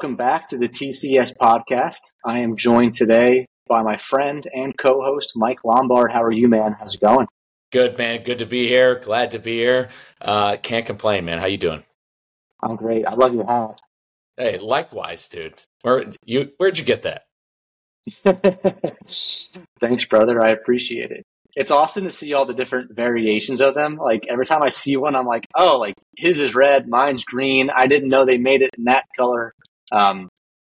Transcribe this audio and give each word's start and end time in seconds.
Welcome 0.00 0.16
back 0.16 0.48
to 0.48 0.56
the 0.56 0.66
TCS 0.66 1.36
podcast. 1.36 2.12
I 2.24 2.38
am 2.38 2.56
joined 2.56 2.94
today 2.94 3.44
by 3.68 3.82
my 3.82 3.98
friend 3.98 4.48
and 4.50 4.74
co-host 4.78 5.32
Mike 5.36 5.62
Lombard. 5.62 6.10
How 6.10 6.22
are 6.22 6.32
you, 6.32 6.48
man? 6.48 6.74
How's 6.78 6.94
it 6.94 7.02
going? 7.02 7.26
Good, 7.70 7.98
man. 7.98 8.22
Good 8.22 8.38
to 8.38 8.46
be 8.46 8.66
here. 8.66 8.94
Glad 8.98 9.32
to 9.32 9.38
be 9.38 9.58
here. 9.58 9.90
Uh, 10.18 10.56
can't 10.56 10.86
complain, 10.86 11.26
man. 11.26 11.38
How 11.38 11.44
you 11.44 11.58
doing? 11.58 11.82
I'm 12.62 12.76
great. 12.76 13.04
I 13.04 13.12
love 13.12 13.34
your 13.34 13.44
hat. 13.44 13.78
Hey, 14.38 14.56
likewise, 14.56 15.28
dude. 15.28 15.62
Where 15.82 16.06
you? 16.24 16.52
Where'd 16.56 16.78
you 16.78 16.84
get 16.86 17.02
that? 17.02 17.26
Thanks, 19.80 20.04
brother. 20.06 20.42
I 20.42 20.52
appreciate 20.52 21.10
it. 21.10 21.26
It's 21.56 21.70
awesome 21.70 22.04
to 22.04 22.10
see 22.10 22.32
all 22.32 22.46
the 22.46 22.54
different 22.54 22.96
variations 22.96 23.60
of 23.60 23.74
them. 23.74 23.96
Like 23.96 24.26
every 24.30 24.46
time 24.46 24.62
I 24.62 24.68
see 24.68 24.96
one, 24.96 25.14
I'm 25.14 25.26
like, 25.26 25.46
oh, 25.54 25.76
like 25.76 25.96
his 26.16 26.40
is 26.40 26.54
red, 26.54 26.88
mine's 26.88 27.22
green. 27.22 27.68
I 27.68 27.86
didn't 27.86 28.08
know 28.08 28.24
they 28.24 28.38
made 28.38 28.62
it 28.62 28.70
in 28.78 28.84
that 28.84 29.04
color. 29.14 29.52
Um, 29.92 30.28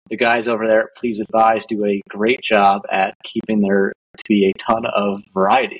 the 0.09 0.17
guys 0.17 0.47
over 0.47 0.67
there 0.67 0.89
Please 0.97 1.19
Advise 1.19 1.65
do 1.65 1.85
a 1.85 2.01
great 2.09 2.41
job 2.41 2.83
at 2.91 3.15
keeping 3.23 3.61
there 3.61 3.91
to 4.17 4.23
be 4.27 4.47
a 4.47 4.53
ton 4.53 4.85
of 4.85 5.21
variety. 5.33 5.79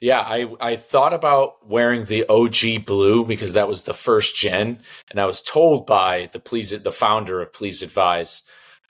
Yeah, 0.00 0.20
I, 0.20 0.52
I 0.60 0.76
thought 0.76 1.14
about 1.14 1.66
wearing 1.68 2.04
the 2.04 2.26
OG 2.28 2.84
blue 2.84 3.24
because 3.24 3.54
that 3.54 3.68
was 3.68 3.84
the 3.84 3.94
first 3.94 4.36
gen, 4.36 4.80
and 5.10 5.20
I 5.20 5.24
was 5.24 5.40
told 5.40 5.86
by 5.86 6.28
the 6.32 6.40
please 6.40 6.70
the 6.70 6.92
founder 6.92 7.40
of 7.40 7.52
Please 7.52 7.80
Advise 7.82 8.42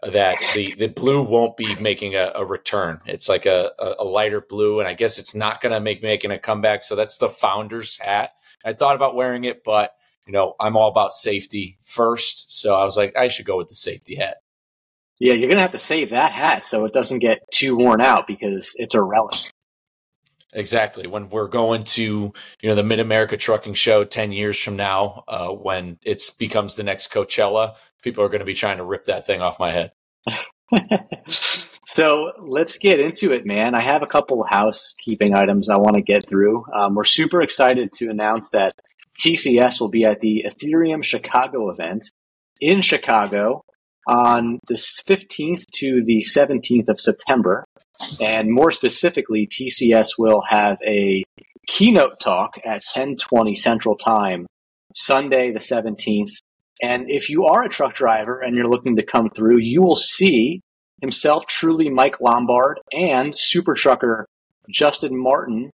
that 0.03 0.37
the, 0.55 0.75
the 0.75 0.89
blue 0.89 1.23
won't 1.23 1.57
be 1.57 1.75
making 1.77 2.15
a, 2.15 2.33
a 2.35 2.45
return. 2.45 3.01
It's 3.07 3.29
like 3.29 3.47
a, 3.47 3.71
a, 3.79 4.05
lighter 4.05 4.41
blue, 4.41 4.81
and 4.81 4.89
I 4.89 4.95
guess 4.95 5.19
it's 5.19 5.35
not 5.35 5.61
going 5.61 5.73
to 5.73 5.81
make 5.81 6.03
making 6.03 6.31
a 6.31 6.39
comeback. 6.39 6.83
So 6.83 6.95
that's 6.95 7.19
the 7.19 7.29
founder's 7.29 7.97
hat. 7.99 8.33
I 8.65 8.73
thought 8.73 8.97
about 8.97 9.15
wearing 9.15 9.45
it, 9.45 9.63
but 9.65 9.95
you 10.27 10.33
know 10.33 10.55
I'm 10.61 10.77
all 10.77 10.89
about 10.89 11.13
safety 11.13 11.79
first, 11.83 12.59
so 12.61 12.75
I 12.75 12.85
was 12.85 12.97
like 12.97 13.17
I 13.17 13.29
should 13.29 13.47
go 13.47 13.57
with 13.57 13.69
the 13.69 13.75
safety 13.75 14.17
hat. 14.17 14.39
Yeah, 15.21 15.35
you're 15.35 15.49
going 15.49 15.57
to 15.57 15.63
have 15.63 15.73
to 15.73 15.79
save 15.79 16.11
that 16.11 16.33
hat 16.33 16.67
so 16.67 16.85
it 16.85 16.93
doesn't 16.93 17.21
get 17.21 17.39
too 17.53 17.77
worn 17.77 18.01
out 18.01 18.27
because 18.27 18.73
it's 18.77 18.95
a 18.95 19.03
relic. 19.03 19.37
Exactly. 20.53 21.07
When 21.07 21.31
we're 21.31 21.49
going 21.49 21.83
to, 21.83 22.33
you 22.61 22.69
know, 22.69 22.75
the 22.75 22.83
Mid 22.83 23.01
America 23.01 23.37
Trucking 23.37 23.75
Show 23.75 24.05
ten 24.05 24.33
years 24.33 24.61
from 24.61 24.77
now, 24.77 25.25
uh, 25.29 25.49
when 25.49 25.99
it 26.03 26.23
becomes 26.39 26.77
the 26.77 26.83
next 26.83 27.13
Coachella, 27.13 27.77
people 28.03 28.25
are 28.25 28.29
going 28.29 28.41
to 28.41 28.45
be 28.45 28.55
trying 28.55 28.79
to 28.79 28.85
rip 28.85 29.07
that 29.07 29.27
thing 29.27 29.41
off 29.41 29.59
my 29.59 29.73
head. 29.73 29.93
so 31.87 32.33
let's 32.41 32.79
get 32.79 33.01
into 33.01 33.33
it, 33.33 33.45
man. 33.45 33.75
I 33.75 33.81
have 33.81 34.03
a 34.03 34.07
couple 34.07 34.45
housekeeping 34.49 35.35
items 35.35 35.69
I 35.69 35.77
want 35.77 35.97
to 35.97 36.03
get 36.03 36.29
through. 36.29 36.65
Um, 36.73 36.95
we're 36.95 37.05
super 37.05 37.43
excited 37.43 37.91
to 37.93 38.09
announce 38.09 38.51
that 38.51 38.75
TCS 39.21 39.81
will 39.81 39.89
be 39.89 40.05
at 40.05 40.21
the 40.21 40.45
Ethereum 40.47 41.03
Chicago 41.03 41.71
event 41.71 42.11
in 42.61 42.81
Chicago 42.81 43.63
on 44.07 44.59
the 44.67 44.75
15th 44.75 45.65
to 45.73 46.03
the 46.05 46.25
17th 46.29 46.89
of 46.89 47.01
September. 47.01 47.65
And 48.21 48.53
more 48.53 48.71
specifically, 48.71 49.47
TCS 49.47 50.19
will 50.19 50.43
have 50.49 50.79
a 50.85 51.25
keynote 51.67 52.21
talk 52.21 52.57
at 52.59 52.83
1020 52.95 53.55
Central 53.57 53.97
Time, 53.97 54.47
Sunday 54.95 55.53
the 55.53 55.61
17th. 55.61 56.33
And 56.83 57.07
if 57.09 57.31
you 57.31 57.47
are 57.47 57.65
a 57.65 57.69
truck 57.69 57.95
driver 57.95 58.41
and 58.41 58.57
you're 58.57 58.69
looking 58.69 58.97
to 58.97 59.03
come 59.03 59.31
through, 59.31 59.59
you 59.59 59.81
will 59.81 59.97
see 59.97 60.61
himself, 61.01 61.47
truly 61.47 61.89
Mike 61.89 62.21
Lombard, 62.21 62.81
and 62.93 63.37
super 63.37 63.75
trucker 63.75 64.27
Justin 64.71 65.17
Martin, 65.17 65.71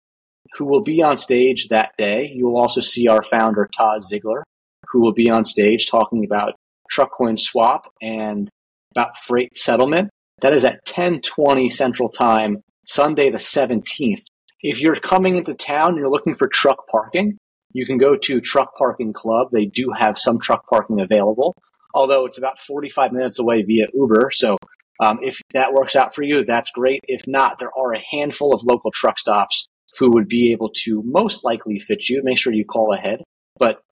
who 0.54 0.64
will 0.64 0.82
be 0.82 1.02
on 1.02 1.16
stage 1.16 1.68
that 1.68 1.92
day. 1.98 2.30
You 2.34 2.46
will 2.46 2.56
also 2.56 2.80
see 2.80 3.08
our 3.08 3.22
founder, 3.22 3.68
Todd 3.76 4.04
Ziegler, 4.04 4.44
who 4.88 5.00
will 5.00 5.12
be 5.12 5.30
on 5.30 5.44
stage 5.44 5.86
talking 5.86 6.24
about 6.24 6.54
TruckCoinSwap 6.92 7.82
and 8.02 8.48
about 8.94 9.16
freight 9.16 9.56
settlement. 9.56 10.10
That 10.40 10.52
is 10.52 10.64
at 10.64 10.80
1020 10.86 11.68
Central 11.70 12.08
Time, 12.08 12.62
Sunday 12.86 13.30
the 13.30 13.38
17th. 13.38 14.22
If 14.62 14.80
you're 14.80 14.96
coming 14.96 15.36
into 15.36 15.54
town 15.54 15.90
and 15.90 15.98
you're 15.98 16.10
looking 16.10 16.34
for 16.34 16.48
truck 16.48 16.86
parking, 16.90 17.38
you 17.72 17.86
can 17.86 17.98
go 17.98 18.16
to 18.16 18.40
Truck 18.40 18.74
Parking 18.76 19.12
Club. 19.12 19.48
They 19.52 19.66
do 19.66 19.92
have 19.96 20.18
some 20.18 20.38
truck 20.40 20.66
parking 20.68 21.00
available, 21.00 21.54
although 21.94 22.26
it's 22.26 22.38
about 22.38 22.58
45 22.58 23.12
minutes 23.12 23.38
away 23.38 23.62
via 23.62 23.86
Uber. 23.94 24.30
So 24.32 24.56
um, 25.00 25.20
if 25.22 25.40
that 25.54 25.72
works 25.72 25.96
out 25.96 26.14
for 26.14 26.22
you, 26.22 26.44
that's 26.44 26.70
great. 26.72 27.00
If 27.06 27.22
not, 27.26 27.58
there 27.58 27.70
are 27.78 27.94
a 27.94 28.02
handful 28.10 28.52
of 28.52 28.62
local 28.64 28.90
truck 28.90 29.18
stops 29.18 29.66
who 29.98 30.10
would 30.12 30.28
be 30.28 30.52
able 30.52 30.70
to 30.84 31.02
most 31.04 31.44
likely 31.44 31.78
fit 31.78 32.08
you. 32.08 32.22
Make 32.24 32.38
sure 32.38 32.52
you 32.52 32.64
call 32.64 32.94
ahead. 32.94 33.22
But 33.58 33.82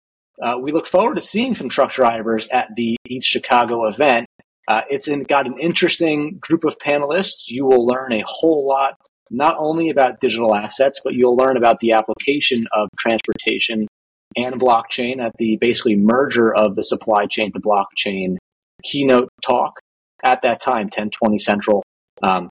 uh, 0.43 0.57
we 0.61 0.73
look 0.73 0.87
forward 0.87 1.17
to 1.17 1.21
seeing 1.21 1.55
some 1.55 1.69
truck 1.69 1.91
drivers 1.91 2.49
at 2.49 2.69
the 2.77 2.97
ETH 3.05 3.25
Chicago 3.25 3.87
event. 3.87 4.27
Uh, 4.69 4.83
it's 4.91 5.09
in, 5.09 5.23
got 5.23 5.47
an 5.47 5.59
interesting 5.61 6.39
group 6.41 6.65
of 6.65 6.79
panelists. 6.79 7.49
You 7.49 7.65
will 7.65 7.87
learn 7.87 8.13
a 8.13 8.23
whole 8.27 8.67
lot, 8.67 8.95
not 9.31 9.57
only 9.59 9.89
about 9.89 10.21
digital 10.21 10.55
assets, 10.55 11.01
but 11.03 11.15
you'll 11.15 11.37
learn 11.37 11.57
about 11.57 11.81
the 11.81 11.93
application 11.93 12.67
of 12.73 12.89
transportation 12.99 13.89
and 14.37 14.61
blockchain 14.61 15.21
at 15.21 15.33
the 15.39 15.57
basically 15.61 15.97
merger 15.97 16.55
of 16.55 16.75
the 16.75 16.85
supply 16.85 17.27
chain 17.27 17.51
to 17.53 17.61
blockchain 17.61 18.37
keynote 18.85 19.29
talk 19.43 19.81
at 20.23 20.43
that 20.43 20.61
time, 20.61 20.85
1020 20.85 21.39
Central 21.39 21.83
um, 22.23 22.51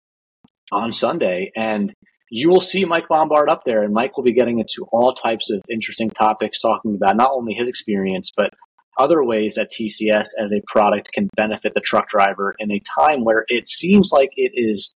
on 0.70 0.92
Sunday. 0.92 1.50
And 1.56 1.92
you 2.34 2.48
will 2.48 2.62
see 2.62 2.87
Mike 2.87 3.10
Lombard 3.10 3.50
up 3.50 3.65
there, 3.65 3.82
and 3.82 3.93
Mike 3.93 4.16
will 4.16 4.25
be 4.25 4.32
getting 4.32 4.59
into 4.59 4.87
all 4.91 5.12
types 5.12 5.50
of 5.50 5.62
interesting 5.69 6.09
topics, 6.09 6.59
talking 6.59 6.94
about 6.94 7.15
not 7.15 7.31
only 7.31 7.53
his 7.53 7.69
experience, 7.69 8.32
but 8.34 8.54
other 8.97 9.22
ways 9.22 9.56
that 9.56 9.70
TCS 9.70 10.28
as 10.38 10.50
a 10.50 10.62
product 10.66 11.12
can 11.12 11.28
benefit 11.37 11.75
the 11.75 11.81
truck 11.81 12.09
driver 12.09 12.54
in 12.59 12.72
a 12.72 12.81
time 12.98 13.22
where 13.25 13.44
it 13.48 13.69
seems 13.69 14.12
like 14.12 14.31
it 14.37 14.53
is 14.54 14.94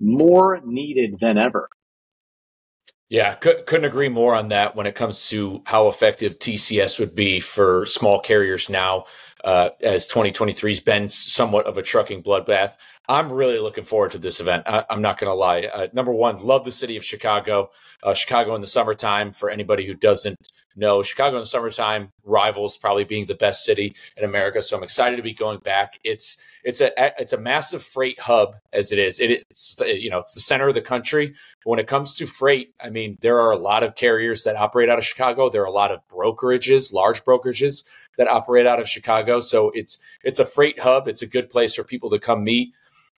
more 0.00 0.62
needed 0.64 1.20
than 1.20 1.36
ever. 1.36 1.68
Yeah, 3.10 3.34
couldn't 3.34 3.84
agree 3.84 4.08
more 4.08 4.34
on 4.34 4.48
that 4.48 4.74
when 4.74 4.86
it 4.86 4.94
comes 4.94 5.28
to 5.28 5.62
how 5.66 5.88
effective 5.88 6.38
TCS 6.38 6.98
would 6.98 7.14
be 7.14 7.38
for 7.38 7.84
small 7.84 8.18
carriers 8.18 8.70
now, 8.70 9.04
uh, 9.44 9.70
as 9.82 10.06
2023 10.06 10.70
has 10.70 10.80
been 10.80 11.10
somewhat 11.10 11.66
of 11.66 11.76
a 11.76 11.82
trucking 11.82 12.22
bloodbath. 12.22 12.76
I'm 13.10 13.32
really 13.32 13.58
looking 13.58 13.84
forward 13.84 14.10
to 14.10 14.18
this 14.18 14.38
event. 14.38 14.64
I, 14.66 14.84
am 14.90 15.00
not 15.00 15.18
going 15.18 15.30
to 15.30 15.34
lie. 15.34 15.62
Uh, 15.62 15.88
number 15.94 16.12
one, 16.12 16.36
love 16.42 16.66
the 16.66 16.72
city 16.72 16.98
of 16.98 17.04
Chicago. 17.04 17.70
Uh, 18.02 18.12
Chicago 18.12 18.54
in 18.54 18.60
the 18.60 18.66
summertime, 18.66 19.32
for 19.32 19.48
anybody 19.48 19.86
who 19.86 19.94
doesn't 19.94 20.36
know, 20.76 21.02
Chicago 21.02 21.36
in 21.36 21.42
the 21.42 21.46
summertime 21.46 22.12
rivals 22.22 22.76
probably 22.76 23.04
being 23.04 23.24
the 23.24 23.34
best 23.34 23.64
city 23.64 23.96
in 24.18 24.24
America. 24.24 24.60
So 24.60 24.76
I'm 24.76 24.82
excited 24.82 25.16
to 25.16 25.22
be 25.22 25.32
going 25.32 25.60
back. 25.60 25.98
It's 26.04 26.36
it's 26.62 26.82
a 26.82 26.92
it's 27.18 27.32
a 27.32 27.38
massive 27.38 27.82
freight 27.82 28.20
hub 28.20 28.56
as 28.74 28.92
it 28.92 28.98
is. 28.98 29.20
It, 29.20 29.42
it's 29.48 29.76
you 29.86 30.10
know 30.10 30.18
it's 30.18 30.34
the 30.34 30.40
center 30.40 30.68
of 30.68 30.74
the 30.74 30.82
country. 30.82 31.34
When 31.64 31.78
it 31.78 31.86
comes 31.86 32.14
to 32.16 32.26
freight, 32.26 32.74
I 32.78 32.90
mean 32.90 33.16
there 33.22 33.40
are 33.40 33.52
a 33.52 33.56
lot 33.56 33.82
of 33.82 33.94
carriers 33.94 34.44
that 34.44 34.56
operate 34.56 34.90
out 34.90 34.98
of 34.98 35.04
Chicago. 35.04 35.48
There 35.48 35.62
are 35.62 35.66
a 35.66 35.70
lot 35.70 35.90
of 35.90 36.06
brokerages, 36.08 36.92
large 36.92 37.24
brokerages 37.24 37.84
that 38.18 38.28
operate 38.28 38.66
out 38.66 38.80
of 38.80 38.88
Chicago. 38.88 39.40
So 39.40 39.70
it's 39.70 39.98
it's 40.22 40.38
a 40.38 40.44
freight 40.44 40.80
hub. 40.80 41.08
It's 41.08 41.22
a 41.22 41.26
good 41.26 41.48
place 41.48 41.74
for 41.74 41.84
people 41.84 42.10
to 42.10 42.18
come 42.18 42.44
meet. 42.44 42.74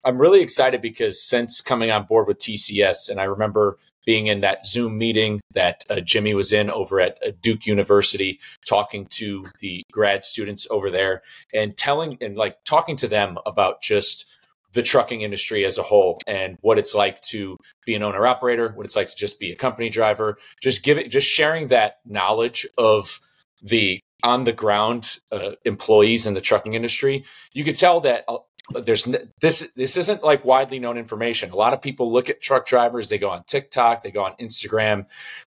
I'm 0.06 0.18
really 0.18 0.42
excited 0.42 0.82
because 0.82 1.22
since 1.22 1.62
coming 1.62 1.92
on 1.92 2.06
board 2.06 2.28
with 2.28 2.38
TCS, 2.38 3.10
and 3.10 3.20
I 3.20 3.26
remember 3.26 3.78
being 4.06 4.28
in 4.28 4.40
that 4.40 4.66
Zoom 4.66 4.98
meeting 4.98 5.42
that 5.54 5.84
uh, 5.90 6.00
Jimmy 6.00 6.34
was 6.34 6.54
in 6.54 6.72
over 6.72 7.00
at 7.00 7.18
uh, 7.26 7.32
Duke 7.42 7.66
University, 7.66 8.40
talking 8.66 9.06
to 9.12 9.46
the 9.60 9.84
grad 9.92 10.24
students 10.24 10.66
over 10.72 10.90
there 10.90 11.22
and 11.54 11.76
telling 11.76 12.18
and 12.22 12.38
like 12.38 12.64
talking 12.64 12.96
to 12.98 13.08
them 13.08 13.38
about 13.46 13.82
just 13.82 14.26
the 14.72 14.84
trucking 14.84 15.22
industry 15.22 15.66
as 15.66 15.78
a 15.78 15.84
whole 15.84 16.18
and 16.28 16.58
what 16.62 16.78
it's 16.78 16.96
like 16.96 17.22
to 17.24 17.58
be 17.86 17.96
an 17.96 18.04
owner 18.04 18.26
operator, 18.26 18.70
what 18.76 18.86
it's 18.86 18.96
like 18.96 19.10
to 19.10 19.16
just 19.16 19.40
be 19.40 19.52
a 19.52 19.56
company 19.56 19.90
driver, 19.90 20.38
just 20.62 20.84
giving, 20.84 21.10
just 21.10 21.28
sharing 21.28 21.68
that 21.68 21.98
knowledge 22.06 22.66
of 22.78 23.20
the 23.62 24.00
on 24.24 24.44
the 24.44 24.54
ground 24.54 25.20
uh, 25.32 25.52
employees 25.66 26.26
in 26.26 26.34
the 26.34 26.42
trucking 26.42 26.74
industry. 26.74 27.24
You 27.54 27.64
could 27.64 27.78
tell 27.78 28.02
that 28.02 28.26
there's 28.74 29.08
this 29.40 29.72
this 29.76 29.98
isn't 29.98 30.24
like 30.24 30.46
widely 30.46 30.80
known 30.80 30.98
information. 30.98 31.52
A 31.52 31.56
lot 31.56 31.74
of 31.74 31.82
people 31.82 32.12
look 32.12 32.30
at 32.30 32.42
truck 32.42 32.66
drivers, 32.66 33.10
they 33.10 33.18
go 33.18 33.30
on 33.30 33.44
TikTok, 33.44 34.04
they 34.04 34.12
go 34.12 34.24
on 34.24 34.34
Instagram, 34.40 35.06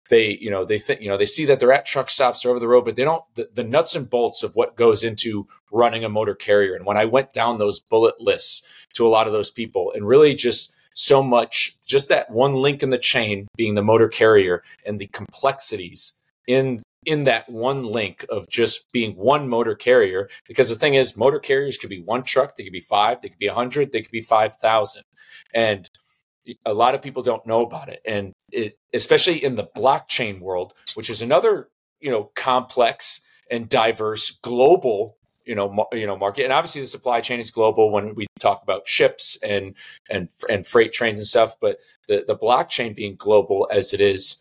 they 0.08 0.36
you 0.38 0.50
know 0.50 0.64
they 0.64 0.78
think 0.78 1.00
you 1.00 1.08
know 1.08 1.16
they 1.16 1.26
see 1.26 1.44
that 1.46 1.58
they're 1.58 1.72
at 1.72 1.86
truck 1.86 2.10
stops 2.10 2.44
or 2.44 2.50
over 2.50 2.60
the 2.60 2.68
road, 2.68 2.84
but 2.84 2.96
they 2.96 3.04
don't 3.04 3.24
the, 3.34 3.48
the 3.54 3.64
nuts 3.64 3.94
and 3.94 4.08
bolts 4.08 4.42
of 4.42 4.54
what 4.54 4.76
goes 4.76 5.04
into 5.04 5.46
running 5.70 6.04
a 6.04 6.08
motor 6.08 6.34
carrier. 6.34 6.74
And 6.74 6.84
when 6.84 6.96
I 6.96 7.04
went 7.04 7.32
down 7.32 7.58
those 7.58 7.80
bullet 7.80 8.20
lists 8.20 8.62
to 8.94 9.06
a 9.06 9.10
lot 9.10 9.26
of 9.26 9.32
those 9.32 9.50
people, 9.50 9.92
and 9.94 10.06
really 10.06 10.34
just 10.34 10.74
so 10.94 11.22
much, 11.22 11.76
just 11.86 12.08
that 12.08 12.30
one 12.30 12.54
link 12.54 12.82
in 12.82 12.90
the 12.90 12.98
chain 12.98 13.48
being 13.56 13.74
the 13.74 13.82
motor 13.82 14.08
carrier 14.08 14.62
and 14.84 14.98
the 14.98 15.06
complexities 15.08 16.12
in 16.46 16.80
in 17.04 17.24
that 17.24 17.48
one 17.48 17.84
link 17.84 18.24
of 18.28 18.48
just 18.48 18.90
being 18.92 19.12
one 19.12 19.48
motor 19.48 19.74
carrier. 19.74 20.28
Because 20.46 20.68
the 20.68 20.76
thing 20.76 20.94
is, 20.94 21.16
motor 21.16 21.38
carriers 21.38 21.76
could 21.76 21.90
be 21.90 22.02
one 22.02 22.22
truck, 22.22 22.56
they 22.56 22.64
could 22.64 22.72
be 22.72 22.80
five, 22.80 23.20
they 23.20 23.28
could 23.28 23.38
be 23.38 23.48
a 23.48 23.54
hundred, 23.54 23.92
they 23.92 24.02
could 24.02 24.12
be 24.12 24.20
five 24.20 24.56
thousand, 24.56 25.04
and 25.54 25.88
a 26.66 26.74
lot 26.74 26.94
of 26.94 27.02
people 27.02 27.22
don't 27.22 27.46
know 27.46 27.62
about 27.64 27.88
it. 27.88 28.00
And 28.04 28.32
it, 28.50 28.78
especially 28.92 29.42
in 29.42 29.54
the 29.54 29.68
blockchain 29.76 30.40
world, 30.40 30.74
which 30.94 31.10
is 31.10 31.22
another 31.22 31.68
you 32.00 32.10
know 32.10 32.30
complex 32.34 33.20
and 33.50 33.68
diverse 33.68 34.30
global 34.42 35.16
you 35.44 35.54
know, 35.54 35.88
you 35.92 36.06
know, 36.06 36.16
market. 36.16 36.44
And 36.44 36.52
obviously, 36.52 36.82
the 36.82 36.86
supply 36.86 37.20
chain 37.20 37.40
is 37.40 37.50
global 37.50 37.90
when 37.90 38.14
we 38.14 38.26
talk 38.38 38.62
about 38.62 38.86
ships 38.86 39.36
and 39.42 39.74
and 40.08 40.30
and 40.48 40.66
freight 40.66 40.92
trains 40.92 41.20
and 41.20 41.26
stuff. 41.26 41.56
But 41.60 41.78
the 42.06 42.24
the 42.26 42.36
blockchain 42.36 42.94
being 42.94 43.16
global 43.16 43.68
as 43.70 43.92
it 43.92 44.00
is 44.00 44.36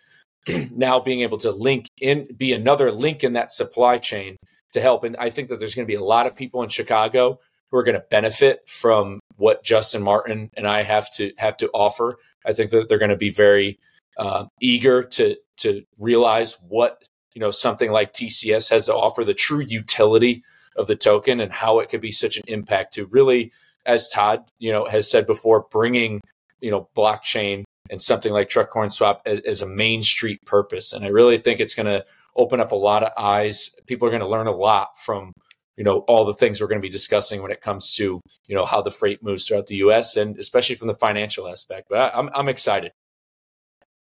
now, 0.72 1.00
being 1.00 1.22
able 1.22 1.38
to 1.40 1.52
link 1.52 1.88
in, 2.00 2.28
be 2.36 2.54
another 2.54 2.92
link 2.92 3.24
in 3.24 3.34
that 3.34 3.52
supply 3.52 3.98
chain 3.98 4.38
to 4.74 4.82
help. 4.82 5.04
And 5.04 5.16
I 5.18 5.30
think 5.30 5.50
that 5.50 5.60
there's 5.60 5.76
going 5.76 5.86
to 5.86 5.92
be 5.92 5.96
a 5.96 6.04
lot 6.04 6.28
of 6.28 6.36
people 6.36 6.64
in 6.64 6.70
Chicago 6.70 7.40
who 7.70 7.78
are 7.78 7.84
going 7.84 7.96
to 7.96 8.06
benefit 8.10 8.68
from 8.68 9.20
what 9.38 9.64
Justin 9.64 10.04
Martin 10.04 10.50
and 10.56 10.68
I 10.68 10.84
have 10.84 11.12
to 11.14 11.32
have 11.38 11.58
to 11.58 11.70
offer. 11.74 12.18
I 12.46 12.54
think 12.54 12.72
that 12.72 12.90
they're 12.90 12.98
going 12.98 13.10
to 13.10 13.18
be 13.18 13.30
very 13.30 13.80
uh, 14.18 14.46
eager 14.60 15.04
to 15.04 15.36
to 15.58 15.84
realize 16.00 16.58
what 16.68 17.04
you 17.34 17.40
know 17.40 17.52
something 17.52 17.92
like 17.92 18.14
TCS 18.14 18.70
has 18.70 18.88
to 18.88 18.96
offer, 18.96 19.24
the 19.24 19.34
true 19.34 19.62
utility 19.62 20.44
of 20.76 20.88
the 20.88 20.96
token, 20.96 21.40
and 21.40 21.52
how 21.52 21.80
it 21.80 21.90
could 21.90 22.02
be 22.02 22.12
such 22.12 22.38
an 22.38 22.44
impact 22.48 22.94
to 22.96 23.06
really, 23.08 23.52
as 23.86 24.10
Todd 24.10 24.44
you 24.60 24.72
know 24.72 24.86
has 24.86 25.10
said 25.10 25.26
before, 25.26 25.66
bringing 25.72 26.22
you 26.60 26.72
know 26.72 26.90
blockchain 26.96 27.64
and 27.92 28.02
something 28.02 28.34
like 28.34 28.50
TruckCoinSwap 28.50 29.20
as, 29.26 29.42
as 29.42 29.62
a 29.62 29.68
main 29.68 30.02
street 30.02 30.40
purpose. 30.46 30.94
And 30.94 31.06
I 31.06 31.10
really 31.10 31.38
think 31.38 31.60
it's 31.60 31.76
going 31.76 31.86
to 31.86 32.04
open 32.36 32.60
up 32.60 32.72
a 32.72 32.76
lot 32.76 33.04
of 33.04 33.12
eyes. 33.18 33.70
People 33.86 34.08
are 34.08 34.12
going 34.12 34.22
to 34.22 34.28
learn 34.28 34.48
a 34.48 34.52
lot 34.52 34.98
from 34.98 35.34
you 35.78 35.84
know 35.84 36.00
all 36.08 36.26
the 36.26 36.34
things 36.34 36.60
we're 36.60 36.68
going 36.68 36.82
to 36.82 36.88
be 36.88 36.90
discussing 36.90 37.42
when 37.42 37.52
it 37.52 37.62
comes 37.62 37.94
to 37.96 38.22
you 38.48 38.56
know 38.56 38.66
how 38.66 38.82
the 38.82 38.92
freight 38.92 39.24
moves 39.24 39.48
throughout 39.48 39.68
the 39.68 39.76
U.S. 39.78 40.16
and 40.16 40.38
especially 40.38 40.76
from 40.76 40.88
the 40.88 40.94
financial 40.96 41.48
aspect. 41.48 41.88
But 41.90 42.00
I, 42.00 42.18
I'm 42.18 42.30
I'm 42.34 42.50
excited. 42.50 42.92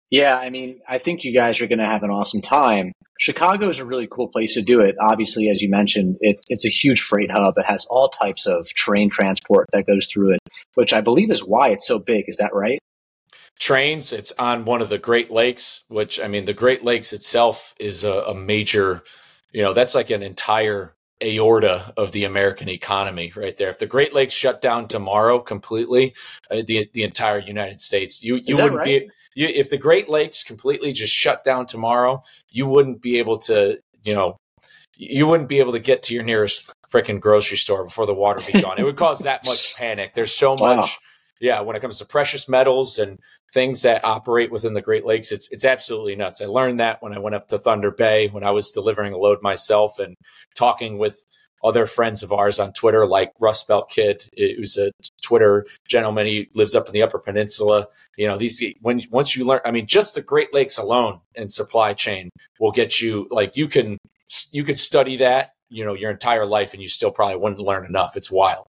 Yeah, 0.09 0.37
I 0.37 0.49
mean, 0.49 0.79
I 0.87 0.99
think 0.99 1.25
you 1.25 1.33
guys 1.33 1.61
are 1.61 1.67
going 1.67 1.79
to 1.79 1.85
have 1.85 2.03
an 2.03 2.11
awesome 2.11 2.39
time. 2.39 2.93
Chicago 3.19 3.67
is 3.67 3.79
a 3.79 3.85
really 3.85 4.07
cool 4.09 4.29
place 4.29 4.53
to 4.53 4.61
do 4.61 4.79
it. 4.79 4.95
Obviously, 5.01 5.49
as 5.49 5.61
you 5.61 5.69
mentioned, 5.69 6.15
it's 6.21 6.43
it's 6.49 6.65
a 6.65 6.69
huge 6.69 7.01
freight 7.01 7.31
hub. 7.31 7.55
It 7.57 7.65
has 7.65 7.85
all 7.89 8.09
types 8.09 8.45
of 8.45 8.67
train 8.69 9.09
transport 9.09 9.67
that 9.73 9.85
goes 9.85 10.07
through 10.07 10.33
it, 10.33 10.39
which 10.75 10.93
I 10.93 11.01
believe 11.01 11.31
is 11.31 11.41
why 11.41 11.69
it's 11.69 11.87
so 11.87 11.99
big. 11.99 12.25
Is 12.27 12.37
that 12.37 12.53
right? 12.53 12.79
Trains. 13.59 14.13
It's 14.13 14.31
on 14.37 14.65
one 14.65 14.81
of 14.81 14.89
the 14.89 14.97
Great 14.97 15.31
Lakes, 15.31 15.83
which 15.87 16.19
I 16.19 16.27
mean, 16.27 16.45
the 16.45 16.53
Great 16.53 16.83
Lakes 16.83 17.13
itself 17.13 17.73
is 17.79 18.03
a, 18.03 18.11
a 18.11 18.35
major. 18.35 19.03
You 19.51 19.63
know, 19.63 19.73
that's 19.73 19.95
like 19.95 20.09
an 20.09 20.23
entire 20.23 20.93
aorta 21.23 21.93
of 21.97 22.11
the 22.11 22.25
American 22.25 22.69
economy 22.69 23.31
right 23.35 23.57
there. 23.57 23.69
If 23.69 23.79
the 23.79 23.87
Great 23.87 24.13
Lakes 24.13 24.33
shut 24.33 24.61
down 24.61 24.87
tomorrow 24.87 25.39
completely, 25.39 26.13
uh, 26.51 26.61
the 26.65 26.89
the 26.93 27.03
entire 27.03 27.39
United 27.39 27.81
States, 27.81 28.23
you 28.23 28.35
you 28.43 28.55
wouldn't 28.55 28.75
right? 28.75 28.85
be 28.85 29.09
you, 29.35 29.47
if 29.47 29.69
the 29.69 29.77
Great 29.77 30.09
Lakes 30.09 30.43
completely 30.43 30.91
just 30.91 31.13
shut 31.13 31.43
down 31.43 31.65
tomorrow, 31.65 32.23
you 32.51 32.67
wouldn't 32.67 33.01
be 33.01 33.19
able 33.19 33.37
to, 33.39 33.79
you 34.03 34.13
know, 34.13 34.37
you 34.95 35.27
wouldn't 35.27 35.49
be 35.49 35.59
able 35.59 35.73
to 35.73 35.79
get 35.79 36.03
to 36.03 36.13
your 36.13 36.23
nearest 36.23 36.73
freaking 36.91 37.19
grocery 37.19 37.57
store 37.57 37.83
before 37.83 38.05
the 38.05 38.13
water 38.13 38.41
be 38.51 38.61
gone. 38.61 38.77
it 38.77 38.83
would 38.83 38.95
cause 38.95 39.19
that 39.19 39.45
much 39.45 39.75
panic. 39.77 40.13
There's 40.13 40.33
so 40.33 40.55
wow. 40.55 40.77
much 40.77 40.97
yeah, 41.39 41.59
when 41.61 41.75
it 41.75 41.81
comes 41.81 41.99
to 41.99 42.05
precious 42.05 42.49
metals 42.49 42.97
and 42.97 43.19
things 43.53 43.81
that 43.83 44.03
operate 44.03 44.51
within 44.51 44.73
the 44.73 44.81
Great 44.81 45.05
Lakes, 45.05 45.31
it's 45.31 45.49
it's 45.51 45.65
absolutely 45.65 46.15
nuts. 46.15 46.41
I 46.41 46.45
learned 46.45 46.79
that 46.79 47.01
when 47.01 47.13
I 47.13 47.19
went 47.19 47.35
up 47.35 47.47
to 47.49 47.57
Thunder 47.57 47.91
Bay 47.91 48.27
when 48.29 48.43
I 48.43 48.51
was 48.51 48.71
delivering 48.71 49.13
a 49.13 49.17
load 49.17 49.41
myself 49.41 49.99
and 49.99 50.15
talking 50.55 50.97
with 50.97 51.25
other 51.63 51.85
friends 51.85 52.23
of 52.23 52.31
ours 52.31 52.59
on 52.59 52.71
Twitter, 52.73 53.05
like 53.05 53.33
Rust 53.39 53.67
Belt 53.67 53.89
Kid, 53.89 54.29
who's 54.37 54.77
a 54.77 54.91
Twitter 55.23 55.65
gentleman. 55.87 56.27
He 56.27 56.49
lives 56.53 56.75
up 56.75 56.87
in 56.87 56.93
the 56.93 57.03
Upper 57.03 57.19
Peninsula. 57.19 57.87
You 58.15 58.27
know, 58.27 58.37
these 58.37 58.63
when 58.81 59.01
once 59.11 59.35
you 59.35 59.45
learn, 59.45 59.61
I 59.65 59.71
mean, 59.71 59.87
just 59.87 60.15
the 60.15 60.21
Great 60.21 60.53
Lakes 60.53 60.77
alone 60.77 61.21
and 61.35 61.51
supply 61.51 61.93
chain 61.93 62.29
will 62.59 62.71
get 62.71 63.01
you 63.01 63.27
like 63.31 63.57
you 63.57 63.67
can 63.67 63.97
you 64.51 64.63
could 64.63 64.77
study 64.77 65.17
that 65.17 65.51
you 65.69 65.85
know 65.85 65.93
your 65.93 66.11
entire 66.11 66.45
life 66.45 66.73
and 66.73 66.81
you 66.81 66.89
still 66.89 67.11
probably 67.11 67.37
wouldn't 67.37 67.61
learn 67.61 67.85
enough. 67.85 68.17
It's 68.17 68.31
wild 68.31 68.67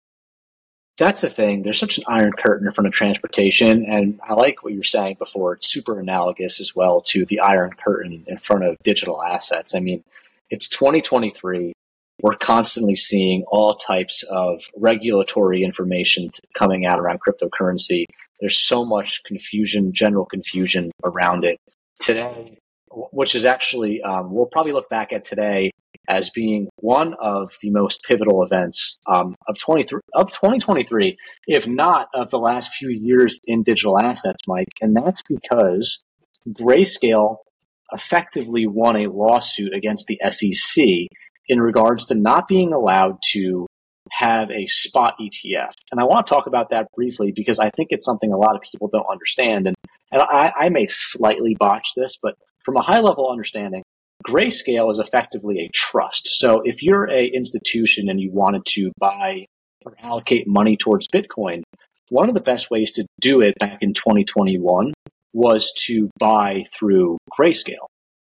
that's 0.97 1.21
the 1.21 1.29
thing. 1.29 1.63
There's 1.63 1.79
such 1.79 1.97
an 1.97 2.05
iron 2.07 2.31
curtain 2.33 2.67
in 2.67 2.73
front 2.73 2.87
of 2.87 2.93
transportation, 2.93 3.85
and 3.85 4.19
I 4.23 4.33
like 4.33 4.63
what 4.63 4.71
you 4.71 4.79
were 4.79 4.83
saying 4.83 5.17
before. 5.19 5.53
It's 5.53 5.71
super 5.71 5.99
analogous 5.99 6.59
as 6.59 6.75
well 6.75 7.01
to 7.07 7.25
the 7.25 7.41
iron 7.41 7.71
curtain 7.71 8.23
in 8.27 8.37
front 8.37 8.63
of 8.63 8.77
digital 8.83 9.21
assets. 9.21 9.75
I 9.75 9.79
mean, 9.79 10.03
it's 10.49 10.69
2023. 10.69 11.73
We're 12.21 12.35
constantly 12.37 12.95
seeing 12.95 13.43
all 13.47 13.75
types 13.75 14.23
of 14.23 14.63
regulatory 14.77 15.63
information 15.63 16.31
coming 16.57 16.85
out 16.85 16.99
around 16.99 17.19
cryptocurrency. 17.19 18.05
There's 18.39 18.65
so 18.65 18.85
much 18.85 19.23
confusion, 19.23 19.91
general 19.91 20.25
confusion 20.25 20.91
around 21.03 21.43
it. 21.43 21.59
Today, 21.99 22.57
which 22.89 23.35
is 23.35 23.43
actually, 23.43 24.01
um, 24.01 24.33
we'll 24.33 24.45
probably 24.45 24.71
look 24.71 24.89
back 24.89 25.11
at 25.11 25.25
today 25.25 25.71
as 26.07 26.29
being 26.29 26.67
one 26.77 27.13
of 27.21 27.51
the 27.61 27.69
most 27.69 28.01
pivotal 28.07 28.43
events 28.43 28.99
um, 29.07 29.35
of 29.47 29.57
23 29.59 29.99
of 30.13 30.31
2023, 30.31 31.17
if 31.47 31.67
not 31.67 32.07
of 32.13 32.29
the 32.29 32.39
last 32.39 32.73
few 32.73 32.89
years 32.89 33.39
in 33.45 33.63
digital 33.63 33.99
assets, 33.99 34.41
Mike. 34.47 34.67
And 34.81 34.95
that's 34.95 35.21
because 35.27 36.03
Grayscale 36.49 37.37
effectively 37.91 38.65
won 38.67 38.95
a 38.95 39.07
lawsuit 39.07 39.73
against 39.73 40.07
the 40.07 40.19
SEC 40.29 40.85
in 41.47 41.59
regards 41.59 42.07
to 42.07 42.15
not 42.15 42.47
being 42.47 42.73
allowed 42.73 43.17
to 43.31 43.67
have 44.11 44.49
a 44.51 44.67
spot 44.67 45.15
ETF. 45.19 45.71
And 45.91 45.99
I 45.99 46.03
want 46.03 46.25
to 46.25 46.29
talk 46.33 46.47
about 46.47 46.69
that 46.69 46.87
briefly 46.95 47.31
because 47.35 47.59
I 47.59 47.69
think 47.75 47.89
it's 47.91 48.05
something 48.05 48.31
a 48.31 48.37
lot 48.37 48.55
of 48.55 48.61
people 48.61 48.89
don't 48.91 49.05
understand. 49.11 49.67
And, 49.67 49.75
and 50.11 50.21
I, 50.21 50.51
I 50.57 50.69
may 50.69 50.87
slightly 50.87 51.55
botch 51.59 51.89
this, 51.95 52.17
but 52.21 52.35
from 52.63 52.77
a 52.77 52.81
high 52.81 52.99
level 52.99 53.29
understanding, 53.29 53.83
Grayscale 54.27 54.91
is 54.91 54.99
effectively 54.99 55.59
a 55.59 55.69
trust. 55.73 56.27
So 56.27 56.61
if 56.63 56.81
you're 56.81 57.09
a 57.11 57.25
institution 57.25 58.09
and 58.09 58.19
you 58.19 58.31
wanted 58.31 58.65
to 58.67 58.91
buy 58.99 59.45
or 59.85 59.93
allocate 59.99 60.47
money 60.47 60.77
towards 60.77 61.07
Bitcoin, 61.07 61.61
one 62.09 62.29
of 62.29 62.35
the 62.35 62.41
best 62.41 62.71
ways 62.71 62.91
to 62.91 63.05
do 63.19 63.41
it 63.41 63.55
back 63.59 63.79
in 63.81 63.93
2021 63.93 64.93
was 65.33 65.73
to 65.85 66.09
buy 66.19 66.63
through 66.77 67.17
Grayscale. 67.37 67.87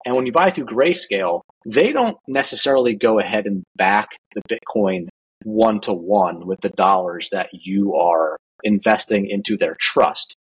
And 0.04 0.14
when 0.14 0.26
you 0.26 0.32
buy 0.32 0.50
through 0.50 0.66
Grayscale, 0.66 1.42
they 1.66 1.92
don't 1.92 2.16
necessarily 2.28 2.94
go 2.94 3.18
ahead 3.18 3.46
and 3.46 3.62
back 3.76 4.08
the 4.34 4.42
Bitcoin 4.48 5.08
one 5.42 5.80
to 5.80 5.92
one 5.92 6.46
with 6.46 6.60
the 6.60 6.70
dollars 6.70 7.28
that 7.30 7.48
you 7.52 7.94
are 7.94 8.36
investing 8.62 9.28
into 9.28 9.56
their 9.56 9.76
trust. 9.78 10.36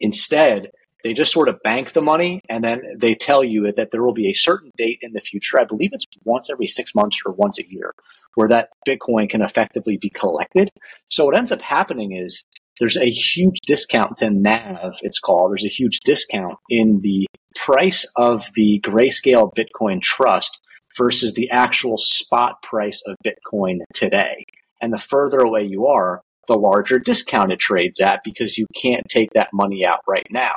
Instead, 0.00 0.70
they 1.06 1.12
just 1.12 1.32
sort 1.32 1.48
of 1.48 1.62
bank 1.62 1.92
the 1.92 2.02
money 2.02 2.40
and 2.48 2.64
then 2.64 2.82
they 2.96 3.14
tell 3.14 3.44
you 3.44 3.70
that 3.70 3.92
there 3.92 4.02
will 4.02 4.12
be 4.12 4.28
a 4.28 4.34
certain 4.34 4.72
date 4.76 4.98
in 5.02 5.12
the 5.12 5.20
future. 5.20 5.60
I 5.60 5.64
believe 5.64 5.90
it's 5.92 6.04
once 6.24 6.50
every 6.50 6.66
six 6.66 6.96
months 6.96 7.20
or 7.24 7.32
once 7.32 7.60
a 7.60 7.68
year 7.68 7.92
where 8.34 8.48
that 8.48 8.70
Bitcoin 8.86 9.30
can 9.30 9.40
effectively 9.40 9.98
be 9.98 10.10
collected. 10.10 10.68
So 11.08 11.24
what 11.24 11.36
ends 11.36 11.52
up 11.52 11.62
happening 11.62 12.10
is 12.16 12.42
there's 12.80 12.96
a 12.96 13.08
huge 13.08 13.60
discount 13.68 14.16
to 14.16 14.30
NAV, 14.30 14.94
it's 15.02 15.20
called. 15.20 15.52
There's 15.52 15.64
a 15.64 15.68
huge 15.68 16.00
discount 16.00 16.56
in 16.68 16.98
the 17.02 17.28
price 17.54 18.04
of 18.16 18.50
the 18.56 18.80
Grayscale 18.84 19.52
Bitcoin 19.54 20.02
Trust 20.02 20.60
versus 20.98 21.34
the 21.34 21.48
actual 21.50 21.98
spot 21.98 22.60
price 22.62 23.00
of 23.06 23.14
Bitcoin 23.24 23.76
today. 23.94 24.44
And 24.82 24.92
the 24.92 24.98
further 24.98 25.38
away 25.38 25.62
you 25.66 25.86
are, 25.86 26.20
the 26.48 26.56
larger 26.56 26.98
discount 26.98 27.52
it 27.52 27.60
trades 27.60 28.00
at 28.00 28.22
because 28.24 28.58
you 28.58 28.66
can't 28.74 29.04
take 29.08 29.30
that 29.34 29.50
money 29.52 29.86
out 29.86 30.00
right 30.08 30.26
now. 30.32 30.50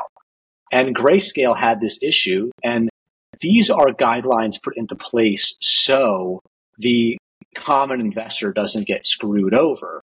And 0.72 0.96
Grayscale 0.96 1.58
had 1.58 1.80
this 1.80 2.02
issue, 2.04 2.52
and 2.64 2.90
these 3.40 3.70
are 3.70 3.88
guidelines 3.88 4.62
put 4.62 4.78
into 4.78 4.96
place 4.96 5.56
so 5.62 6.42
the 6.78 7.18
common 7.56 8.00
investor 8.00 8.52
doesn't 8.52 8.88
get 8.88 9.08
screwed 9.08 9.54
over. 9.54 10.02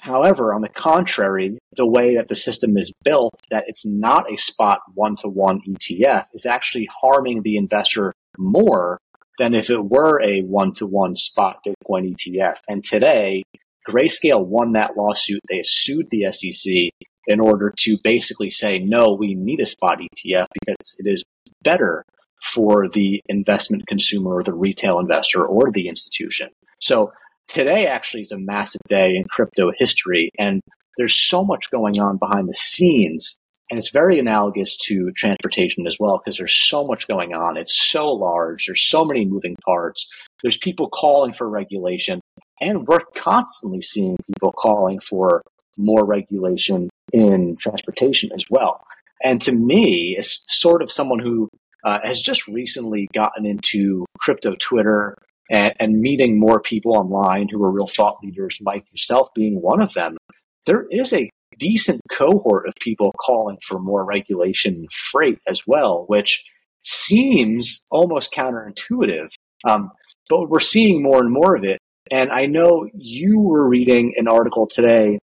However, 0.00 0.54
on 0.54 0.62
the 0.62 0.68
contrary, 0.68 1.58
the 1.76 1.86
way 1.86 2.16
that 2.16 2.28
the 2.28 2.34
system 2.34 2.76
is 2.76 2.92
built, 3.04 3.34
that 3.50 3.64
it's 3.66 3.84
not 3.84 4.32
a 4.32 4.36
spot 4.36 4.80
one 4.94 5.16
to 5.16 5.28
one 5.28 5.60
ETF, 5.68 6.26
is 6.32 6.46
actually 6.46 6.88
harming 7.00 7.42
the 7.42 7.56
investor 7.56 8.14
more 8.38 8.98
than 9.38 9.54
if 9.54 9.70
it 9.70 9.84
were 9.84 10.22
a 10.22 10.40
one 10.42 10.72
to 10.74 10.86
one 10.86 11.16
spot 11.16 11.60
Bitcoin 11.66 12.14
ETF. 12.14 12.60
And 12.68 12.82
today, 12.82 13.42
Grayscale 13.88 14.44
won 14.44 14.72
that 14.72 14.96
lawsuit. 14.96 15.40
They 15.48 15.60
sued 15.62 16.08
the 16.10 16.32
SEC 16.32 16.90
in 17.26 17.40
order 17.40 17.72
to 17.78 17.98
basically 18.04 18.50
say, 18.50 18.78
no, 18.78 19.16
we 19.18 19.34
need 19.34 19.60
a 19.60 19.66
spot 19.66 19.98
ETF 19.98 20.46
because 20.60 20.96
it 20.98 21.06
is 21.06 21.22
better 21.62 22.04
for 22.42 22.88
the 22.88 23.22
investment 23.28 23.86
consumer 23.86 24.36
or 24.36 24.42
the 24.42 24.52
retail 24.52 24.98
investor 24.98 25.46
or 25.46 25.70
the 25.72 25.88
institution. 25.88 26.48
So 26.80 27.12
today 27.48 27.86
actually 27.86 28.22
is 28.22 28.32
a 28.32 28.38
massive 28.38 28.82
day 28.88 29.16
in 29.16 29.24
crypto 29.24 29.72
history. 29.78 30.30
And 30.38 30.60
there's 30.98 31.16
so 31.16 31.44
much 31.44 31.70
going 31.70 31.98
on 31.98 32.18
behind 32.18 32.48
the 32.48 32.52
scenes. 32.54 33.38
And 33.70 33.78
it's 33.78 33.90
very 33.90 34.18
analogous 34.18 34.76
to 34.88 35.10
transportation 35.16 35.86
as 35.86 35.96
well, 35.98 36.20
because 36.22 36.36
there's 36.36 36.54
so 36.54 36.86
much 36.86 37.08
going 37.08 37.32
on. 37.32 37.56
It's 37.56 37.88
so 37.88 38.08
large. 38.08 38.66
There's 38.66 38.86
so 38.86 39.06
many 39.06 39.24
moving 39.24 39.56
parts. 39.64 40.06
There's 40.42 40.58
people 40.58 40.90
calling 40.90 41.32
for 41.32 41.48
regulation. 41.48 42.20
And 42.60 42.86
we're 42.86 43.00
constantly 43.16 43.80
seeing 43.80 44.18
people 44.26 44.52
calling 44.52 45.00
for 45.00 45.42
more 45.78 46.04
regulation 46.04 46.90
in 47.12 47.56
transportation 47.56 48.30
as 48.34 48.44
well. 48.50 48.84
And 49.22 49.40
to 49.42 49.52
me, 49.52 50.16
as 50.18 50.40
sort 50.48 50.82
of 50.82 50.90
someone 50.90 51.18
who 51.18 51.48
uh, 51.84 52.00
has 52.02 52.20
just 52.20 52.46
recently 52.48 53.08
gotten 53.14 53.46
into 53.46 54.04
crypto 54.18 54.54
Twitter, 54.58 55.16
and, 55.50 55.74
and 55.78 56.00
meeting 56.00 56.38
more 56.38 56.60
people 56.60 56.96
online 56.96 57.48
who 57.50 57.62
are 57.62 57.70
real 57.70 57.86
thought 57.86 58.18
leaders, 58.22 58.58
Mike 58.62 58.86
yourself 58.90 59.28
being 59.34 59.60
one 59.60 59.82
of 59.82 59.92
them, 59.94 60.16
there 60.66 60.86
is 60.90 61.12
a 61.12 61.30
decent 61.58 62.00
cohort 62.10 62.66
of 62.66 62.74
people 62.80 63.12
calling 63.20 63.58
for 63.62 63.78
more 63.78 64.04
regulation 64.04 64.86
freight 64.90 65.38
as 65.46 65.62
well, 65.66 66.04
which 66.08 66.44
seems 66.82 67.84
almost 67.90 68.32
counterintuitive. 68.32 69.28
Um, 69.64 69.90
but 70.28 70.48
we're 70.48 70.60
seeing 70.60 71.02
more 71.02 71.20
and 71.20 71.32
more 71.32 71.54
of 71.56 71.64
it. 71.64 71.78
And 72.10 72.30
I 72.30 72.46
know 72.46 72.86
you 72.94 73.38
were 73.38 73.66
reading 73.66 74.14
an 74.16 74.28
article 74.28 74.66
today 74.66 75.18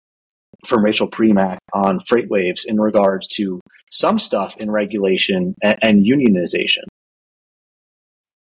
from 0.66 0.84
Rachel 0.84 1.08
Premack 1.08 1.58
on 1.72 2.00
FreightWaves 2.00 2.64
in 2.64 2.80
regards 2.80 3.28
to 3.28 3.60
some 3.90 4.18
stuff 4.18 4.56
in 4.56 4.70
regulation 4.70 5.54
and, 5.62 5.78
and 5.82 6.04
unionization. 6.04 6.84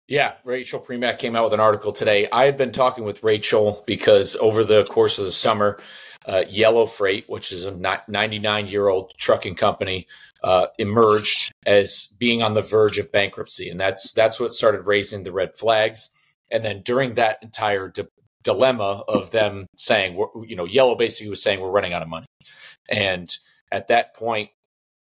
Yeah, 0.08 0.34
Rachel 0.42 0.80
Premack 0.80 1.18
came 1.18 1.36
out 1.36 1.44
with 1.44 1.52
an 1.52 1.60
article 1.60 1.92
today. 1.92 2.28
I 2.32 2.46
had 2.46 2.56
been 2.56 2.72
talking 2.72 3.04
with 3.04 3.22
Rachel 3.22 3.82
because 3.86 4.36
over 4.36 4.64
the 4.64 4.84
course 4.84 5.18
of 5.18 5.26
the 5.26 5.32
summer, 5.32 5.78
uh, 6.24 6.44
Yellow 6.48 6.86
Freight, 6.86 7.28
which 7.28 7.52
is 7.52 7.66
a 7.66 8.00
99 8.08 8.66
year 8.68 8.88
old 8.88 9.12
trucking 9.18 9.54
company, 9.54 10.06
uh, 10.42 10.68
emerged 10.78 11.52
as 11.66 12.08
being 12.18 12.42
on 12.42 12.54
the 12.54 12.62
verge 12.62 12.98
of 12.98 13.12
bankruptcy, 13.12 13.68
and 13.68 13.78
that's 13.78 14.12
that's 14.12 14.40
what 14.40 14.52
started 14.52 14.82
raising 14.82 15.24
the 15.24 15.32
red 15.32 15.54
flags. 15.54 16.10
And 16.50 16.64
then 16.64 16.82
during 16.82 17.14
that 17.14 17.38
entire 17.42 17.88
di- 17.88 18.06
dilemma 18.42 19.04
of 19.08 19.30
them 19.30 19.66
saying, 19.76 20.16
you 20.46 20.56
know, 20.56 20.64
Yellow 20.64 20.94
basically 20.94 21.30
was 21.30 21.42
saying 21.42 21.60
we're 21.60 21.70
running 21.70 21.92
out 21.92 22.02
of 22.02 22.08
money, 22.08 22.26
and 22.88 23.36
at 23.70 23.88
that 23.88 24.14
point, 24.14 24.50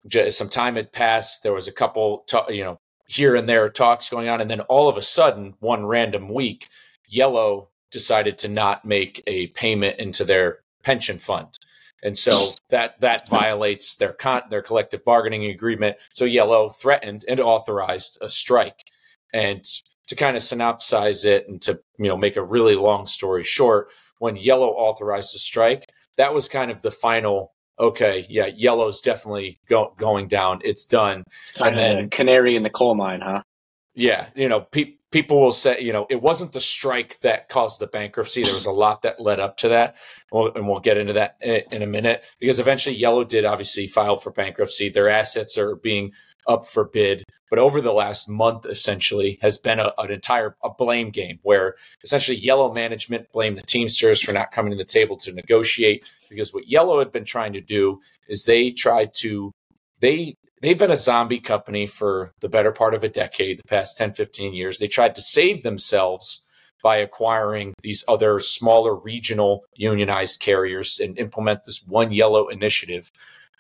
just 0.07 0.39
some 0.39 0.49
time 0.49 0.77
had 0.77 0.93
passed. 0.93 1.43
There 1.43 1.53
was 1.53 1.69
a 1.69 1.73
couple, 1.73 2.25
you 2.49 2.65
know, 2.65 2.79
here 3.07 3.35
and 3.35 3.49
there 3.49 3.69
talks 3.69 4.09
going 4.09 4.29
on, 4.29 4.41
and 4.41 4.51
then 4.51 4.61
all 4.63 4.89
of 4.89 4.97
a 4.97 5.03
sudden, 5.03 5.55
one 5.61 5.87
random 5.87 6.33
week, 6.33 6.69
Yellow 7.09 7.69
decided 7.91 8.39
to 8.39 8.49
not 8.49 8.85
make 8.85 9.23
a 9.27 9.49
payment 9.49 9.99
into 9.99 10.25
their 10.25 10.61
pension 10.83 11.19
fund. 11.19 11.59
And 12.03 12.17
so 12.17 12.55
that 12.69 13.01
that 13.01 13.29
hmm. 13.29 13.37
violates 13.37 13.97
their 13.97 14.13
con- 14.13 14.45
their 14.51 14.63
collective 14.63 15.05
bargaining 15.05 15.47
agreement. 15.47 15.97
So 16.13 16.25
Yellow 16.25 16.69
threatened 16.69 17.25
and 17.29 17.41
authorized 17.41 18.19
a 18.21 18.29
strike. 18.29 18.85
And 19.33 19.65
to 20.09 20.17
kind 20.17 20.37
of 20.37 20.43
synopsize 20.43 21.25
it 21.25 21.49
and 21.49 21.61
to 21.63 21.81
you 21.99 22.09
know 22.09 22.17
make 22.17 22.37
a 22.37 22.45
really 22.45 22.75
long 22.75 23.07
story 23.07 23.45
short, 23.45 23.89
when 24.19 24.37
Yellow 24.37 24.71
authorized 24.71 25.35
a 25.35 25.39
strike, 25.39 25.87
that 26.17 26.35
was 26.35 26.49
kind 26.49 26.71
of 26.71 26.83
the 26.83 26.91
final. 26.91 27.53
Okay, 27.81 28.27
yeah, 28.29 28.47
Yellow's 28.47 29.01
definitely 29.01 29.61
go- 29.69 29.95
going 29.97 30.27
down. 30.27 30.61
It's 30.65 30.85
done. 30.85 31.23
It's 31.43 31.53
kind 31.53 31.79
and 31.79 31.79
of 31.79 31.97
then, 31.97 32.11
canary 32.11 32.57
in 32.57 32.65
the 32.65 32.71
coal 32.71 32.97
mine, 32.97 33.21
huh? 33.23 33.43
Yeah, 33.95 34.27
you 34.35 34.49
know, 34.49 34.61
pe- 34.61 34.97
people 35.11 35.41
will 35.41 35.53
say, 35.53 35.81
you 35.81 35.93
know, 35.93 36.07
it 36.11 36.21
wasn't 36.21 36.53
the 36.53 36.61
strike 36.61 37.19
that 37.21 37.49
caused 37.49 37.81
the 37.81 37.87
bankruptcy. 37.87 38.43
There 38.43 38.55
was 38.55 38.67
a 38.67 38.73
lot 38.73 39.03
that 39.03 39.21
led 39.21 39.41
up 39.41 39.57
to 39.59 39.69
that. 39.69 39.97
and 40.33 40.69
we'll 40.69 40.81
get 40.81 40.99
into 40.99 41.15
that 41.15 41.37
in 41.41 41.83
a 41.83 41.87
minute 41.87 42.25
because 42.39 42.61
eventually 42.61 42.97
Yellow 42.97 43.25
did 43.25 43.45
obviously 43.45 43.87
file 43.87 44.17
for 44.17 44.31
bankruptcy. 44.33 44.89
Their 44.89 45.09
assets 45.09 45.57
are 45.57 45.77
being 45.77 46.13
up 46.49 46.67
for 46.67 46.85
bid. 46.85 47.25
But 47.51 47.59
over 47.59 47.81
the 47.81 47.93
last 47.93 48.29
month, 48.29 48.67
essentially, 48.67 49.39
has 49.43 49.57
been 49.57 49.79
a, 49.79 49.93
an 49.99 50.11
entire 50.11 50.57
a 50.65 50.71
blame 50.71 51.11
game 51.11 51.39
where 51.43 51.77
essentially 52.03 52.37
Yellow 52.37 52.73
management 52.73 53.31
blamed 53.33 53.59
the 53.59 53.63
Teamsters 53.63 54.21
for 54.21 54.33
not 54.33 54.51
coming 54.51 54.71
to 54.71 54.77
the 54.77 54.85
table 54.85 55.17
to 55.19 55.33
negotiate 55.33 56.07
because 56.29 56.53
what 56.53 56.69
Yellow 56.69 56.99
had 56.99 57.13
been 57.13 57.25
trying 57.25 57.53
to 57.53 57.61
do 57.61 58.01
is 58.29 58.45
they 58.45 58.71
tried 58.71 59.13
to 59.19 59.53
they 60.01 60.35
they've 60.63 60.79
been 60.79 60.91
a 60.91 60.97
zombie 60.97 61.41
company 61.41 61.87
for 61.87 62.33
the 62.41 62.49
better 62.49 62.73
part 62.73 62.95
of 62.95 63.05
a 63.05 63.09
decade, 63.09 63.59
the 63.59 63.69
past 63.69 63.97
10, 63.97 64.13
15 64.13 64.55
years. 64.55 64.79
They 64.79 64.89
tried 64.89 65.15
to 65.15 65.23
save 65.23 65.63
themselves 65.63 66.45
by 66.83 66.97
acquiring 66.97 67.75
these 67.83 68.05
other 68.07 68.41
smaller 68.41 68.95
regional 68.95 69.65
unionized 69.75 70.41
carriers 70.41 71.01
and 71.01 71.19
implement 71.19 71.65
this 71.65 71.85
one 71.85 72.13
yellow 72.13 72.49
initiative. 72.49 73.11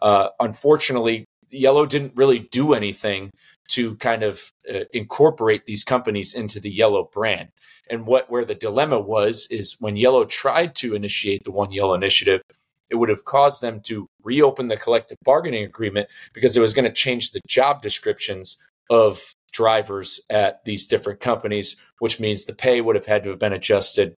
Uh, 0.00 0.28
unfortunately, 0.38 1.24
Yellow 1.50 1.86
didn't 1.86 2.16
really 2.16 2.40
do 2.40 2.74
anything 2.74 3.30
to 3.68 3.96
kind 3.96 4.22
of 4.22 4.52
uh, 4.72 4.80
incorporate 4.92 5.66
these 5.66 5.84
companies 5.84 6.34
into 6.34 6.60
the 6.60 6.70
Yellow 6.70 7.08
brand. 7.12 7.48
And 7.90 8.06
what 8.06 8.30
where 8.30 8.44
the 8.44 8.54
dilemma 8.54 8.98
was 8.98 9.46
is 9.50 9.76
when 9.80 9.96
Yellow 9.96 10.24
tried 10.24 10.74
to 10.76 10.94
initiate 10.94 11.44
the 11.44 11.50
One 11.50 11.72
Yellow 11.72 11.94
initiative, 11.94 12.42
it 12.90 12.96
would 12.96 13.08
have 13.08 13.24
caused 13.24 13.62
them 13.62 13.80
to 13.82 14.06
reopen 14.22 14.66
the 14.66 14.76
collective 14.76 15.18
bargaining 15.24 15.64
agreement 15.64 16.08
because 16.32 16.56
it 16.56 16.60
was 16.60 16.74
going 16.74 16.86
to 16.86 16.92
change 16.92 17.32
the 17.32 17.40
job 17.46 17.82
descriptions 17.82 18.56
of 18.90 19.32
drivers 19.52 20.20
at 20.30 20.64
these 20.64 20.86
different 20.86 21.20
companies, 21.20 21.76
which 21.98 22.20
means 22.20 22.44
the 22.44 22.54
pay 22.54 22.80
would 22.80 22.96
have 22.96 23.06
had 23.06 23.22
to 23.24 23.30
have 23.30 23.38
been 23.38 23.52
adjusted. 23.52 24.14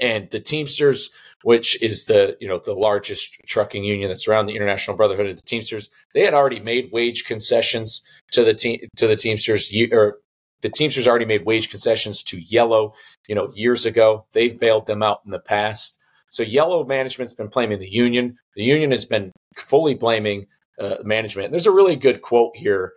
And 0.00 0.30
the 0.30 0.40
Teamsters, 0.40 1.10
which 1.42 1.80
is 1.82 2.06
the 2.06 2.36
you 2.40 2.48
know 2.48 2.58
the 2.58 2.74
largest 2.74 3.36
trucking 3.46 3.84
union 3.84 4.08
that's 4.08 4.28
around 4.28 4.46
the 4.46 4.56
International 4.56 4.96
Brotherhood 4.96 5.26
of 5.26 5.36
the 5.36 5.42
Teamsters, 5.42 5.90
they 6.14 6.24
had 6.24 6.34
already 6.34 6.60
made 6.60 6.90
wage 6.92 7.24
concessions 7.24 8.02
to 8.32 8.44
the 8.44 8.54
team 8.54 8.80
to 8.96 9.06
the 9.06 9.16
Teamsters 9.16 9.72
or 9.92 10.18
the 10.62 10.68
Teamsters 10.68 11.08
already 11.08 11.24
made 11.24 11.46
wage 11.46 11.70
concessions 11.70 12.22
to 12.24 12.38
Yellow, 12.38 12.92
you 13.28 13.34
know, 13.34 13.50
years 13.54 13.86
ago. 13.86 14.26
They've 14.32 14.58
bailed 14.58 14.86
them 14.86 15.02
out 15.02 15.20
in 15.24 15.30
the 15.30 15.40
past. 15.40 15.98
So 16.30 16.42
Yellow 16.42 16.84
management's 16.84 17.32
been 17.32 17.48
blaming 17.48 17.80
the 17.80 17.90
union. 17.90 18.36
The 18.54 18.62
union 18.62 18.90
has 18.90 19.04
been 19.04 19.32
fully 19.56 19.94
blaming 19.94 20.46
uh, 20.78 20.96
management. 21.02 21.46
And 21.46 21.54
there's 21.54 21.66
a 21.66 21.72
really 21.72 21.96
good 21.96 22.22
quote 22.22 22.56
here 22.56 22.92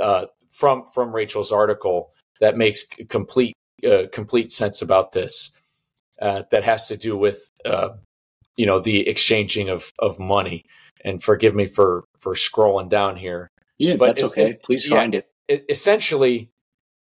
uh, 0.00 0.26
from 0.50 0.84
from 0.86 1.14
Rachel's 1.14 1.52
article 1.52 2.10
that 2.40 2.56
makes 2.56 2.84
complete 3.08 3.54
uh, 3.88 4.04
complete 4.12 4.50
sense 4.50 4.82
about 4.82 5.12
this. 5.12 5.52
Uh, 6.20 6.42
that 6.50 6.64
has 6.64 6.88
to 6.88 6.96
do 6.96 7.16
with 7.16 7.50
uh, 7.64 7.90
you 8.56 8.66
know 8.66 8.80
the 8.80 9.08
exchanging 9.08 9.68
of 9.68 9.92
of 9.98 10.18
money. 10.18 10.64
And 11.04 11.22
forgive 11.22 11.54
me 11.54 11.66
for 11.66 12.04
for 12.18 12.34
scrolling 12.34 12.88
down 12.88 13.16
here. 13.16 13.48
Yeah, 13.78 13.96
but 13.96 14.16
that's 14.16 14.32
okay. 14.32 14.50
It, 14.50 14.62
Please 14.62 14.86
find 14.86 15.14
it. 15.14 15.28
it. 15.46 15.64
Essentially, 15.68 16.50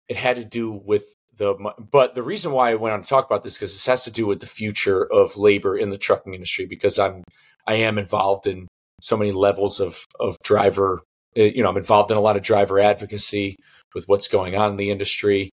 it 0.09 0.17
had 0.17 0.37
to 0.37 0.45
do 0.45 0.71
with 0.71 1.15
the 1.37 1.55
but 1.79 2.15
the 2.15 2.23
reason 2.23 2.53
why 2.53 2.71
I 2.71 2.75
went 2.75 2.95
on 2.95 3.03
to 3.03 3.09
talk 3.09 3.27
about 3.27 3.43
this 3.43 3.57
because 3.57 3.73
this 3.73 3.87
has 3.87 4.05
to 4.05 4.11
do 4.11 4.27
with 4.27 4.41
the 4.41 4.47
future 4.47 5.05
of 5.05 5.37
labor 5.37 5.77
in 5.77 5.91
the 5.91 5.99
trucking 5.99 6.35
industry 6.35 6.67
because 6.67 6.99
I'm 6.99 7.25
I 7.67 7.75
am 7.75 7.99
involved 7.99 8.47
in 8.47 8.69
so 9.01 9.17
many 9.17 9.33
levels 9.33 9.81
of 9.81 10.05
of 10.21 10.37
driver 10.45 11.01
eh, 11.37 11.51
you 11.55 11.63
know 11.63 11.71
I'm 11.71 11.77
involved 11.77 12.11
in 12.11 12.17
a 12.17 12.21
lot 12.21 12.37
of 12.37 12.43
driver 12.43 12.79
advocacy 12.79 13.57
with 13.95 14.05
what's 14.07 14.29
going 14.29 14.55
on 14.55 14.73
in 14.73 14.77
the 14.77 14.91
industry 14.91 15.51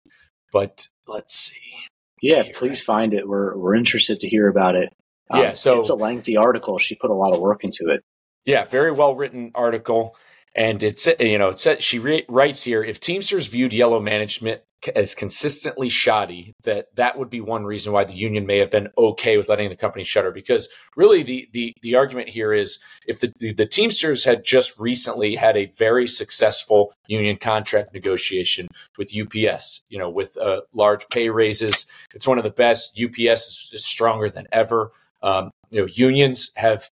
but 0.52 0.86
let's 1.06 1.34
see 1.34 1.86
yeah 2.24 2.44
please 2.54 2.82
find 2.82 3.14
it. 3.14 3.28
We're 3.28 3.56
we're 3.56 3.74
interested 3.74 4.20
to 4.20 4.28
hear 4.28 4.48
about 4.48 4.74
it. 4.74 4.92
Um, 5.30 5.40
yeah 5.40 5.52
so 5.52 5.80
it's 5.80 5.90
a 5.90 5.94
lengthy 5.94 6.36
article. 6.36 6.78
She 6.78 6.94
put 6.94 7.10
a 7.10 7.14
lot 7.14 7.32
of 7.34 7.40
work 7.40 7.64
into 7.64 7.88
it. 7.88 8.02
Yeah 8.44 8.64
very 8.64 8.90
well 8.90 9.14
written 9.14 9.52
article. 9.54 10.16
And 10.56 10.82
it's 10.82 11.08
you 11.18 11.38
know 11.38 11.48
it 11.48 11.58
said 11.58 11.82
she 11.82 11.98
re- 11.98 12.24
writes 12.28 12.62
here 12.62 12.82
if 12.82 13.00
Teamsters 13.00 13.48
viewed 13.48 13.72
yellow 13.72 14.00
management 14.00 14.62
as 14.88 15.14
consistently 15.14 15.88
shoddy 15.88 16.54
that 16.64 16.94
that 16.96 17.18
would 17.18 17.30
be 17.30 17.40
one 17.40 17.64
reason 17.64 17.92
why 17.92 18.04
the 18.04 18.12
union 18.12 18.46
may 18.46 18.58
have 18.58 18.70
been 18.70 18.88
okay 18.98 19.36
with 19.36 19.48
letting 19.48 19.68
the 19.68 19.76
company 19.76 20.04
shutter. 20.04 20.30
Because 20.30 20.68
really 20.96 21.22
the 21.22 21.48
the 21.52 21.74
the 21.82 21.94
argument 21.94 22.28
here 22.28 22.52
is 22.52 22.78
if 23.06 23.20
the, 23.20 23.32
the, 23.38 23.52
the 23.52 23.66
Teamsters 23.66 24.24
had 24.24 24.44
just 24.44 24.78
recently 24.78 25.34
had 25.34 25.56
a 25.56 25.66
very 25.76 26.06
successful 26.06 26.92
union 27.06 27.36
contract 27.36 27.92
negotiation 27.92 28.68
with 28.98 29.12
UPS 29.16 29.82
you 29.88 29.98
know 29.98 30.10
with 30.10 30.36
uh, 30.38 30.60
large 30.72 31.08
pay 31.08 31.28
raises 31.28 31.86
it's 32.14 32.26
one 32.26 32.38
of 32.38 32.44
the 32.44 32.50
best. 32.50 33.00
UPS 33.00 33.70
is, 33.72 33.84
stronger 33.84 34.28
than 34.28 34.46
ever. 34.52 34.90
Um, 35.22 35.50
you 35.70 35.80
know 35.80 35.86
unions 35.86 36.50
have 36.56 36.88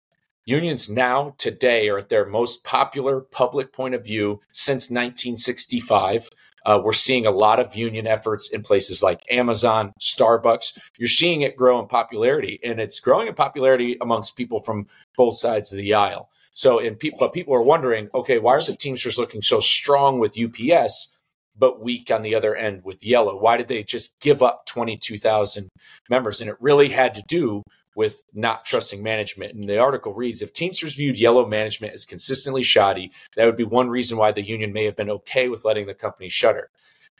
Unions 0.48 0.88
now, 0.88 1.34
today, 1.38 1.88
are 1.88 1.98
at 1.98 2.08
their 2.08 2.24
most 2.24 2.62
popular 2.62 3.20
public 3.20 3.72
point 3.72 3.96
of 3.96 4.04
view 4.04 4.40
since 4.52 4.90
1965. 4.90 6.28
Uh, 6.66 6.80
we're 6.82 6.92
seeing 6.92 7.26
a 7.26 7.30
lot 7.30 7.60
of 7.60 7.76
union 7.76 8.08
efforts 8.08 8.50
in 8.50 8.60
places 8.60 9.00
like 9.00 9.22
Amazon, 9.30 9.92
Starbucks. 10.00 10.76
You're 10.98 11.08
seeing 11.08 11.42
it 11.42 11.56
grow 11.56 11.78
in 11.80 11.86
popularity, 11.86 12.58
and 12.64 12.80
it's 12.80 12.98
growing 12.98 13.28
in 13.28 13.34
popularity 13.34 13.96
amongst 14.00 14.36
people 14.36 14.58
from 14.58 14.88
both 15.16 15.36
sides 15.36 15.72
of 15.72 15.78
the 15.78 15.94
aisle. 15.94 16.28
So, 16.52 16.80
and 16.80 16.98
people, 16.98 17.18
but 17.20 17.32
people 17.32 17.54
are 17.54 17.64
wondering, 17.64 18.08
okay, 18.14 18.38
why 18.38 18.54
are 18.54 18.62
the 18.62 18.74
Teamsters 18.74 19.16
looking 19.16 19.42
so 19.42 19.60
strong 19.60 20.18
with 20.18 20.36
UPS, 20.36 21.08
but 21.56 21.80
weak 21.80 22.10
on 22.10 22.22
the 22.22 22.34
other 22.34 22.56
end 22.56 22.82
with 22.82 23.04
Yellow? 23.04 23.38
Why 23.38 23.56
did 23.56 23.68
they 23.68 23.84
just 23.84 24.18
give 24.20 24.42
up 24.42 24.66
22,000 24.66 25.68
members? 26.10 26.40
And 26.40 26.50
it 26.50 26.56
really 26.58 26.88
had 26.88 27.14
to 27.14 27.22
do 27.28 27.62
with 27.96 28.22
not 28.34 28.64
trusting 28.64 29.02
management. 29.02 29.54
And 29.54 29.64
the 29.64 29.78
article 29.78 30.14
reads 30.14 30.42
If 30.42 30.52
Teamsters 30.52 30.94
viewed 30.94 31.18
yellow 31.18 31.46
management 31.46 31.94
as 31.94 32.04
consistently 32.04 32.62
shoddy, 32.62 33.10
that 33.34 33.46
would 33.46 33.56
be 33.56 33.64
one 33.64 33.88
reason 33.88 34.18
why 34.18 34.30
the 34.30 34.46
union 34.46 34.72
may 34.72 34.84
have 34.84 34.96
been 34.96 35.10
okay 35.10 35.48
with 35.48 35.64
letting 35.64 35.86
the 35.86 35.94
company 35.94 36.28
shutter. 36.28 36.68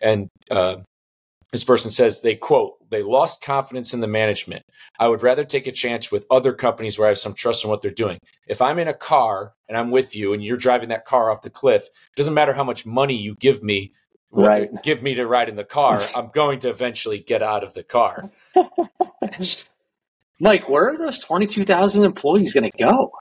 And 0.01 0.29
uh, 0.51 0.77
this 1.51 1.65
person 1.65 1.91
says 1.91 2.21
they 2.21 2.37
quote, 2.37 2.75
they 2.91 3.03
lost 3.03 3.43
confidence 3.43 3.95
in 3.95 4.01
the 4.01 4.07
management. 4.07 4.63
I 4.99 5.09
would 5.09 5.23
rather 5.23 5.45
take 5.45 5.67
a 5.67 5.73
chance 5.73 6.13
with 6.13 6.27
other 6.31 6.53
companies 6.53 6.99
where 6.99 7.07
I 7.07 7.11
have 7.11 7.19
some 7.19 7.35
trust 7.35 7.65
in 7.65 7.71
what 7.71 7.81
they're 7.81 7.91
doing. 7.91 8.19
If 8.47 8.61
I'm 8.61 8.79
in 8.79 8.89
a 8.89 8.95
car 8.95 9.55
and 9.69 9.79
I'm 9.79 9.91
with 9.91 10.15
you 10.15 10.35
and 10.35 10.45
you're 10.45 10.57
driving 10.59 10.91
that 10.91 11.07
car 11.07 11.31
off 11.31 11.43
the 11.43 11.51
cliff, 11.51 11.85
it 11.85 12.17
doesn't 12.17 12.35
matter 12.35 12.53
how 12.53 12.65
much 12.65 12.85
money 12.85 13.17
you 13.17 13.35
give 13.37 13.63
me 13.63 13.93
right. 14.31 14.71
give 14.83 15.03
me 15.03 15.15
to 15.15 15.27
ride 15.27 15.49
in 15.49 15.57
the 15.57 15.65
car, 15.65 16.07
I'm 16.15 16.31
going 16.35 16.59
to 16.61 16.69
eventually 16.69 17.19
get 17.19 17.43
out 17.43 17.65
of 17.65 17.73
the 17.73 17.83
car. 17.83 18.31
Mike, 20.41 20.69
where 20.69 20.91
are 20.91 20.99
those 20.99 21.21
22,000 21.21 22.05
employees 22.05 22.55
going 22.55 22.71
to 22.71 22.79
go? 22.79 23.13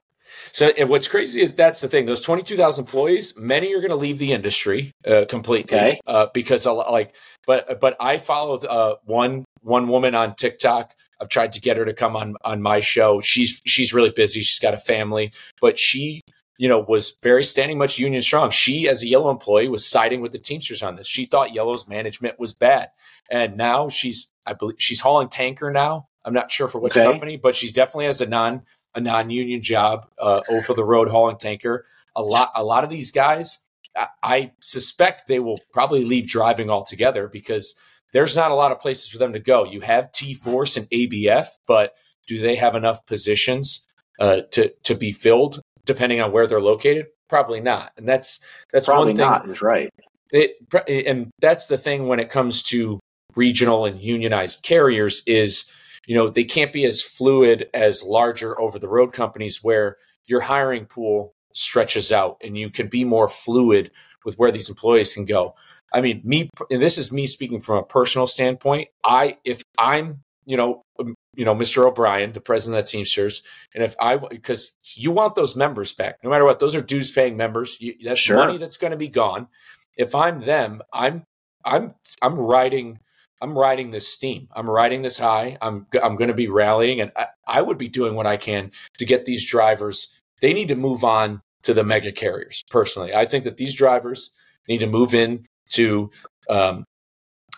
So, 0.52 0.68
and 0.78 0.88
what's 0.88 1.08
crazy 1.08 1.40
is 1.40 1.52
that's 1.52 1.80
the 1.80 1.88
thing. 1.88 2.06
Those 2.06 2.22
22,000 2.22 2.84
employees, 2.84 3.34
many 3.36 3.74
are 3.74 3.78
going 3.80 3.90
to 3.90 3.96
leave 3.96 4.18
the 4.18 4.32
industry 4.32 4.92
uh, 5.06 5.24
completely 5.28 5.76
okay. 5.76 6.00
uh, 6.06 6.26
because, 6.32 6.66
like, 6.66 7.14
but 7.46 7.80
but 7.80 7.96
I 8.00 8.18
followed 8.18 8.64
uh, 8.64 8.96
one 9.04 9.44
one 9.60 9.88
woman 9.88 10.14
on 10.14 10.34
TikTok. 10.34 10.94
I've 11.20 11.28
tried 11.28 11.52
to 11.52 11.60
get 11.60 11.76
her 11.76 11.84
to 11.84 11.94
come 11.94 12.16
on 12.16 12.34
on 12.44 12.62
my 12.62 12.80
show. 12.80 13.20
She's 13.20 13.60
she's 13.66 13.92
really 13.92 14.10
busy. 14.10 14.40
She's 14.40 14.58
got 14.58 14.74
a 14.74 14.78
family, 14.78 15.32
but 15.60 15.78
she 15.78 16.22
you 16.58 16.68
know, 16.68 16.80
was 16.80 17.16
very 17.22 17.44
standing 17.44 17.78
much 17.78 17.98
union 17.98 18.22
strong. 18.22 18.50
She, 18.50 18.88
as 18.88 19.02
a 19.02 19.08
Yellow 19.08 19.30
employee, 19.30 19.68
was 19.68 19.86
siding 19.86 20.20
with 20.20 20.32
the 20.32 20.38
Teamsters 20.38 20.82
on 20.82 20.96
this. 20.96 21.06
She 21.06 21.26
thought 21.26 21.52
Yellow's 21.52 21.86
management 21.86 22.38
was 22.38 22.54
bad, 22.54 22.90
and 23.30 23.56
now 23.56 23.88
she's, 23.88 24.30
I 24.46 24.54
believe, 24.54 24.76
she's 24.78 25.00
hauling 25.00 25.28
tanker 25.28 25.70
now. 25.70 26.08
I'm 26.26 26.34
not 26.34 26.50
sure 26.50 26.68
for 26.68 26.80
which 26.80 26.96
okay. 26.96 27.06
company, 27.06 27.36
but 27.36 27.54
she's 27.54 27.72
definitely 27.72 28.06
has 28.06 28.20
a 28.20 28.26
non 28.26 28.62
a 28.94 29.00
non 29.00 29.30
union 29.30 29.62
job 29.62 30.06
uh, 30.20 30.42
over 30.50 30.74
the 30.74 30.84
road 30.84 31.08
hauling 31.08 31.38
tanker. 31.38 31.86
A 32.14 32.22
lot, 32.22 32.50
a 32.54 32.64
lot 32.64 32.82
of 32.82 32.90
these 32.90 33.10
guys, 33.10 33.58
I, 33.96 34.08
I 34.22 34.52
suspect 34.60 35.28
they 35.28 35.38
will 35.38 35.60
probably 35.72 36.04
leave 36.04 36.26
driving 36.26 36.68
altogether 36.70 37.28
because 37.28 37.74
there's 38.12 38.36
not 38.36 38.50
a 38.50 38.54
lot 38.54 38.72
of 38.72 38.80
places 38.80 39.08
for 39.08 39.18
them 39.18 39.32
to 39.32 39.38
go. 39.38 39.64
You 39.64 39.80
have 39.80 40.12
T 40.12 40.34
Force 40.34 40.76
and 40.76 40.90
ABF, 40.90 41.46
but 41.66 41.94
do 42.26 42.40
they 42.40 42.56
have 42.56 42.74
enough 42.74 43.06
positions 43.06 43.86
uh, 44.18 44.42
to 44.50 44.72
to 44.82 44.94
be 44.94 45.12
filled? 45.12 45.60
depending 45.86 46.20
on 46.20 46.32
where 46.32 46.46
they're 46.46 46.60
located? 46.60 47.06
Probably 47.28 47.60
not. 47.60 47.92
And 47.96 48.06
that's 48.06 48.40
that's 48.72 48.86
Probably 48.86 49.12
one 49.12 49.16
thing. 49.16 49.26
Not 49.26 49.48
is 49.48 49.62
right. 49.62 49.88
It 50.30 50.56
and 50.86 51.30
that's 51.40 51.68
the 51.68 51.78
thing 51.78 52.08
when 52.08 52.20
it 52.20 52.28
comes 52.28 52.62
to 52.64 53.00
regional 53.36 53.86
and 53.86 54.00
unionized 54.02 54.62
carriers 54.62 55.22
is 55.26 55.70
you 56.06 56.14
know 56.14 56.28
they 56.28 56.44
can't 56.44 56.72
be 56.72 56.84
as 56.84 57.02
fluid 57.02 57.68
as 57.74 58.02
larger 58.02 58.58
over 58.60 58.78
the 58.78 58.88
road 58.88 59.12
companies 59.12 59.62
where 59.62 59.96
your 60.24 60.40
hiring 60.40 60.86
pool 60.86 61.34
stretches 61.52 62.12
out 62.12 62.36
and 62.44 62.56
you 62.56 62.70
can 62.70 62.88
be 62.88 63.04
more 63.04 63.28
fluid 63.28 63.90
with 64.24 64.36
where 64.36 64.50
these 64.50 64.68
employees 64.68 65.14
can 65.14 65.24
go. 65.24 65.54
I 65.92 66.00
mean, 66.00 66.20
me 66.24 66.50
and 66.70 66.82
this 66.82 66.98
is 66.98 67.12
me 67.12 67.26
speaking 67.26 67.60
from 67.60 67.78
a 67.78 67.82
personal 67.82 68.26
standpoint. 68.26 68.88
I 69.04 69.38
if 69.44 69.62
I'm 69.78 70.22
you 70.46 70.56
know, 70.56 70.84
um, 71.00 71.14
you 71.34 71.44
know, 71.44 71.54
Mr. 71.54 71.84
O'Brien, 71.84 72.32
the 72.32 72.40
president 72.40 72.78
of 72.78 72.86
the 72.86 72.90
Teamsters, 72.90 73.42
and 73.74 73.82
if 73.82 73.94
I 74.00 74.16
because 74.16 74.74
you 74.94 75.10
want 75.10 75.34
those 75.34 75.56
members 75.56 75.92
back, 75.92 76.18
no 76.22 76.30
matter 76.30 76.44
what, 76.44 76.58
those 76.58 76.74
are 76.74 76.80
dues 76.80 77.10
paying 77.10 77.36
members. 77.36 77.76
You, 77.80 77.94
that's 78.02 78.20
sure. 78.20 78.36
money 78.36 78.56
that's 78.56 78.76
going 78.76 78.92
to 78.92 78.96
be 78.96 79.08
gone. 79.08 79.48
If 79.96 80.14
I'm 80.14 80.38
them, 80.38 80.82
I'm 80.92 81.24
I'm 81.64 81.94
I'm 82.22 82.38
riding 82.38 83.00
I'm 83.40 83.56
riding 83.56 83.90
this 83.90 84.08
steam. 84.08 84.48
I'm 84.54 84.68
riding 84.68 85.02
this 85.02 85.18
high. 85.18 85.58
I'm 85.60 85.86
I'm 86.02 86.16
going 86.16 86.28
to 86.28 86.34
be 86.34 86.48
rallying, 86.48 87.00
and 87.00 87.12
I, 87.16 87.26
I 87.46 87.62
would 87.62 87.78
be 87.78 87.88
doing 87.88 88.14
what 88.14 88.26
I 88.26 88.36
can 88.36 88.70
to 88.98 89.04
get 89.04 89.24
these 89.24 89.46
drivers. 89.46 90.08
They 90.40 90.52
need 90.52 90.68
to 90.68 90.76
move 90.76 91.04
on 91.04 91.42
to 91.62 91.74
the 91.74 91.84
mega 91.84 92.12
carriers. 92.12 92.62
Personally, 92.70 93.14
I 93.14 93.24
think 93.24 93.44
that 93.44 93.56
these 93.56 93.74
drivers 93.74 94.30
need 94.68 94.78
to 94.78 94.86
move 94.86 95.14
in 95.14 95.46
to 95.70 96.10
um, 96.48 96.84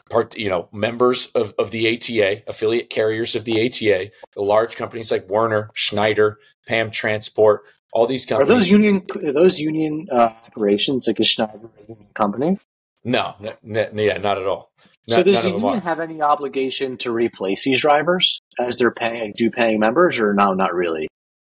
part, 0.08 0.36
you 0.36 0.48
know, 0.48 0.68
members 0.72 1.26
of, 1.34 1.54
of 1.58 1.70
the 1.70 1.94
ATA, 1.94 2.42
affiliate 2.48 2.90
carriers 2.90 3.34
of 3.34 3.44
the 3.44 3.66
ATA, 3.66 4.10
the 4.34 4.42
large 4.42 4.76
companies 4.76 5.10
like 5.10 5.28
Werner, 5.28 5.70
Schneider, 5.74 6.38
PAM 6.66 6.90
Transport, 6.90 7.62
all 7.92 8.06
these 8.06 8.26
companies. 8.26 8.50
Are 8.50 8.54
those 8.54 8.70
union? 8.70 9.02
Are 9.24 9.32
those 9.32 9.60
union 9.60 10.08
uh, 10.10 10.32
operations 10.46 11.06
like 11.06 11.20
a 11.20 11.24
Schneider 11.24 11.68
union 11.88 12.06
company? 12.14 12.58
No, 13.04 13.34
n- 13.40 13.76
n- 13.76 13.98
yeah, 13.98 14.18
not 14.18 14.38
at 14.38 14.46
all. 14.46 14.70
so 15.08 15.22
does 15.22 15.42
the 15.42 15.50
union 15.50 15.80
have 15.80 16.00
any 16.00 16.20
obligation 16.20 16.96
to 16.98 17.12
replace 17.12 17.64
these 17.64 17.80
drivers 17.80 18.40
as 18.58 18.78
they're 18.78 18.90
paying, 18.90 19.32
do 19.36 19.50
paying 19.50 19.78
members, 19.78 20.18
or 20.18 20.34
no, 20.34 20.52
not 20.52 20.74
really? 20.74 21.08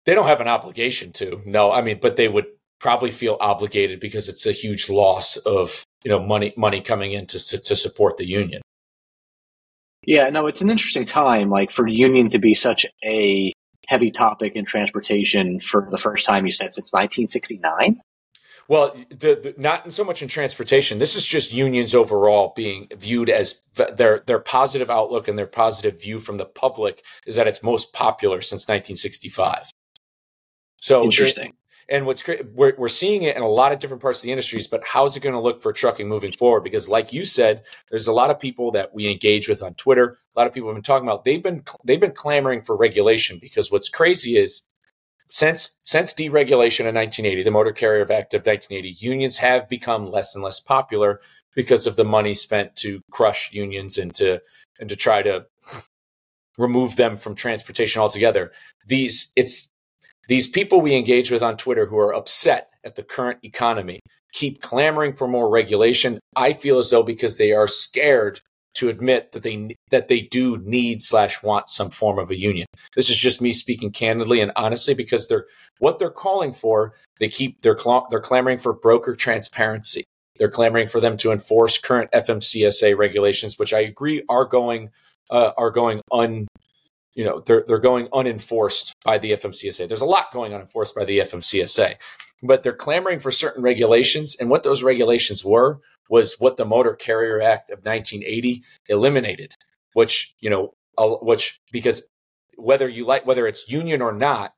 They 0.05 0.15
don't 0.15 0.27
have 0.27 0.41
an 0.41 0.47
obligation 0.47 1.11
to. 1.13 1.41
No, 1.45 1.71
I 1.71 1.81
mean, 1.81 1.99
but 2.01 2.15
they 2.15 2.27
would 2.27 2.45
probably 2.79 3.11
feel 3.11 3.37
obligated 3.39 3.99
because 3.99 4.27
it's 4.27 4.45
a 4.45 4.51
huge 4.51 4.89
loss 4.89 5.37
of 5.37 5.83
you 6.03 6.11
know 6.11 6.19
money 6.19 6.53
money 6.57 6.81
coming 6.81 7.13
in 7.13 7.25
to 7.27 7.39
to 7.39 7.75
support 7.75 8.17
the 8.17 8.27
union. 8.27 8.61
Yeah, 10.05 10.29
no, 10.29 10.47
it's 10.47 10.61
an 10.61 10.69
interesting 10.69 11.05
time, 11.05 11.49
like 11.49 11.71
for 11.71 11.87
union 11.87 12.29
to 12.29 12.39
be 12.39 12.53
such 12.53 12.85
a 13.05 13.53
heavy 13.87 14.11
topic 14.11 14.53
in 14.55 14.65
transportation 14.65 15.59
for 15.59 15.87
the 15.89 15.97
first 15.97 16.25
time. 16.25 16.45
You 16.45 16.51
said 16.51 16.73
since 16.73 16.91
1969. 16.91 18.01
Well, 18.69 18.95
the, 19.09 19.15
the, 19.35 19.55
not 19.57 19.91
so 19.91 20.03
much 20.03 20.21
in 20.21 20.27
transportation. 20.27 20.99
This 20.99 21.15
is 21.15 21.25
just 21.25 21.53
unions 21.53 21.93
overall 21.93 22.53
being 22.55 22.87
viewed 22.97 23.29
as 23.29 23.59
their 23.95 24.19
their 24.25 24.39
positive 24.39 24.89
outlook 24.89 25.27
and 25.27 25.37
their 25.37 25.47
positive 25.47 26.01
view 26.01 26.19
from 26.19 26.37
the 26.37 26.45
public 26.45 27.03
is 27.25 27.35
that 27.35 27.47
it's 27.47 27.61
most 27.61 27.91
popular 27.91 28.41
since 28.41 28.63
1965. 28.63 29.69
So 30.77 31.03
interesting. 31.03 31.53
And 31.89 32.05
what's 32.05 32.23
great, 32.23 32.45
we're, 32.53 32.73
we're 32.77 32.87
seeing 32.87 33.23
it 33.23 33.35
in 33.35 33.41
a 33.41 33.47
lot 33.47 33.73
of 33.73 33.79
different 33.79 34.01
parts 34.01 34.19
of 34.19 34.23
the 34.23 34.31
industries, 34.31 34.67
but 34.67 34.83
how's 34.85 35.17
it 35.17 35.19
going 35.19 35.33
to 35.33 35.39
look 35.39 35.61
for 35.61 35.73
trucking 35.73 36.07
moving 36.07 36.31
forward? 36.31 36.63
Because, 36.63 36.87
like 36.87 37.11
you 37.11 37.25
said, 37.25 37.63
there's 37.89 38.07
a 38.07 38.13
lot 38.13 38.29
of 38.29 38.39
people 38.39 38.71
that 38.71 38.93
we 38.93 39.09
engage 39.09 39.49
with 39.49 39.61
on 39.61 39.73
Twitter. 39.73 40.17
A 40.33 40.39
lot 40.39 40.47
of 40.47 40.53
people 40.53 40.69
have 40.69 40.75
been 40.75 40.83
talking 40.83 41.07
about 41.07 41.25
they've 41.25 41.43
been 41.43 41.63
they've 41.83 41.99
been 41.99 42.13
clamoring 42.13 42.61
for 42.61 42.77
regulation 42.77 43.37
because 43.39 43.71
what's 43.71 43.89
crazy 43.89 44.37
is 44.37 44.65
since 45.27 45.71
since 45.83 46.13
deregulation 46.13 46.81
in 46.81 46.95
1980, 46.95 47.43
the 47.43 47.51
Motor 47.51 47.71
Carrier 47.71 48.03
Act 48.03 48.33
of 48.33 48.45
1980, 48.45 48.97
unions 48.99 49.37
have 49.37 49.69
become 49.69 50.09
less 50.09 50.35
and 50.35 50.43
less 50.43 50.59
popular 50.59 51.21
because 51.55 51.87
of 51.87 51.95
the 51.95 52.05
money 52.05 52.33
spent 52.33 52.75
to 52.77 53.01
crush 53.11 53.51
unions 53.53 53.97
and 53.97 54.13
to 54.15 54.41
and 54.79 54.89
to 54.89 54.95
try 54.95 55.21
to 55.21 55.45
remove 56.57 56.95
them 56.95 57.15
from 57.17 57.35
transportation 57.35 58.01
altogether. 58.01 58.51
These 58.85 59.31
it's 59.35 59.69
these 60.27 60.47
people 60.47 60.81
we 60.81 60.95
engage 60.95 61.31
with 61.31 61.43
on 61.43 61.57
Twitter 61.57 61.85
who 61.85 61.97
are 61.97 62.13
upset 62.13 62.69
at 62.83 62.95
the 62.95 63.03
current 63.03 63.39
economy 63.43 63.99
keep 64.33 64.61
clamoring 64.61 65.13
for 65.13 65.27
more 65.27 65.49
regulation. 65.49 66.19
I 66.35 66.53
feel 66.53 66.79
as 66.79 66.89
though 66.89 67.03
because 67.03 67.37
they 67.37 67.51
are 67.51 67.67
scared 67.67 68.41
to 68.75 68.89
admit 68.89 69.31
that 69.31 69.43
they 69.43 69.75
that 69.89 70.07
they 70.07 70.21
do 70.21 70.57
need 70.57 71.01
slash 71.01 71.43
want 71.43 71.69
some 71.69 71.89
form 71.89 72.17
of 72.17 72.31
a 72.31 72.39
union. 72.39 72.65
This 72.95 73.09
is 73.09 73.17
just 73.17 73.41
me 73.41 73.51
speaking 73.51 73.91
candidly 73.91 74.41
and 74.41 74.51
honestly 74.55 74.93
because 74.93 75.27
they're 75.27 75.45
what 75.79 75.99
they're 75.99 76.09
calling 76.09 76.53
for. 76.53 76.93
They 77.19 77.29
keep 77.29 77.61
they're 77.61 77.77
cl- 77.77 78.07
they're 78.09 78.19
clamoring 78.19 78.57
for 78.57 78.73
broker 78.73 79.15
transparency. 79.15 80.03
They're 80.37 80.49
clamoring 80.49 80.87
for 80.87 80.99
them 80.99 81.17
to 81.17 81.31
enforce 81.31 81.77
current 81.77 82.11
FMCSA 82.11 82.97
regulations, 82.97 83.59
which 83.59 83.73
I 83.73 83.81
agree 83.81 84.23
are 84.29 84.45
going 84.45 84.89
uh, 85.29 85.51
are 85.57 85.71
going 85.71 86.01
un 86.11 86.47
you 87.13 87.23
know 87.23 87.41
they're 87.45 87.63
they're 87.67 87.79
going 87.79 88.07
unenforced 88.13 88.93
by 89.05 89.17
the 89.17 89.31
FMCSA. 89.31 89.87
There's 89.87 90.01
a 90.01 90.05
lot 90.05 90.33
going 90.33 90.53
unenforced 90.53 90.95
by 90.95 91.05
the 91.05 91.19
FMCSA, 91.19 91.95
but 92.41 92.63
they're 92.63 92.73
clamoring 92.73 93.19
for 93.19 93.31
certain 93.31 93.61
regulations, 93.61 94.35
and 94.39 94.49
what 94.49 94.63
those 94.63 94.81
regulations 94.81 95.45
were 95.45 95.79
was 96.13 96.35
what 96.37 96.57
the 96.57 96.65
Motor 96.65 96.93
Carrier 96.93 97.41
Act 97.41 97.71
of 97.71 97.79
1980 97.79 98.61
eliminated, 98.87 99.55
which 99.93 100.35
you 100.39 100.47
know, 100.47 100.75
which 100.95 101.59
because 101.71 102.07
whether 102.55 102.87
you 102.87 103.03
like 103.03 103.25
whether 103.25 103.47
it's 103.47 103.67
union 103.67 103.99
or 103.99 104.13
not, 104.13 104.53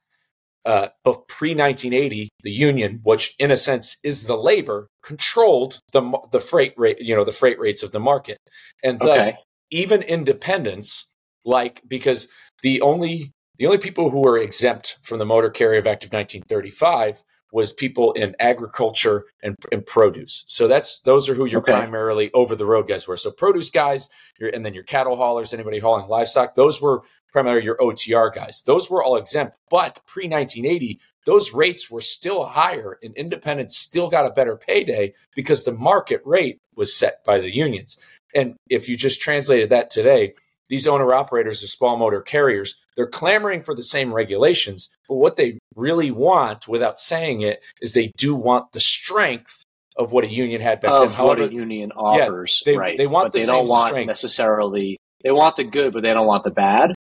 uh, 0.66 0.90
but 1.06 1.30
pre 1.30 1.52
1980, 1.52 2.28
the 2.44 2.52
union, 2.52 3.00
which 3.04 3.36
in 3.40 3.52
a 3.52 3.56
sense 3.56 3.96
is 4.04 4.28
the 4.28 4.36
labor, 4.36 4.90
controlled 5.02 5.80
the 5.94 6.02
the 6.34 6.42
freight 6.42 6.74
rate, 6.76 6.98
you 7.00 7.16
know, 7.16 7.24
the 7.24 7.32
freight 7.32 7.58
rates 7.58 7.84
of 7.84 7.94
the 7.94 8.02
market, 8.02 8.38
and 8.84 9.00
thus 9.00 9.30
okay. 9.30 9.38
even 9.72 10.02
independents 10.02 11.10
like 11.46 11.82
because 11.88 12.28
the 12.64 12.82
only 12.82 13.32
the 13.58 13.66
only 13.66 13.78
people 13.78 14.10
who 14.10 14.20
were 14.20 14.38
exempt 14.38 14.98
from 15.04 15.20
the 15.20 15.26
Motor 15.26 15.50
Carrier 15.50 15.80
Act 15.80 16.04
of 16.04 16.12
1935 16.12 17.24
was 17.52 17.74
people 17.74 18.12
in 18.14 18.36
agriculture 18.40 19.26
and, 19.42 19.56
and 19.72 19.86
produce. 19.86 20.44
So 20.48 20.68
that's 20.68 21.00
those 21.00 21.30
are 21.30 21.34
who 21.36 21.46
your 21.46 21.62
okay. 21.62 21.74
primarily 21.74 22.32
over 22.34 22.56
the 22.56 22.66
road 22.66 22.88
guys 22.88 23.08
were. 23.08 23.18
So 23.18 23.32
produce 23.32 23.70
guys, 23.70 24.10
and 24.40 24.66
then 24.66 24.74
your 24.74 24.84
cattle 24.84 25.16
haulers, 25.16 25.54
anybody 25.54 25.80
hauling 25.80 26.08
livestock, 26.08 26.56
those 26.56 26.82
were 26.82 27.04
primarily 27.32 27.66
your 27.66 27.78
OTR 27.78 28.34
guys. 28.34 28.64
Those 28.66 28.90
were 28.90 29.04
all 29.04 29.18
exempt. 29.18 29.58
But 29.70 30.00
pre 30.06 30.24
1980, 30.28 31.00
those 31.26 31.54
rates 31.54 31.92
were 31.92 32.02
still 32.02 32.46
higher, 32.46 32.98
and 33.04 33.16
independents 33.16 33.78
still 33.78 34.10
got 34.10 34.26
a 34.26 34.32
better 34.32 34.56
payday 34.56 35.14
because 35.36 35.64
the 35.64 35.74
market 35.74 36.22
rate 36.24 36.60
was 36.76 36.96
set 36.96 37.24
by 37.26 37.40
the 37.40 37.54
unions. 37.54 37.98
And 38.34 38.56
if 38.70 38.88
you 38.88 38.98
just 38.98 39.22
translated 39.22 39.70
that 39.70 39.90
today, 39.90 40.34
these 40.70 40.88
owner 40.88 41.14
operators 41.14 41.64
of 41.64 41.70
small 41.70 41.98
motor 41.98 42.22
carriers, 42.22 42.76
they're 42.96 43.08
clamoring 43.08 43.62
for 43.62 43.76
the 43.76 43.84
same 43.84 44.14
regulations. 44.14 44.90
But 45.08 45.16
what 45.16 45.36
they 45.36 45.60
really 45.76 46.12
want, 46.12 46.68
without 46.68 47.00
saying 47.00 47.42
it, 47.42 47.64
is 47.82 47.94
they 47.94 48.12
do 48.18 48.36
want 48.36 48.72
the 48.72 48.80
strength 48.80 49.64
of 49.98 50.12
what 50.12 50.24
a 50.24 50.28
union 50.28 50.62
had 50.62 50.82
back 50.82 50.92
of 50.92 51.10
then. 51.10 51.18
However, 51.18 51.44
what 51.44 51.52
a 51.52 51.54
union 51.54 51.92
offers, 51.94 52.62
yeah, 52.66 52.72
they, 52.72 52.78
right? 52.78 52.98
They 52.98 53.08
want 53.08 53.28
but 53.28 53.34
the 53.34 53.40
they 53.40 53.46
don't 53.46 53.70
want 53.70 53.90
strength. 53.90 54.08
necessarily. 54.08 54.98
They 55.24 55.32
want 55.32 55.56
the 55.56 55.64
good, 55.64 55.94
but 55.94 56.04
they 56.04 56.14
don't 56.14 56.28
want 56.28 56.44
the 56.44 56.52
bad. 56.52 56.94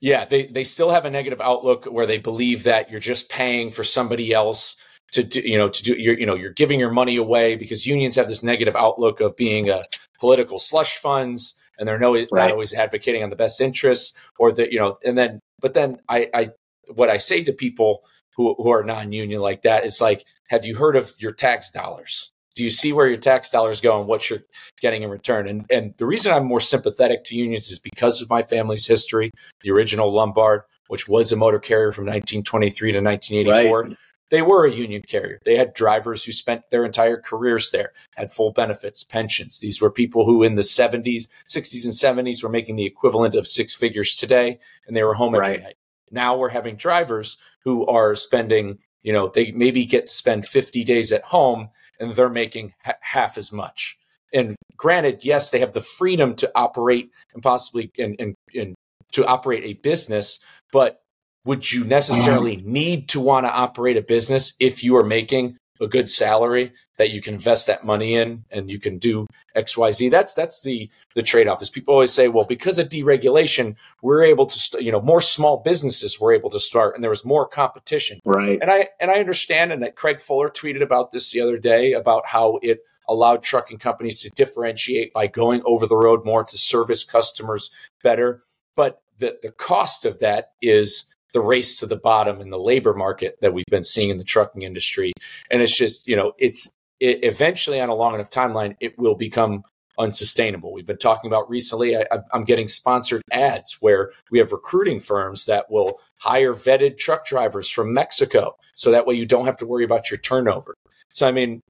Yeah, 0.00 0.24
they 0.24 0.46
they 0.46 0.64
still 0.64 0.90
have 0.90 1.04
a 1.04 1.10
negative 1.10 1.40
outlook 1.40 1.84
where 1.84 2.06
they 2.06 2.18
believe 2.18 2.64
that 2.64 2.90
you're 2.90 3.00
just 3.00 3.28
paying 3.28 3.70
for 3.70 3.84
somebody 3.84 4.32
else 4.32 4.76
to 5.12 5.22
do, 5.22 5.40
you 5.40 5.58
know, 5.58 5.68
to 5.68 5.82
do, 5.82 5.94
you're, 5.94 6.18
you 6.18 6.24
know, 6.24 6.34
you're 6.34 6.52
giving 6.52 6.80
your 6.80 6.90
money 6.90 7.16
away 7.16 7.56
because 7.56 7.86
unions 7.86 8.14
have 8.14 8.28
this 8.28 8.42
negative 8.42 8.76
outlook 8.76 9.20
of 9.20 9.36
being 9.36 9.68
a 9.68 9.84
political 10.18 10.58
slush 10.58 10.96
funds 10.96 11.54
and 11.80 11.88
they're 11.88 11.98
no, 11.98 12.12
right. 12.12 12.28
not 12.30 12.50
always 12.52 12.74
advocating 12.74 13.24
on 13.24 13.30
the 13.30 13.36
best 13.36 13.60
interests 13.60 14.16
or 14.38 14.52
that, 14.52 14.70
you 14.70 14.78
know, 14.78 14.98
and 15.04 15.18
then, 15.18 15.40
but 15.58 15.74
then 15.74 15.98
I, 16.08 16.28
I, 16.32 16.48
what 16.94 17.08
I 17.08 17.16
say 17.16 17.42
to 17.42 17.52
people 17.52 18.04
who, 18.36 18.54
who 18.54 18.70
are 18.70 18.84
non-union 18.84 19.40
like 19.40 19.62
that 19.62 19.84
is 19.84 20.00
like, 20.00 20.24
have 20.50 20.64
you 20.64 20.76
heard 20.76 20.94
of 20.94 21.12
your 21.18 21.32
tax 21.32 21.70
dollars? 21.70 22.30
Do 22.54 22.64
you 22.64 22.70
see 22.70 22.92
where 22.92 23.06
your 23.06 23.16
tax 23.16 23.48
dollars 23.48 23.80
go 23.80 23.98
and 23.98 24.08
what 24.08 24.28
you're 24.28 24.42
getting 24.80 25.02
in 25.02 25.10
return? 25.10 25.48
And 25.48 25.64
and 25.70 25.94
the 25.98 26.04
reason 26.04 26.32
I'm 26.32 26.44
more 26.44 26.60
sympathetic 26.60 27.22
to 27.24 27.36
unions 27.36 27.70
is 27.70 27.78
because 27.78 28.20
of 28.20 28.28
my 28.28 28.42
family's 28.42 28.86
history. 28.86 29.30
The 29.60 29.70
original 29.70 30.12
Lombard, 30.12 30.62
which 30.88 31.08
was 31.08 31.30
a 31.30 31.36
motor 31.36 31.60
carrier 31.60 31.92
from 31.92 32.04
1923 32.06 32.92
to 32.92 33.00
1984, 33.00 33.82
right. 33.82 33.96
They 34.30 34.42
were 34.42 34.64
a 34.64 34.72
union 34.72 35.02
carrier. 35.02 35.38
They 35.44 35.56
had 35.56 35.74
drivers 35.74 36.24
who 36.24 36.32
spent 36.32 36.70
their 36.70 36.84
entire 36.84 37.20
careers 37.20 37.70
there, 37.70 37.92
had 38.16 38.30
full 38.30 38.52
benefits, 38.52 39.04
pensions. 39.04 39.58
These 39.58 39.80
were 39.80 39.90
people 39.90 40.24
who 40.24 40.42
in 40.42 40.54
the 40.54 40.62
70s, 40.62 41.28
60s, 41.48 41.84
and 41.84 42.26
70s 42.26 42.42
were 42.42 42.48
making 42.48 42.76
the 42.76 42.86
equivalent 42.86 43.34
of 43.34 43.46
six 43.46 43.74
figures 43.74 44.14
today, 44.14 44.58
and 44.86 44.96
they 44.96 45.02
were 45.02 45.14
home 45.14 45.34
every 45.34 45.58
night. 45.58 45.76
Now 46.10 46.36
we're 46.36 46.48
having 46.48 46.76
drivers 46.76 47.36
who 47.64 47.86
are 47.86 48.14
spending, 48.14 48.78
you 49.02 49.12
know, 49.12 49.28
they 49.28 49.52
maybe 49.52 49.84
get 49.84 50.06
to 50.06 50.12
spend 50.12 50.46
50 50.46 50.84
days 50.84 51.12
at 51.12 51.22
home 51.22 51.70
and 51.98 52.14
they're 52.14 52.30
making 52.30 52.74
ha- 52.84 52.94
half 53.00 53.38
as 53.38 53.52
much. 53.52 53.98
And 54.32 54.56
granted, 54.76 55.24
yes, 55.24 55.50
they 55.50 55.60
have 55.60 55.72
the 55.72 55.80
freedom 55.80 56.34
to 56.36 56.50
operate 56.54 57.10
and 57.34 57.42
possibly 57.42 57.92
and, 57.98 58.16
and, 58.18 58.34
and 58.54 58.74
to 59.12 59.26
operate 59.26 59.64
a 59.64 59.74
business, 59.74 60.40
but 60.72 61.02
would 61.44 61.72
you 61.72 61.84
necessarily 61.84 62.56
um, 62.56 62.62
need 62.64 63.08
to 63.08 63.20
want 63.20 63.46
to 63.46 63.52
operate 63.52 63.96
a 63.96 64.02
business 64.02 64.54
if 64.60 64.84
you 64.84 64.96
are 64.96 65.04
making 65.04 65.56
a 65.80 65.86
good 65.86 66.10
salary 66.10 66.72
that 66.98 67.10
you 67.10 67.22
can 67.22 67.32
invest 67.32 67.66
that 67.66 67.84
money 67.84 68.14
in 68.14 68.44
and 68.50 68.70
you 68.70 68.78
can 68.78 68.98
do 68.98 69.26
xyz 69.56 70.10
that's 70.10 70.34
that's 70.34 70.62
the 70.62 70.90
the 71.14 71.22
trade-off 71.22 71.62
is 71.62 71.70
people 71.70 71.94
always 71.94 72.12
say 72.12 72.28
well 72.28 72.44
because 72.44 72.78
of 72.78 72.90
deregulation 72.90 73.74
we're 74.02 74.22
able 74.22 74.44
to 74.44 74.58
st- 74.58 74.82
you 74.84 74.92
know 74.92 75.00
more 75.00 75.22
small 75.22 75.62
businesses 75.62 76.20
were 76.20 76.34
able 76.34 76.50
to 76.50 76.60
start 76.60 76.94
and 76.94 77.02
there 77.02 77.10
was 77.10 77.24
more 77.24 77.48
competition. 77.48 78.20
Right. 78.26 78.58
And 78.60 78.70
i 78.70 78.88
and 79.00 79.10
i 79.10 79.18
understand 79.20 79.72
and 79.72 79.82
that 79.82 79.96
craig 79.96 80.20
fuller 80.20 80.48
tweeted 80.48 80.82
about 80.82 81.12
this 81.12 81.30
the 81.30 81.40
other 81.40 81.56
day 81.56 81.92
about 81.92 82.26
how 82.26 82.58
it 82.62 82.80
allowed 83.10 83.42
trucking 83.42 83.78
companies 83.78 84.22
to 84.22 84.30
differentiate 84.30 85.12
by 85.12 85.26
going 85.26 85.60
over 85.66 85.86
the 85.86 85.96
road 85.96 86.24
more 86.24 86.44
to 86.44 86.56
service 86.56 87.04
customers 87.04 87.70
better. 88.02 88.42
But 88.76 89.02
the 89.18 89.38
the 89.42 89.50
cost 89.50 90.06
of 90.06 90.20
that 90.20 90.52
is 90.62 91.09
the 91.32 91.40
race 91.40 91.78
to 91.80 91.86
the 91.86 91.96
bottom 91.96 92.40
in 92.40 92.50
the 92.50 92.58
labor 92.58 92.94
market 92.94 93.38
that 93.40 93.52
we've 93.52 93.64
been 93.70 93.84
seeing 93.84 94.10
in 94.10 94.18
the 94.18 94.24
trucking 94.24 94.62
industry. 94.62 95.12
And 95.50 95.62
it's 95.62 95.76
just, 95.76 96.06
you 96.06 96.16
know, 96.16 96.32
it's 96.38 96.74
it, 96.98 97.24
eventually 97.24 97.80
on 97.80 97.88
a 97.88 97.94
long 97.94 98.14
enough 98.14 98.30
timeline, 98.30 98.76
it 98.80 98.98
will 98.98 99.14
become 99.14 99.62
unsustainable. 99.98 100.72
We've 100.72 100.86
been 100.86 100.98
talking 100.98 101.30
about 101.30 101.48
recently, 101.48 101.96
I, 101.96 102.04
am 102.32 102.44
getting 102.44 102.68
sponsored 102.68 103.22
ads 103.32 103.78
where 103.80 104.10
we 104.30 104.38
have 104.38 104.52
recruiting 104.52 104.98
firms 104.98 105.46
that 105.46 105.70
will 105.70 106.00
hire 106.18 106.54
vetted 106.54 106.96
truck 106.96 107.26
drivers 107.26 107.68
from 107.68 107.92
Mexico. 107.92 108.56
So 108.74 108.90
that 108.90 109.06
way 109.06 109.14
you 109.14 109.26
don't 109.26 109.46
have 109.46 109.58
to 109.58 109.66
worry 109.66 109.84
about 109.84 110.10
your 110.10 110.18
turnover. 110.18 110.74
So, 111.12 111.28
I 111.28 111.32
mean, 111.32 111.60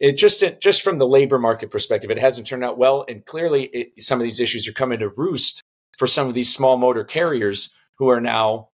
it 0.00 0.16
just 0.16 0.42
it, 0.42 0.60
just 0.60 0.82
from 0.82 0.98
the 0.98 1.06
labor 1.06 1.38
market 1.38 1.70
perspective, 1.70 2.10
it 2.10 2.18
hasn't 2.18 2.46
turned 2.46 2.64
out 2.64 2.76
well, 2.76 3.04
and 3.08 3.24
clearly, 3.24 3.66
it, 3.66 4.02
some 4.02 4.18
of 4.18 4.24
these 4.24 4.40
issues 4.40 4.66
are 4.66 4.72
coming 4.72 4.98
to 4.98 5.10
roost 5.10 5.62
for 5.96 6.08
some 6.08 6.26
of 6.26 6.34
these 6.34 6.52
small 6.52 6.76
motor 6.76 7.04
carriers 7.04 7.70
who 7.98 8.08
are 8.08 8.20
now 8.20 8.68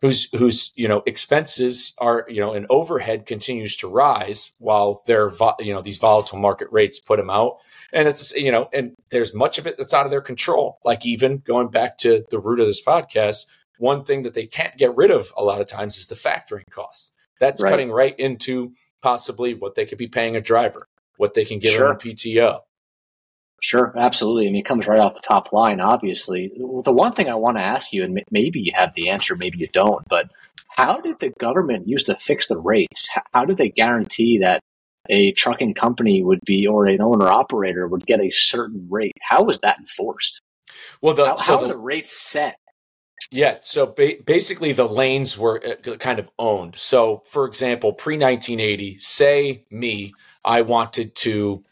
whose 0.00 0.28
whose 0.36 0.72
you 0.74 0.88
know 0.88 1.02
expenses 1.06 1.94
are 1.98 2.26
you 2.28 2.40
know 2.40 2.52
and 2.52 2.66
overhead 2.68 3.26
continues 3.26 3.76
to 3.76 3.88
rise 3.88 4.52
while 4.58 5.02
their 5.06 5.30
you 5.58 5.72
know 5.72 5.80
these 5.80 5.98
volatile 5.98 6.38
market 6.38 6.68
rates 6.70 7.00
put 7.00 7.18
them 7.18 7.30
out 7.30 7.58
and 7.92 8.06
it's 8.08 8.34
you 8.34 8.52
know 8.52 8.68
and 8.72 8.94
there's 9.10 9.34
much 9.34 9.58
of 9.58 9.66
it 9.66 9.76
that's 9.78 9.94
out 9.94 10.04
of 10.04 10.10
their 10.10 10.20
control 10.20 10.78
like 10.84 11.06
even 11.06 11.38
going 11.38 11.68
back 11.68 11.96
to 11.96 12.24
the 12.30 12.38
root 12.38 12.60
of 12.60 12.66
this 12.66 12.84
podcast 12.84 13.46
one 13.78 14.04
thing 14.04 14.22
that 14.22 14.34
they 14.34 14.46
can't 14.46 14.76
get 14.76 14.94
rid 14.96 15.10
of 15.10 15.32
a 15.36 15.42
lot 15.42 15.60
of 15.60 15.66
times 15.66 15.96
is 15.96 16.06
the 16.06 16.14
factoring 16.14 16.68
costs 16.70 17.12
that's 17.40 17.62
right. 17.62 17.70
cutting 17.70 17.90
right 17.90 18.18
into 18.18 18.72
possibly 19.02 19.54
what 19.54 19.74
they 19.74 19.86
could 19.86 19.98
be 19.98 20.08
paying 20.08 20.36
a 20.36 20.40
driver 20.40 20.88
what 21.16 21.34
they 21.34 21.44
can 21.44 21.58
get 21.58 21.72
sure. 21.72 21.88
on 21.88 21.96
PTO 21.96 22.60
Sure, 23.66 23.92
absolutely. 23.98 24.46
I 24.46 24.52
mean, 24.52 24.60
it 24.60 24.64
comes 24.64 24.86
right 24.86 25.00
off 25.00 25.16
the 25.16 25.20
top 25.26 25.52
line, 25.52 25.80
obviously. 25.80 26.52
The 26.54 26.92
one 26.92 27.10
thing 27.10 27.28
I 27.28 27.34
want 27.34 27.56
to 27.56 27.64
ask 27.64 27.92
you, 27.92 28.04
and 28.04 28.22
maybe 28.30 28.60
you 28.60 28.70
have 28.76 28.94
the 28.94 29.10
answer, 29.10 29.34
maybe 29.34 29.58
you 29.58 29.66
don't, 29.72 30.06
but 30.08 30.30
how 30.68 31.00
did 31.00 31.18
the 31.18 31.30
government 31.40 31.88
used 31.88 32.06
to 32.06 32.14
fix 32.14 32.46
the 32.46 32.58
rates? 32.58 33.08
How 33.32 33.44
did 33.44 33.56
they 33.56 33.70
guarantee 33.70 34.38
that 34.38 34.60
a 35.10 35.32
trucking 35.32 35.74
company 35.74 36.22
would 36.22 36.38
be, 36.46 36.68
or 36.68 36.86
an 36.86 37.02
owner 37.02 37.26
operator 37.26 37.88
would 37.88 38.06
get 38.06 38.20
a 38.20 38.30
certain 38.30 38.86
rate? 38.88 39.16
How 39.20 39.42
was 39.42 39.58
that 39.64 39.80
enforced? 39.80 40.40
Well, 41.02 41.14
the, 41.14 41.26
how, 41.26 41.34
so 41.34 41.54
how 41.54 41.58
the, 41.58 41.64
are 41.64 41.68
the 41.70 41.76
rates 41.76 42.16
set? 42.16 42.60
Yeah, 43.32 43.56
so 43.62 43.86
ba- 43.86 44.22
basically 44.24 44.74
the 44.74 44.86
lanes 44.86 45.36
were 45.36 45.60
uh, 45.66 45.96
kind 45.96 46.20
of 46.20 46.30
owned. 46.38 46.76
So, 46.76 47.24
for 47.26 47.44
example, 47.44 47.92
pre 47.92 48.14
1980, 48.14 48.98
say 48.98 49.64
me, 49.72 50.12
I 50.44 50.62
wanted 50.62 51.16
to 51.16 51.64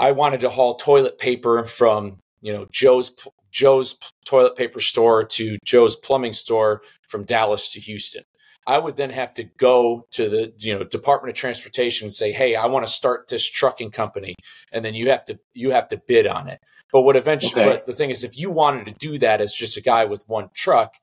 I 0.00 0.12
wanted 0.12 0.40
to 0.40 0.50
haul 0.50 0.76
toilet 0.76 1.18
paper 1.18 1.62
from 1.64 2.18
you 2.40 2.52
know 2.52 2.66
Joe's 2.72 3.14
Joe's 3.52 3.96
toilet 4.24 4.56
paper 4.56 4.80
store 4.80 5.24
to 5.24 5.58
Joe's 5.64 5.94
plumbing 5.94 6.32
store 6.32 6.82
from 7.06 7.24
Dallas 7.24 7.70
to 7.72 7.80
Houston. 7.80 8.24
I 8.66 8.78
would 8.78 8.96
then 8.96 9.10
have 9.10 9.34
to 9.34 9.44
go 9.44 10.06
to 10.12 10.28
the 10.28 10.52
you 10.58 10.76
know 10.76 10.84
Department 10.84 11.30
of 11.30 11.36
Transportation 11.36 12.06
and 12.06 12.14
say, 12.14 12.32
"Hey, 12.32 12.56
I 12.56 12.66
want 12.66 12.86
to 12.86 12.92
start 12.92 13.28
this 13.28 13.48
trucking 13.48 13.90
company," 13.90 14.34
and 14.72 14.84
then 14.84 14.94
you 14.94 15.10
have 15.10 15.24
to 15.26 15.38
you 15.54 15.70
have 15.70 15.88
to 15.88 16.00
bid 16.08 16.26
on 16.26 16.48
it. 16.48 16.60
But 16.92 17.02
what 17.02 17.16
eventually, 17.16 17.62
okay. 17.62 17.70
but 17.70 17.86
the 17.86 17.92
thing 17.92 18.10
is, 18.10 18.24
if 18.24 18.38
you 18.38 18.50
wanted 18.50 18.86
to 18.86 18.94
do 18.94 19.18
that 19.18 19.40
as 19.40 19.54
just 19.54 19.76
a 19.76 19.82
guy 19.82 20.06
with 20.06 20.26
one 20.28 20.48
truck, 20.54 20.94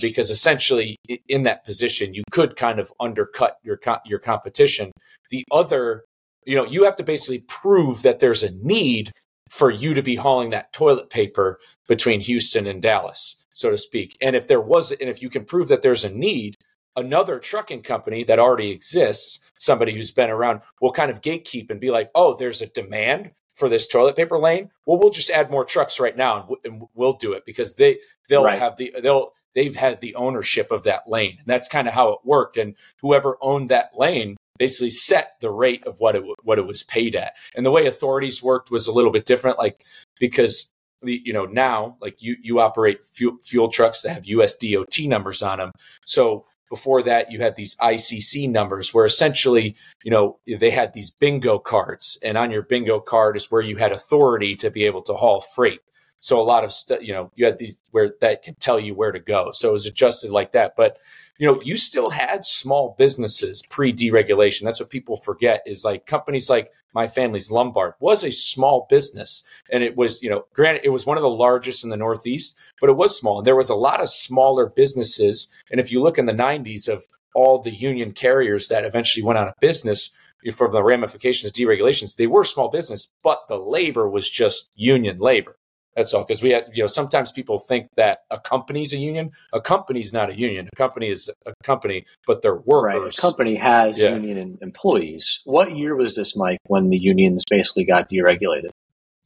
because 0.00 0.30
essentially 0.30 0.96
in 1.28 1.42
that 1.42 1.64
position 1.64 2.14
you 2.14 2.22
could 2.30 2.56
kind 2.56 2.78
of 2.78 2.90
undercut 2.98 3.58
your 3.62 3.78
your 4.06 4.18
competition. 4.18 4.90
The 5.30 5.44
other 5.50 6.04
you 6.44 6.56
know, 6.56 6.64
you 6.64 6.84
have 6.84 6.96
to 6.96 7.02
basically 7.02 7.40
prove 7.48 8.02
that 8.02 8.20
there's 8.20 8.42
a 8.42 8.52
need 8.52 9.12
for 9.48 9.70
you 9.70 9.94
to 9.94 10.02
be 10.02 10.16
hauling 10.16 10.50
that 10.50 10.72
toilet 10.72 11.10
paper 11.10 11.58
between 11.86 12.20
Houston 12.20 12.66
and 12.66 12.82
Dallas, 12.82 13.36
so 13.52 13.70
to 13.70 13.78
speak. 13.78 14.16
And 14.20 14.36
if 14.36 14.46
there 14.46 14.60
was, 14.60 14.92
and 14.92 15.08
if 15.08 15.22
you 15.22 15.30
can 15.30 15.44
prove 15.44 15.68
that 15.68 15.82
there's 15.82 16.04
a 16.04 16.10
need, 16.10 16.56
another 16.96 17.38
trucking 17.38 17.82
company 17.82 18.24
that 18.24 18.38
already 18.38 18.70
exists, 18.70 19.40
somebody 19.58 19.94
who's 19.94 20.10
been 20.10 20.30
around, 20.30 20.60
will 20.80 20.92
kind 20.92 21.10
of 21.10 21.22
gatekeep 21.22 21.70
and 21.70 21.80
be 21.80 21.90
like, 21.90 22.10
oh, 22.14 22.36
there's 22.36 22.60
a 22.60 22.66
demand 22.66 23.30
for 23.54 23.68
this 23.68 23.86
toilet 23.86 24.16
paper 24.16 24.38
lane. 24.38 24.70
Well, 24.86 24.98
we'll 24.98 25.10
just 25.10 25.30
add 25.30 25.50
more 25.50 25.64
trucks 25.64 25.98
right 25.98 26.16
now 26.16 26.58
and, 26.64 26.82
we'll 26.94 27.14
do 27.14 27.32
it 27.32 27.44
because 27.44 27.74
they 27.74 27.98
they'll 28.28 28.44
right. 28.44 28.58
have 28.58 28.76
the 28.76 28.94
they'll 29.02 29.32
they've 29.54 29.74
had 29.74 30.00
the 30.00 30.14
ownership 30.14 30.70
of 30.70 30.84
that 30.84 31.08
lane. 31.08 31.36
And 31.38 31.46
that's 31.46 31.66
kind 31.66 31.88
of 31.88 31.94
how 31.94 32.10
it 32.10 32.20
worked. 32.22 32.56
And 32.56 32.76
whoever 33.00 33.36
owned 33.40 33.70
that 33.70 33.90
lane 33.96 34.36
basically 34.58 34.90
set 34.90 35.32
the 35.40 35.50
rate 35.50 35.86
of 35.86 36.00
what 36.00 36.16
it 36.16 36.24
what 36.42 36.58
it 36.58 36.66
was 36.66 36.82
paid 36.82 37.14
at. 37.14 37.34
And 37.54 37.64
the 37.64 37.70
way 37.70 37.86
authorities 37.86 38.42
worked 38.42 38.70
was 38.70 38.86
a 38.86 38.92
little 38.92 39.12
bit 39.12 39.26
different, 39.26 39.58
like 39.58 39.84
because 40.18 40.72
the 41.02 41.20
you 41.24 41.32
know 41.32 41.46
now 41.46 41.96
like 42.00 42.20
you 42.22 42.36
you 42.42 42.60
operate 42.60 43.04
fuel, 43.04 43.36
fuel 43.42 43.68
trucks 43.68 44.02
that 44.02 44.10
have 44.10 44.24
USDOT 44.24 45.08
numbers 45.08 45.42
on 45.42 45.58
them. 45.58 45.72
So 46.04 46.44
before 46.68 47.02
that 47.02 47.32
you 47.32 47.40
had 47.40 47.56
these 47.56 47.76
ICC 47.76 48.50
numbers 48.50 48.92
where 48.92 49.04
essentially 49.04 49.76
you 50.02 50.10
know 50.10 50.38
they 50.46 50.70
had 50.70 50.92
these 50.92 51.10
bingo 51.10 51.58
cards 51.58 52.18
and 52.22 52.36
on 52.36 52.50
your 52.50 52.62
bingo 52.62 53.00
card 53.00 53.36
is 53.36 53.50
where 53.50 53.62
you 53.62 53.76
had 53.76 53.92
authority 53.92 54.54
to 54.56 54.70
be 54.70 54.84
able 54.84 55.02
to 55.02 55.14
haul 55.14 55.40
freight 55.40 55.80
so 56.20 56.40
a 56.40 56.42
lot 56.42 56.64
of 56.64 56.72
you 57.00 57.12
know 57.12 57.30
you 57.36 57.44
had 57.44 57.58
these 57.58 57.80
where 57.92 58.12
that 58.20 58.42
can 58.42 58.54
tell 58.56 58.78
you 58.78 58.94
where 58.94 59.12
to 59.12 59.20
go 59.20 59.50
so 59.50 59.70
it 59.70 59.72
was 59.72 59.86
adjusted 59.86 60.30
like 60.30 60.52
that 60.52 60.74
but 60.76 60.98
you 61.38 61.46
know, 61.46 61.60
you 61.62 61.76
still 61.76 62.10
had 62.10 62.44
small 62.44 62.96
businesses 62.98 63.62
pre 63.70 63.92
deregulation. 63.92 64.62
That's 64.62 64.80
what 64.80 64.90
people 64.90 65.16
forget 65.16 65.62
is 65.66 65.84
like 65.84 66.06
companies 66.06 66.50
like 66.50 66.72
my 66.94 67.06
family's 67.06 67.50
Lombard 67.50 67.94
was 68.00 68.24
a 68.24 68.32
small 68.32 68.86
business. 68.90 69.44
And 69.70 69.84
it 69.84 69.96
was, 69.96 70.20
you 70.20 70.28
know, 70.28 70.46
granted, 70.52 70.82
it 70.84 70.90
was 70.90 71.06
one 71.06 71.16
of 71.16 71.22
the 71.22 71.30
largest 71.30 71.84
in 71.84 71.90
the 71.90 71.96
Northeast, 71.96 72.56
but 72.80 72.90
it 72.90 72.96
was 72.96 73.16
small. 73.16 73.38
And 73.38 73.46
there 73.46 73.56
was 73.56 73.70
a 73.70 73.76
lot 73.76 74.00
of 74.00 74.08
smaller 74.08 74.68
businesses. 74.68 75.48
And 75.70 75.78
if 75.78 75.92
you 75.92 76.02
look 76.02 76.18
in 76.18 76.26
the 76.26 76.32
90s 76.32 76.88
of 76.88 77.04
all 77.34 77.62
the 77.62 77.70
union 77.70 78.12
carriers 78.12 78.68
that 78.68 78.84
eventually 78.84 79.24
went 79.24 79.38
out 79.38 79.48
of 79.48 79.54
business, 79.60 80.10
from 80.54 80.72
the 80.72 80.84
ramifications 80.84 81.50
of 81.50 81.54
deregulations, 81.54 82.16
they 82.16 82.26
were 82.26 82.44
small 82.44 82.68
business, 82.68 83.10
but 83.24 83.48
the 83.48 83.58
labor 83.58 84.08
was 84.08 84.30
just 84.30 84.70
union 84.76 85.18
labor. 85.18 85.57
That's 85.98 86.14
all. 86.14 86.22
Because 86.22 86.42
we 86.44 86.50
had, 86.50 86.70
you 86.72 86.84
know, 86.84 86.86
sometimes 86.86 87.32
people 87.32 87.58
think 87.58 87.88
that 87.96 88.20
a 88.30 88.38
company's 88.38 88.92
a 88.92 88.98
union. 88.98 89.32
A 89.52 89.60
company's 89.60 90.12
not 90.12 90.30
a 90.30 90.38
union. 90.38 90.68
A 90.72 90.76
company 90.76 91.08
is 91.08 91.28
a 91.44 91.52
company, 91.64 92.04
but 92.24 92.40
they're 92.40 92.54
workers. 92.54 93.02
Right. 93.02 93.18
A 93.18 93.20
company 93.20 93.56
has 93.56 94.00
yeah. 94.00 94.14
union 94.14 94.58
employees. 94.62 95.40
What 95.44 95.76
year 95.76 95.96
was 95.96 96.14
this, 96.14 96.36
Mike, 96.36 96.60
when 96.68 96.90
the 96.90 96.98
unions 96.98 97.42
basically 97.50 97.84
got 97.84 98.08
deregulated? 98.08 98.70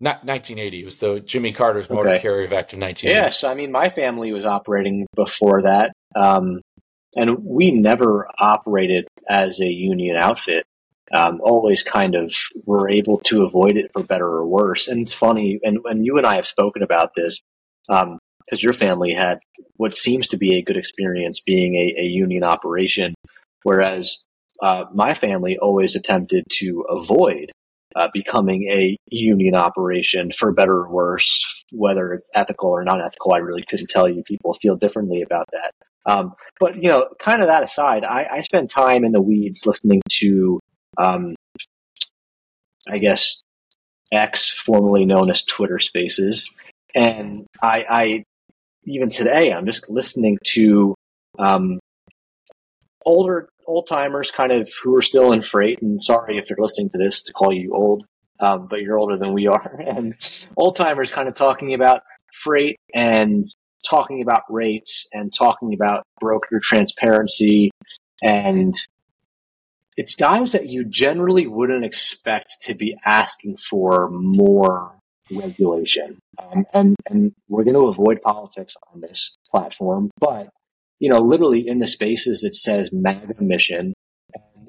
Not 0.01 0.25
1980. 0.25 0.81
It 0.81 0.85
was 0.87 0.99
the 0.99 1.21
Jimmy 1.21 1.53
Carter's 1.53 1.91
Motor 1.91 2.09
okay. 2.09 2.23
Carrier 2.23 2.45
Act 2.45 2.73
of 2.73 2.79
1980. 2.79 3.11
Yes. 3.11 3.45
I 3.45 3.53
mean, 3.53 3.71
my 3.71 3.91
family 3.91 4.33
was 4.33 4.47
operating 4.47 5.07
before 5.15 5.61
that. 5.63 5.93
Um, 6.17 6.63
and 7.15 7.45
we 7.45 7.71
never 7.71 8.27
operated 8.39 9.07
as 9.29 9.61
a 9.61 9.67
union 9.67 10.17
outfit. 10.17 10.65
Um, 11.13 11.41
always 11.43 11.83
kind 11.83 12.15
of 12.15 12.35
were 12.65 12.89
able 12.89 13.19
to 13.27 13.45
avoid 13.45 13.77
it 13.77 13.91
for 13.93 14.03
better 14.03 14.27
or 14.27 14.47
worse. 14.47 14.89
And 14.89 15.03
it's 15.03 15.13
funny, 15.13 15.61
and, 15.63 15.79
and 15.85 16.07
you 16.07 16.17
and 16.17 16.27
I 16.27 16.37
have 16.37 16.47
spoken 16.47 16.83
about 16.83 17.13
this 17.15 17.41
because 17.87 18.03
um, 18.05 18.19
your 18.59 18.73
family 18.73 19.13
had 19.13 19.39
what 19.77 19.95
seems 19.95 20.27
to 20.29 20.39
be 20.39 20.57
a 20.57 20.63
good 20.63 20.77
experience 20.77 21.41
being 21.41 21.75
a, 21.75 22.01
a 22.01 22.05
union 22.05 22.45
operation, 22.45 23.15
whereas 23.63 24.23
uh, 24.63 24.85
my 24.95 25.13
family 25.13 25.59
always 25.59 25.97
attempted 25.97 26.45
to 26.49 26.85
avoid 26.89 27.51
uh, 27.97 28.09
becoming 28.13 28.69
a 28.71 28.97
union 29.09 29.55
operation 29.55 30.31
for 30.31 30.53
better 30.53 30.77
or 30.77 30.91
worse, 30.91 31.65
whether 31.73 32.13
it's 32.13 32.31
ethical 32.35 32.71
or 32.71 32.85
not 32.85 33.05
ethical. 33.05 33.35
I 33.35 33.39
really 33.39 33.65
couldn't 33.69 33.91
tell 33.91 34.09
you. 34.09 34.23
People 34.23 34.55
feel 34.55 34.77
differently 34.77 35.23
about 35.23 35.47
that. 35.53 35.73
Um, 36.05 36.35
but 36.59 36.83
you 36.83 36.89
know, 36.89 37.09
kind 37.21 37.43
of 37.43 37.49
that 37.49 37.63
aside, 37.63 38.05
I, 38.05 38.29
I 38.33 38.41
spend 38.41 38.71
time 38.71 39.05
in 39.05 39.13
the 39.13 39.21
weeds 39.21 39.67
listening 39.67 40.01
to, 40.21 40.61
um, 40.99 41.35
I 42.89 42.99
guess, 42.99 43.41
X, 44.13 44.51
formerly 44.51 45.05
known 45.05 45.31
as 45.31 45.43
Twitter 45.43 45.79
Spaces, 45.79 46.51
and 46.95 47.47
I, 47.63 47.87
I 47.89 48.25
even 48.85 49.09
today 49.09 49.53
I'm 49.53 49.67
just 49.67 49.89
listening 49.89 50.39
to 50.55 50.95
um, 51.39 51.79
older 53.05 53.49
old 53.67 53.87
timers, 53.87 54.31
kind 54.31 54.53
of 54.53 54.71
who 54.83 54.97
are 54.97 55.03
still 55.03 55.33
in 55.33 55.43
freight. 55.43 55.81
And 55.83 56.01
sorry 56.01 56.39
if 56.39 56.51
you're 56.51 56.59
listening 56.61 56.91
to 56.91 56.99
this 56.99 57.23
to 57.23 57.33
call 57.33 57.53
you 57.53 57.73
old, 57.75 58.05
um, 58.41 58.67
but 58.69 58.83
you're 58.83 58.99
older 58.99 59.17
than 59.17 59.33
we 59.33 59.47
are. 59.47 59.81
And 59.87 60.15
old 60.57 60.77
timers 60.77 61.11
kind 61.11 61.29
of 61.29 61.35
talking 61.35 61.75
about 61.75 62.03
freight 62.33 62.77
and 62.95 63.45
talking 63.89 64.23
about 64.23 64.43
rates 64.49 65.07
and 65.13 65.33
talking 65.37 65.75
about 65.75 66.05
broker 66.21 66.61
transparency. 66.63 67.71
And 68.23 68.75
it's 69.97 70.15
guys 70.15 70.53
that 70.53 70.69
you 70.69 70.85
generally 70.85 71.47
wouldn't 71.47 71.85
expect 71.85 72.61
to 72.63 72.75
be 72.75 72.97
asking 73.05 73.57
for 73.57 74.09
more 74.11 74.97
regulation. 75.31 76.19
Um, 76.39 76.65
and, 76.73 76.97
and 77.09 77.33
we're 77.49 77.65
going 77.65 77.79
to 77.79 77.87
avoid 77.87 78.23
politics 78.23 78.75
on 78.93 79.01
this 79.01 79.37
platform, 79.51 80.11
but 80.19 80.49
you 80.99 81.11
know, 81.11 81.19
literally 81.19 81.67
in 81.67 81.81
the 81.81 81.87
spaces 81.87 82.45
it 82.45 82.55
says 82.55 82.91
MAGA 82.93 83.43
mission. 83.43 83.93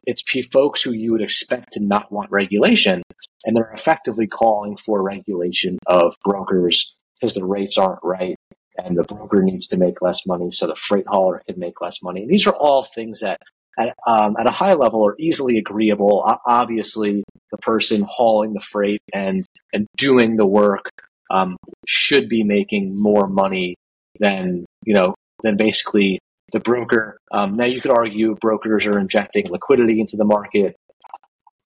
It's 0.05 0.23
folks 0.51 0.81
who 0.81 0.91
you 0.91 1.13
would 1.13 1.21
expect 1.21 1.71
to 1.73 1.79
not 1.79 2.11
want 2.11 2.29
regulation, 2.31 3.03
and 3.45 3.55
they're 3.55 3.71
effectively 3.73 4.27
calling 4.27 4.75
for 4.75 5.01
regulation 5.01 5.77
of 5.87 6.13
brokers 6.25 6.93
because 7.21 7.35
the 7.35 7.45
rates 7.45 7.77
aren't 7.77 8.03
right, 8.03 8.35
and 8.83 8.97
the 8.97 9.03
broker 9.03 9.41
needs 9.41 9.67
to 9.67 9.77
make 9.77 10.01
less 10.01 10.25
money, 10.25 10.51
so 10.51 10.67
the 10.67 10.75
freight 10.75 11.05
hauler 11.07 11.41
can 11.47 11.57
make 11.57 11.79
less 11.79 12.01
money. 12.01 12.23
And 12.23 12.29
these 12.29 12.45
are 12.47 12.55
all 12.55 12.83
things 12.83 13.21
that, 13.21 13.39
at, 13.77 13.95
um, 14.07 14.35
at 14.39 14.47
a 14.47 14.51
high 14.51 14.73
level, 14.73 15.05
are 15.05 15.15
easily 15.19 15.57
agreeable. 15.57 16.23
Obviously, 16.47 17.23
the 17.51 17.57
person 17.57 18.05
hauling 18.07 18.53
the 18.53 18.59
freight 18.59 19.01
and 19.13 19.45
and 19.73 19.87
doing 19.97 20.35
the 20.35 20.47
work 20.47 20.89
um, 21.31 21.57
should 21.87 22.29
be 22.29 22.43
making 22.43 23.01
more 23.01 23.27
money 23.27 23.75
than 24.19 24.65
you 24.85 24.93
know 24.93 25.15
than 25.43 25.57
basically 25.57 26.19
the 26.53 26.59
broker. 26.59 27.17
Um, 27.31 27.55
now, 27.55 27.65
you 27.65 27.81
could 27.81 27.91
argue 27.91 28.35
brokers 28.35 28.85
are 28.85 28.99
injecting 28.99 29.49
liquidity 29.49 29.99
into 29.99 30.15
the 30.17 30.25
market. 30.25 30.75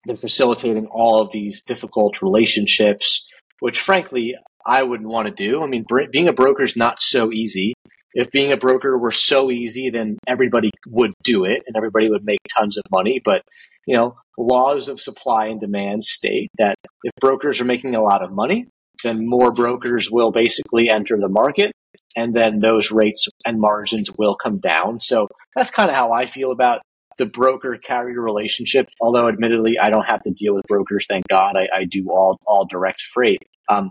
They're 0.05 0.15
facilitating 0.15 0.85
all 0.87 1.21
of 1.21 1.31
these 1.31 1.61
difficult 1.63 2.21
relationships, 2.21 3.25
which, 3.59 3.79
frankly, 3.79 4.35
I 4.65 4.83
wouldn't 4.83 5.09
want 5.09 5.27
to 5.27 5.33
do. 5.33 5.63
I 5.63 5.67
mean, 5.67 5.85
being 6.11 6.27
a 6.27 6.33
broker 6.33 6.63
is 6.63 6.75
not 6.75 7.01
so 7.01 7.31
easy. 7.31 7.73
If 8.15 8.31
being 8.31 8.51
a 8.51 8.57
broker 8.57 8.97
were 8.97 9.11
so 9.11 9.51
easy, 9.51 9.89
then 9.89 10.17
everybody 10.27 10.71
would 10.87 11.13
do 11.23 11.43
it 11.43 11.63
and 11.67 11.75
everybody 11.75 12.09
would 12.09 12.25
make 12.25 12.39
tons 12.57 12.77
of 12.77 12.83
money. 12.91 13.21
But, 13.23 13.43
you 13.85 13.95
know, 13.95 14.15
laws 14.37 14.89
of 14.89 14.99
supply 14.99 15.47
and 15.47 15.59
demand 15.59 16.03
state 16.03 16.49
that 16.57 16.75
if 17.03 17.11
brokers 17.21 17.61
are 17.61 17.65
making 17.65 17.93
a 17.93 18.01
lot 18.01 18.23
of 18.23 18.31
money, 18.31 18.67
then 19.03 19.27
more 19.27 19.51
brokers 19.51 20.09
will 20.09 20.31
basically 20.31 20.89
enter 20.89 21.17
the 21.19 21.29
market 21.29 21.73
and 22.15 22.33
then 22.33 22.59
those 22.59 22.91
rates 22.91 23.27
and 23.45 23.59
margins 23.59 24.09
will 24.17 24.35
come 24.35 24.59
down. 24.59 24.99
So 24.99 25.27
that's 25.55 25.71
kind 25.71 25.89
of 25.89 25.95
how 25.95 26.13
I 26.13 26.25
feel 26.25 26.51
about 26.51 26.81
the 27.17 27.25
broker 27.25 27.77
carrier 27.77 28.21
relationship. 28.21 28.87
Although, 29.01 29.27
admittedly, 29.27 29.77
I 29.79 29.89
don't 29.89 30.05
have 30.05 30.21
to 30.23 30.31
deal 30.31 30.53
with 30.53 30.63
brokers. 30.67 31.05
Thank 31.07 31.27
God, 31.29 31.55
I, 31.57 31.67
I 31.73 31.85
do 31.85 32.07
all 32.09 32.37
all 32.45 32.65
direct 32.65 33.01
freight. 33.01 33.39
Um, 33.69 33.89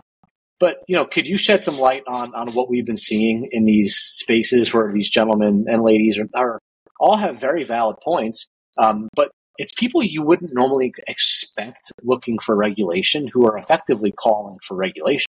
but 0.59 0.77
you 0.87 0.95
know, 0.95 1.05
could 1.05 1.27
you 1.27 1.37
shed 1.37 1.63
some 1.63 1.77
light 1.77 2.03
on 2.07 2.33
on 2.33 2.53
what 2.53 2.69
we've 2.69 2.85
been 2.85 2.97
seeing 2.97 3.47
in 3.51 3.65
these 3.65 3.95
spaces 3.95 4.73
where 4.73 4.91
these 4.91 5.09
gentlemen 5.09 5.65
and 5.67 5.83
ladies 5.83 6.19
are, 6.19 6.29
are 6.33 6.59
all 6.99 7.17
have 7.17 7.39
very 7.39 7.63
valid 7.63 7.97
points, 8.03 8.47
um, 8.77 9.09
but 9.15 9.31
it's 9.57 9.73
people 9.73 10.03
you 10.03 10.21
wouldn't 10.21 10.53
normally 10.53 10.93
expect 11.07 11.91
looking 12.03 12.39
for 12.39 12.55
regulation 12.55 13.27
who 13.27 13.45
are 13.45 13.57
effectively 13.57 14.11
calling 14.11 14.57
for 14.63 14.75
regulation. 14.75 15.27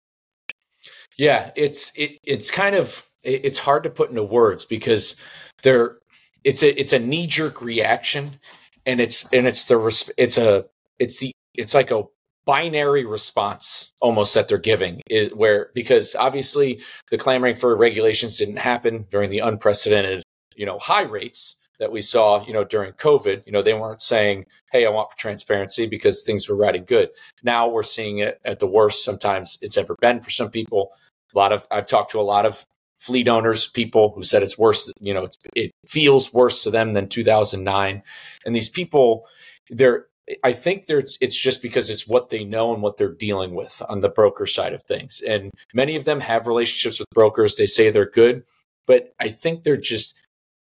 Yeah, 1.16 1.50
it's 1.56 1.92
it, 1.96 2.18
it's 2.24 2.50
kind 2.50 2.74
of 2.74 3.06
it's 3.22 3.59
hard 3.59 3.83
to 3.83 3.90
put 3.90 4.09
into 4.09 4.22
words 4.22 4.64
because 4.64 5.16
there 5.62 5.98
it's 6.44 6.62
a 6.62 6.80
it's 6.80 6.92
a 6.92 6.98
knee 6.98 7.26
jerk 7.26 7.61
reaction, 7.61 8.40
and 8.87 9.00
it's 9.00 9.30
and 9.33 9.46
it's 9.46 9.66
the 9.66 10.12
it's 10.16 10.38
a 10.38 10.64
it's 10.98 11.20
the 11.20 11.33
it's 11.54 11.74
like 11.74 11.90
a 11.90 12.04
binary 12.50 13.04
response 13.04 13.92
almost 14.00 14.34
that 14.34 14.48
they're 14.48 14.58
giving 14.58 15.00
is 15.08 15.32
where 15.34 15.70
because 15.72 16.16
obviously 16.16 16.80
the 17.12 17.16
clamoring 17.16 17.54
for 17.54 17.76
regulations 17.76 18.38
didn't 18.38 18.56
happen 18.56 19.06
during 19.08 19.30
the 19.30 19.38
unprecedented 19.38 20.20
you 20.56 20.66
know 20.66 20.76
high 20.80 21.02
rates 21.02 21.54
that 21.78 21.92
we 21.92 22.02
saw, 22.02 22.44
you 22.44 22.52
know, 22.52 22.62
during 22.62 22.92
COVID, 22.92 23.46
you 23.46 23.52
know, 23.52 23.62
they 23.62 23.72
weren't 23.72 24.02
saying, 24.02 24.44
"Hey, 24.70 24.84
I 24.84 24.90
want 24.90 25.10
transparency" 25.16 25.86
because 25.86 26.24
things 26.24 26.48
were 26.48 26.56
riding 26.56 26.84
good. 26.84 27.08
Now 27.44 27.68
we're 27.68 27.84
seeing 27.84 28.18
it 28.18 28.40
at 28.44 28.58
the 28.58 28.66
worst 28.66 29.04
sometimes 29.04 29.56
it's 29.62 29.78
ever 29.78 29.96
been 30.00 30.20
for 30.20 30.30
some 30.30 30.50
people. 30.50 30.92
A 31.34 31.38
lot 31.38 31.52
of 31.52 31.66
I've 31.70 31.88
talked 31.88 32.10
to 32.12 32.20
a 32.20 32.32
lot 32.34 32.46
of 32.46 32.66
fleet 32.98 33.28
owners, 33.28 33.68
people 33.68 34.12
who 34.14 34.22
said 34.22 34.42
it's 34.42 34.58
worse, 34.58 34.92
you 35.00 35.14
know, 35.14 35.26
it 35.56 35.70
feels 35.86 36.34
worse 36.34 36.64
to 36.64 36.70
them 36.70 36.92
than 36.94 37.08
2009. 37.08 38.02
And 38.44 38.54
these 38.54 38.68
people, 38.68 39.26
they're 39.70 40.06
I 40.44 40.52
think 40.52 40.86
there's 40.86 41.18
it's 41.20 41.38
just 41.38 41.62
because 41.62 41.90
it's 41.90 42.06
what 42.06 42.30
they 42.30 42.44
know 42.44 42.72
and 42.72 42.82
what 42.82 42.96
they're 42.96 43.12
dealing 43.12 43.54
with 43.54 43.82
on 43.88 44.00
the 44.00 44.08
broker 44.08 44.46
side 44.46 44.72
of 44.72 44.82
things. 44.82 45.20
And 45.20 45.50
many 45.74 45.96
of 45.96 46.04
them 46.04 46.20
have 46.20 46.46
relationships 46.46 46.98
with 46.98 47.08
brokers. 47.14 47.56
They 47.56 47.66
say 47.66 47.90
they're 47.90 48.10
good, 48.10 48.44
but 48.86 49.14
I 49.20 49.28
think 49.28 49.62
they're 49.62 49.76
just 49.76 50.14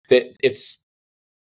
that 0.10 0.36
it's 0.44 0.84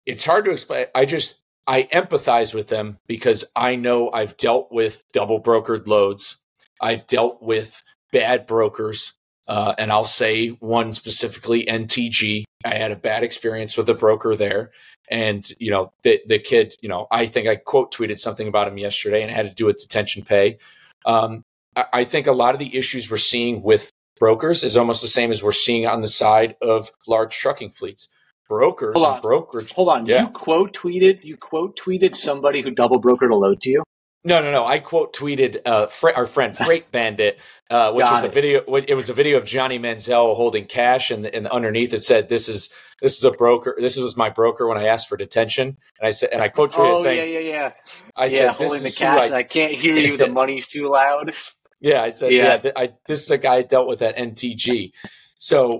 it's 0.05 0.25
hard 0.25 0.45
to 0.45 0.51
explain. 0.51 0.87
I 0.95 1.05
just 1.05 1.35
I 1.67 1.83
empathize 1.83 2.53
with 2.53 2.67
them 2.67 2.97
because 3.07 3.45
I 3.55 3.75
know 3.75 4.11
I've 4.11 4.37
dealt 4.37 4.71
with 4.71 5.03
double 5.13 5.41
brokered 5.41 5.87
loads. 5.87 6.37
I've 6.81 7.05
dealt 7.05 7.43
with 7.43 7.83
bad 8.11 8.47
brokers, 8.47 9.13
uh, 9.49 9.73
and 9.79 9.91
I'll 9.91 10.05
say 10.05 10.49
one 10.49 10.93
specifically, 10.93 11.65
NTG. 11.65 12.43
I 12.63 12.75
had 12.75 12.91
a 12.91 12.95
bad 12.95 13.23
experience 13.23 13.75
with 13.75 13.89
a 13.89 13.95
broker 13.95 14.35
there, 14.35 14.69
and 15.09 15.49
you 15.59 15.71
know 15.71 15.91
the 16.03 16.21
the 16.27 16.37
kid. 16.37 16.75
You 16.81 16.89
know, 16.89 17.07
I 17.09 17.25
think 17.25 17.47
I 17.47 17.55
quote 17.55 17.91
tweeted 17.91 18.19
something 18.19 18.47
about 18.47 18.67
him 18.67 18.77
yesterday, 18.77 19.23
and 19.23 19.31
had 19.31 19.47
to 19.47 19.53
do 19.53 19.65
with 19.65 19.79
detention 19.79 20.23
pay. 20.23 20.59
Um, 21.05 21.43
I, 21.75 21.85
I 21.93 22.03
think 22.03 22.27
a 22.27 22.31
lot 22.31 22.53
of 22.53 22.59
the 22.59 22.77
issues 22.77 23.09
we're 23.09 23.17
seeing 23.17 23.63
with 23.63 23.89
brokers 24.19 24.63
is 24.63 24.77
almost 24.77 25.01
the 25.01 25.07
same 25.07 25.31
as 25.31 25.41
we're 25.41 25.51
seeing 25.51 25.87
on 25.87 26.01
the 26.01 26.07
side 26.07 26.55
of 26.61 26.91
large 27.07 27.35
trucking 27.35 27.71
fleets 27.71 28.09
brokers 28.49 28.95
hold 28.95 29.07
on. 29.07 29.21
brokerage. 29.21 29.71
Hold 29.73 29.89
on, 29.89 30.05
yeah. 30.05 30.23
you 30.23 30.29
quote 30.29 30.75
tweeted 30.75 31.23
you 31.23 31.37
quote 31.37 31.79
tweeted 31.79 32.15
somebody 32.15 32.61
who 32.61 32.71
double 32.71 33.01
brokered 33.01 33.31
a 33.31 33.35
load 33.35 33.61
to 33.61 33.69
you. 33.69 33.83
No, 34.23 34.41
no, 34.41 34.51
no. 34.51 34.65
I 34.65 34.79
quote 34.79 35.13
tweeted 35.13 35.61
uh, 35.65 35.87
fr- 35.87 36.11
our 36.15 36.25
friend 36.25 36.55
Freight 36.55 36.91
Bandit, 36.91 37.39
uh, 37.69 37.93
which 37.93 38.03
Got 38.03 38.13
was 38.13 38.23
it. 38.25 38.27
a 38.27 38.29
video. 38.29 38.75
It 38.75 38.93
was 38.93 39.09
a 39.09 39.13
video 39.13 39.37
of 39.37 39.45
Johnny 39.45 39.79
Manziel 39.79 40.35
holding 40.35 40.65
cash, 40.65 41.09
and, 41.09 41.25
and 41.25 41.47
underneath 41.47 41.93
it 41.93 42.03
said, 42.03 42.27
"This 42.27 42.49
is 42.49 42.69
this 43.01 43.17
is 43.17 43.23
a 43.23 43.31
broker. 43.31 43.77
This 43.79 43.95
was 43.95 44.17
my 44.17 44.29
broker 44.29 44.67
when 44.67 44.77
I 44.77 44.85
asked 44.85 45.07
for 45.07 45.15
detention." 45.15 45.77
And 45.99 46.07
I 46.07 46.11
said, 46.11 46.29
and 46.33 46.41
I 46.41 46.49
quote 46.49 46.73
tweeted 46.73 46.97
oh, 46.97 47.03
saying, 47.03 47.33
"Yeah, 47.33 47.39
yeah, 47.39 47.49
yeah." 47.49 47.71
I 48.15 48.25
yeah, 48.25 48.37
said, 48.37 48.49
"Holding 48.49 48.83
the 48.83 48.91
cash. 48.91 49.31
I, 49.31 49.37
I, 49.37 49.43
can't 49.43 49.73
hear 49.73 49.95
you. 49.95 50.17
The 50.17 50.27
money's 50.41 50.67
too 50.67 50.89
loud." 50.89 51.33
Yeah, 51.79 52.01
I 52.01 52.09
said, 52.09 52.33
"Yeah." 52.33 52.43
yeah 52.43 52.57
th- 52.57 52.73
I, 52.75 52.93
this 53.07 53.23
is 53.23 53.31
a 53.31 53.37
guy 53.37 53.55
I 53.55 53.61
dealt 53.61 53.87
with 53.87 54.01
at 54.01 54.17
NTG. 54.17 54.91
So 55.37 55.79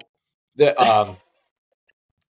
the 0.55 0.79
um, 0.81 1.17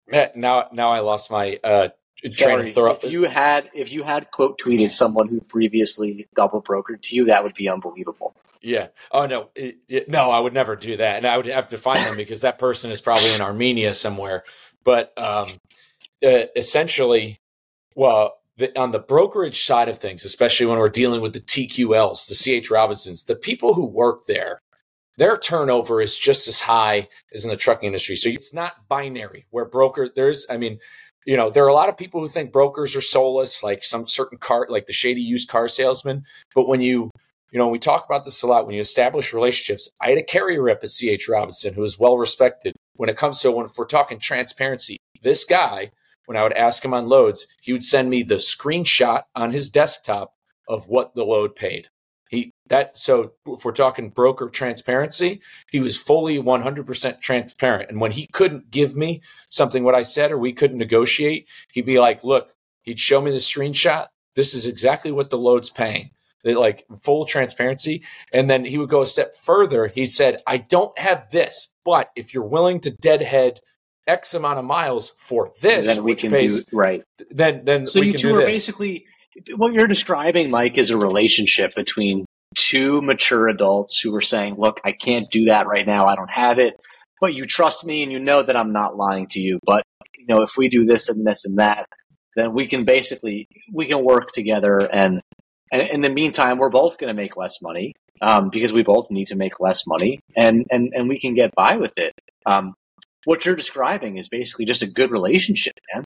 now 0.35 0.68
now 0.73 0.88
I 0.88 1.01
lost 1.01 1.31
my 1.31 1.59
uh, 1.62 1.88
train 2.31 2.61
of 2.61 2.72
thought. 2.72 3.04
If 3.04 3.11
you 3.11 3.24
had 3.24 3.70
if 3.74 3.92
you 3.92 4.02
had 4.02 4.31
quote 4.31 4.61
tweeted 4.61 4.92
someone 4.92 5.28
who 5.28 5.40
previously 5.40 6.28
double 6.35 6.62
brokered 6.62 7.02
to 7.02 7.16
you, 7.16 7.26
that 7.26 7.44
would 7.44 7.54
be 7.54 7.68
unbelievable. 7.68 8.35
Yeah. 8.61 8.88
Oh 9.12 9.26
no, 9.26 9.50
it, 9.54 9.78
it, 9.88 10.09
no, 10.09 10.31
I 10.31 10.40
would 10.40 10.54
never 10.54 10.76
do 10.76 10.96
that, 10.96 11.18
and 11.18 11.26
I 11.26 11.37
would 11.37 11.46
have 11.46 11.68
to 11.70 11.78
find 11.78 12.04
them 12.04 12.16
because 12.16 12.40
that 12.40 12.59
person 12.59 12.90
is 12.90 13.00
probably 13.00 13.33
in 13.33 13.40
Armenia 13.40 13.94
somewhere. 13.94 14.44
But 14.85 15.12
um, 15.16 15.48
uh, 16.24 16.46
essentially, 16.57 17.38
well, 17.94 18.38
the, 18.57 18.76
on 18.78 18.90
the 18.90 18.98
brokerage 18.98 19.62
side 19.62 19.88
of 19.88 19.98
things, 19.98 20.24
especially 20.24 20.66
when 20.66 20.78
we're 20.78 20.88
dealing 20.88 21.20
with 21.20 21.33
the 21.33 21.40
TQLs, 21.40 22.28
the 22.28 22.61
CH 22.61 22.70
Robinsons, 22.70 23.24
the 23.24 23.37
people 23.37 23.74
who 23.74 23.87
work 23.87 24.24
there 24.26 24.61
their 25.18 25.37
turnover 25.37 26.00
is 26.00 26.16
just 26.16 26.48
as 26.48 26.61
high 26.61 27.09
as 27.35 27.44
in 27.44 27.50
the 27.50 27.57
trucking 27.57 27.87
industry. 27.87 28.16
So 28.16 28.31
it's 28.31 28.54
not 28.54 28.88
binary 28.88 29.46
where 29.50 29.66
broker 29.66 30.09
there's 30.14 30.46
I 30.48 30.57
mean 30.57 30.78
you 31.28 31.37
know, 31.37 31.50
there 31.50 31.62
are 31.62 31.68
a 31.68 31.74
lot 31.74 31.90
of 31.90 31.98
people 31.98 32.22
who 32.22 32.26
think 32.26 32.52
brokers 32.52 32.96
are 32.96 33.02
soulless, 33.02 33.62
like 33.62 33.85
some 33.85 34.09
certain 34.09 34.38
car, 34.38 34.66
like 34.70 34.87
the 34.87 34.94
shady 34.94 35.20
used 35.20 35.50
car 35.50 35.68
salesman. 35.68 36.24
But 36.54 36.66
when 36.66 36.81
you, 36.81 37.11
you 37.52 37.59
know, 37.59 37.68
we 37.68 37.78
talk 37.78 38.07
about 38.07 38.24
this 38.24 38.42
a 38.42 38.46
lot. 38.46 38.64
When 38.64 38.74
you 38.74 38.81
establish 38.81 39.35
relationships, 39.35 39.90
I 40.00 40.09
had 40.09 40.16
a 40.16 40.22
carrier 40.22 40.62
rep 40.62 40.83
at 40.83 40.88
CH 40.88 41.28
Robinson 41.28 41.74
who 41.74 41.83
was 41.83 41.98
well 41.98 42.16
respected. 42.16 42.74
When 42.94 43.11
it 43.11 43.18
comes 43.18 43.40
to 43.40 43.52
when 43.52 43.66
if 43.66 43.76
we're 43.76 43.85
talking 43.85 44.18
transparency, 44.18 44.96
this 45.20 45.44
guy, 45.44 45.90
when 46.24 46.38
I 46.38 46.44
would 46.44 46.54
ask 46.54 46.83
him 46.83 46.94
on 46.94 47.11
loads, 47.11 47.46
he 47.61 47.74
would 47.74 47.83
send 47.83 48.09
me 48.09 48.22
the 48.22 48.37
screenshot 48.37 49.24
on 49.35 49.50
his 49.50 49.68
desktop 49.68 50.33
of 50.66 50.88
what 50.88 51.14
the 51.14 51.24
load 51.24 51.54
paid. 51.54 51.88
He 52.28 52.52
that 52.68 52.98
so 52.98 53.32
if 53.46 53.64
we're 53.64 53.72
talking 53.72 54.10
broker 54.10 54.48
transparency, 54.48 55.40
he 55.70 55.80
was 55.80 55.96
fully 55.96 56.38
100% 56.38 57.20
transparent. 57.20 57.90
And 57.90 58.00
when 58.00 58.12
he 58.12 58.28
couldn't 58.32 58.70
give 58.70 58.94
me 58.96 59.22
something 59.48 59.82
what 59.82 59.94
I 59.94 60.02
said 60.02 60.30
or 60.30 60.38
we 60.38 60.52
couldn't 60.52 60.78
negotiate, 60.78 61.48
he'd 61.72 61.86
be 61.86 61.98
like, 61.98 62.22
"Look, 62.24 62.50
he'd 62.82 63.00
show 63.00 63.20
me 63.20 63.30
the 63.30 63.38
screenshot. 63.38 64.08
This 64.34 64.54
is 64.54 64.66
exactly 64.66 65.10
what 65.10 65.30
the 65.30 65.38
load's 65.38 65.70
paying." 65.70 66.10
like 66.44 66.86
full 67.02 67.26
transparency. 67.26 68.02
And 68.32 68.48
then 68.48 68.64
he 68.64 68.78
would 68.78 68.88
go 68.88 69.02
a 69.02 69.06
step 69.06 69.34
further. 69.34 69.88
He 69.88 70.06
said, 70.06 70.40
"I 70.46 70.58
don't 70.58 70.96
have 70.98 71.28
this, 71.30 71.74
but 71.84 72.10
if 72.16 72.32
you're 72.32 72.46
willing 72.46 72.80
to 72.80 72.90
deadhead 72.90 73.60
X 74.08 74.34
amount 74.34 74.58
of 74.58 74.64
miles 74.64 75.10
for 75.16 75.52
this, 75.60 75.86
then 75.86 76.02
we 76.02 76.14
can 76.14 76.30
pays, 76.30 76.64
do 76.64 76.76
right. 76.76 77.04
Then 77.30 77.64
then 77.64 77.86
so 77.86 78.00
you 78.00 78.14
two 78.14 78.34
are 78.34 78.38
this. 78.38 78.46
basically 78.46 79.06
what 79.57 79.72
you're 79.72 79.87
describing, 79.87 80.51
Mike, 80.51 80.79
is 80.79 80.90
a 80.90 80.98
relationship 80.98 81.74
between 81.74 82.24
two 82.57 83.01
mature 83.03 83.48
adults 83.48 84.01
who 84.01 84.14
are 84.14 84.20
saying, 84.20 84.57
"Look, 84.59 84.81
I 84.85 84.92
can't 84.92 85.31
do 85.31 85.46
that 85.46 85.66
right 85.66 85.87
now. 85.87 86.07
I 86.07 86.14
don't 86.14 86.31
have 86.31 86.59
it, 86.59 86.74
but 87.20 87.35
you 87.35 87.44
trust 87.44 87.85
me, 87.85 88.03
and 88.03 88.12
you 88.12 88.18
know 88.18 88.42
that 88.42 88.57
I'm 88.57 88.72
not 88.72 88.96
lying 88.96 89.27
to 89.29 89.40
you. 89.40 89.59
But 89.64 89.83
you 90.16 90.27
know, 90.29 90.42
if 90.42 90.57
we 90.57 90.68
do 90.68 90.85
this 90.85 91.09
and 91.09 91.27
this 91.27 91.44
and 91.44 91.59
that, 91.59 91.87
then 92.37 92.53
we 92.55 92.66
can 92.66 92.85
basically 92.85 93.48
we 93.72 93.87
can 93.87 94.05
work 94.05 94.33
together 94.33 94.79
and." 94.79 95.20
And 95.70 95.83
in 95.83 96.01
the 96.01 96.09
meantime, 96.09 96.57
we're 96.57 96.70
both 96.70 96.96
going 96.96 97.14
to 97.14 97.22
make 97.22 97.37
less 97.37 97.61
money 97.61 97.92
um, 98.22 98.51
because 98.51 98.72
we 98.72 98.83
both 98.83 99.11
need 99.11 99.27
to 99.27 99.37
make 99.37 99.61
less 99.61 99.87
money, 99.87 100.20
and 100.37 100.66
and 100.70 100.92
and 100.94 101.09
we 101.09 101.20
can 101.20 101.35
get 101.35 101.55
by 101.55 101.77
with 101.77 101.92
it. 101.96 102.14
Um, 102.46 102.74
what 103.24 103.44
you're 103.44 103.57
describing 103.57 104.16
is 104.16 104.29
basically 104.29 104.64
just 104.64 104.83
a 104.83 104.87
good 104.87 105.11
relationship, 105.11 105.74
man. 105.94 106.05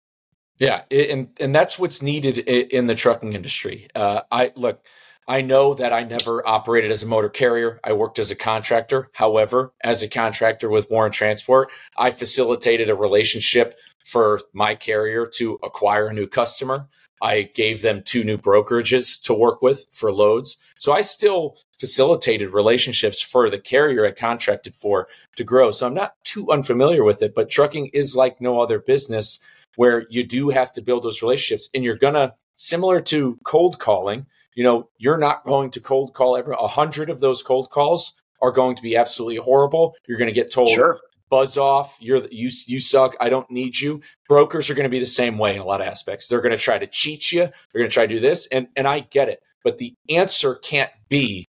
Yeah, 0.60 0.82
and 0.92 1.30
and 1.40 1.56
that's 1.56 1.80
what's 1.80 2.02
needed 2.02 2.38
in 2.38 2.86
the 2.86 2.96
trucking 2.96 3.34
industry. 3.34 3.88
Uh, 3.96 4.22
I 4.30 4.52
look, 4.56 4.86
I 5.26 5.42
know 5.42 5.74
that 5.74 5.94
I 5.94 6.04
never 6.04 6.46
operated 6.46 6.92
as 6.92 7.02
a 7.02 7.08
motor 7.08 7.30
carrier. 7.30 7.80
I 7.84 7.94
worked 7.94 8.20
as 8.20 8.30
a 8.30 8.36
contractor. 8.36 9.10
However, 9.14 9.74
as 9.84 10.04
a 10.04 10.10
contractor 10.10 10.70
with 10.70 10.90
Warren 10.92 11.14
Transport, 11.14 11.70
I 11.98 12.12
facilitated 12.12 12.90
a 12.90 12.96
relationship 12.96 13.80
for 14.04 14.42
my 14.52 14.76
carrier 14.76 15.26
to 15.36 15.60
acquire 15.64 16.08
a 16.08 16.14
new 16.14 16.28
customer. 16.28 16.90
I 17.22 17.44
gave 17.54 17.82
them 17.82 18.02
two 18.04 18.24
new 18.24 18.38
brokerages 18.38 19.22
to 19.24 19.34
work 19.34 19.62
with 19.62 19.86
for 19.92 20.12
loads. 20.12 20.58
So 20.78 20.94
I 20.94 21.02
still 21.02 21.58
facilitated 21.78 22.54
relationships 22.54 23.22
for 23.22 23.50
the 23.50 23.60
carrier 23.60 24.06
I 24.06 24.12
contracted 24.12 24.76
for 24.76 25.08
to 25.36 25.44
grow. 25.44 25.72
So 25.72 25.88
I'm 25.88 25.94
not 25.94 26.16
too 26.24 26.52
unfamiliar 26.52 27.04
with 27.04 27.22
it, 27.22 27.34
but 27.36 27.50
trucking 27.50 27.92
is 27.94 28.16
like 28.16 28.42
no 28.42 28.62
other 28.62 28.80
business 28.80 29.40
where 29.80 30.06
you 30.10 30.26
do 30.26 30.50
have 30.50 30.72
to 30.74 30.82
build 30.82 31.04
those 31.04 31.22
relationships 31.22 31.70
and 31.74 31.84
you're 31.84 31.96
going 31.96 32.14
to 32.14 32.34
similar 32.58 33.00
to 33.00 33.40
cold 33.46 33.80
calling 33.80 34.26
you 34.56 34.64
know 34.64 34.90
you're 34.98 35.18
not 35.18 35.46
going 35.46 35.72
to 35.72 35.80
cold 35.80 36.14
call 36.14 36.36
every 36.36 36.56
a 36.60 36.68
hundred 36.68 37.10
of 37.10 37.20
those 37.20 37.42
cold 37.42 37.70
calls 37.70 38.14
are 38.42 38.52
going 38.52 38.76
to 38.76 38.82
be 38.82 38.96
absolutely 38.96 39.38
horrible. 39.38 39.96
You're 40.08 40.18
going 40.18 40.30
to 40.30 40.34
get 40.34 40.52
told 40.52 40.70
sure. 40.70 41.00
buzz 41.30 41.58
off. 41.58 41.98
You're 42.00 42.28
you 42.32 42.50
you 42.68 42.80
suck. 42.80 43.16
I 43.20 43.30
don't 43.30 43.50
need 43.50 43.80
you. 43.80 44.02
Brokers 44.28 44.70
are 44.70 44.76
going 44.76 44.86
to 44.86 44.90
be 44.90 45.00
the 45.00 45.06
same 45.06 45.38
way 45.38 45.56
in 45.56 45.62
a 45.62 45.66
lot 45.66 45.82
of 45.82 45.88
aspects. 45.88 46.28
They're 46.28 46.42
going 46.42 46.56
to 46.56 46.58
try 46.58 46.78
to 46.78 46.88
cheat 46.88 47.32
you. 47.32 47.42
They're 47.42 47.82
going 47.82 47.90
to 47.90 47.94
try 47.94 48.08
to 48.08 48.14
do 48.14 48.20
this 48.20 48.48
and 48.48 48.68
and 48.76 48.88
i 48.88 49.02
get 49.02 49.30
it. 49.30 49.42
But 49.64 49.78
the 49.78 49.96
answer 50.10 50.56
can't 50.56 50.92
be 51.10 51.48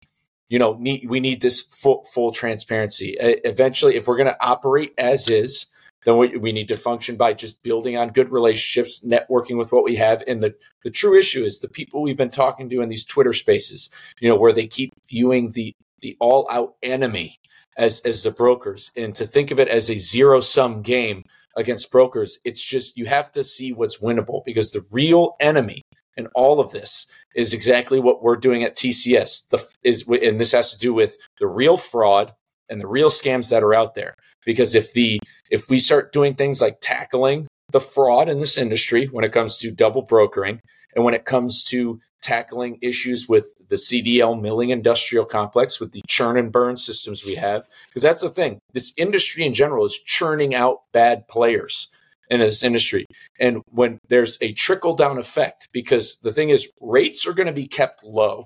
you 0.47 0.59
know 0.59 0.77
need, 0.79 1.07
we 1.07 1.19
need 1.19 1.41
this 1.41 1.61
full 1.61 2.03
full 2.13 2.31
transparency. 2.31 3.15
Eventually 3.19 3.95
if 3.95 4.07
we're 4.07 4.17
going 4.17 4.33
to 4.33 4.43
operate 4.43 4.93
as 4.97 5.29
is 5.29 5.67
then 6.05 6.17
we, 6.17 6.37
we 6.37 6.51
need 6.51 6.67
to 6.69 6.77
function 6.77 7.17
by 7.17 7.33
just 7.33 7.61
building 7.61 7.97
on 7.97 8.09
good 8.09 8.31
relationships, 8.31 9.01
networking 9.05 9.57
with 9.57 9.71
what 9.71 9.83
we 9.83 9.95
have. 9.97 10.23
And 10.27 10.41
the, 10.41 10.55
the 10.83 10.91
true 10.91 11.17
issue 11.17 11.43
is 11.43 11.59
the 11.59 11.67
people 11.67 12.01
we've 12.01 12.17
been 12.17 12.29
talking 12.29 12.69
to 12.69 12.81
in 12.81 12.89
these 12.89 13.03
Twitter 13.03 13.33
spaces, 13.33 13.89
you 14.19 14.29
know, 14.29 14.35
where 14.35 14.53
they 14.53 14.67
keep 14.67 14.93
viewing 15.09 15.51
the 15.51 15.73
the 16.01 16.15
all 16.19 16.47
out 16.49 16.75
enemy 16.81 17.35
as 17.77 17.99
as 18.01 18.23
the 18.23 18.31
brokers 18.31 18.91
and 18.95 19.15
to 19.15 19.25
think 19.25 19.51
of 19.51 19.59
it 19.59 19.67
as 19.67 19.89
a 19.89 19.97
zero 19.97 20.39
sum 20.39 20.81
game 20.81 21.23
against 21.55 21.91
brokers 21.91 22.39
it's 22.45 22.63
just 22.63 22.97
you 22.97 23.05
have 23.05 23.31
to 23.31 23.43
see 23.43 23.73
what's 23.73 23.99
winnable 23.99 24.43
because 24.45 24.71
the 24.71 24.85
real 24.91 25.35
enemy 25.39 25.81
in 26.15 26.27
all 26.35 26.59
of 26.59 26.71
this 26.71 27.05
is 27.35 27.53
exactly 27.53 27.99
what 27.99 28.23
we're 28.23 28.35
doing 28.35 28.63
at 28.63 28.77
TCS 28.77 29.47
the 29.49 29.63
is 29.83 30.07
and 30.07 30.39
this 30.39 30.51
has 30.51 30.71
to 30.71 30.77
do 30.77 30.93
with 30.93 31.17
the 31.39 31.47
real 31.47 31.77
fraud 31.77 32.33
and 32.69 32.79
the 32.79 32.87
real 32.87 33.09
scams 33.09 33.49
that 33.49 33.63
are 33.63 33.73
out 33.73 33.93
there. 33.95 34.15
Because 34.45 34.75
if 34.75 34.93
the 34.93 35.19
if 35.49 35.69
we 35.69 35.77
start 35.77 36.13
doing 36.13 36.35
things 36.35 36.61
like 36.61 36.77
tackling 36.81 37.47
the 37.71 37.79
fraud 37.79 38.29
in 38.29 38.39
this 38.39 38.57
industry 38.57 39.07
when 39.07 39.23
it 39.23 39.31
comes 39.31 39.57
to 39.59 39.71
double 39.71 40.01
brokering 40.01 40.59
and 40.95 41.05
when 41.05 41.13
it 41.13 41.25
comes 41.25 41.63
to 41.63 41.99
tackling 42.21 42.77
issues 42.81 43.29
with 43.29 43.53
the 43.69 43.75
CDL 43.75 44.39
milling 44.39 44.69
industrial 44.69 45.25
complex 45.25 45.79
with 45.79 45.91
the 45.93 46.01
churn 46.07 46.37
and 46.37 46.51
burn 46.51 46.75
systems 46.75 47.23
we 47.23 47.35
have 47.35 47.65
because 47.87 48.01
that's 48.01 48.21
the 48.21 48.29
thing. 48.29 48.59
This 48.73 48.93
industry 48.97 49.45
in 49.45 49.53
general 49.53 49.85
is 49.85 49.97
churning 49.97 50.55
out 50.55 50.79
bad 50.91 51.27
players 51.27 51.89
in 52.29 52.39
this 52.39 52.63
industry. 52.63 53.05
And 53.39 53.61
when 53.69 53.99
there's 54.07 54.37
a 54.41 54.53
trickle 54.53 54.95
down 54.95 55.17
effect 55.17 55.67
because 55.71 56.17
the 56.21 56.31
thing 56.31 56.49
is 56.49 56.69
rates 56.81 57.25
are 57.25 57.33
going 57.33 57.47
to 57.47 57.53
be 57.53 57.67
kept 57.67 58.03
low 58.03 58.45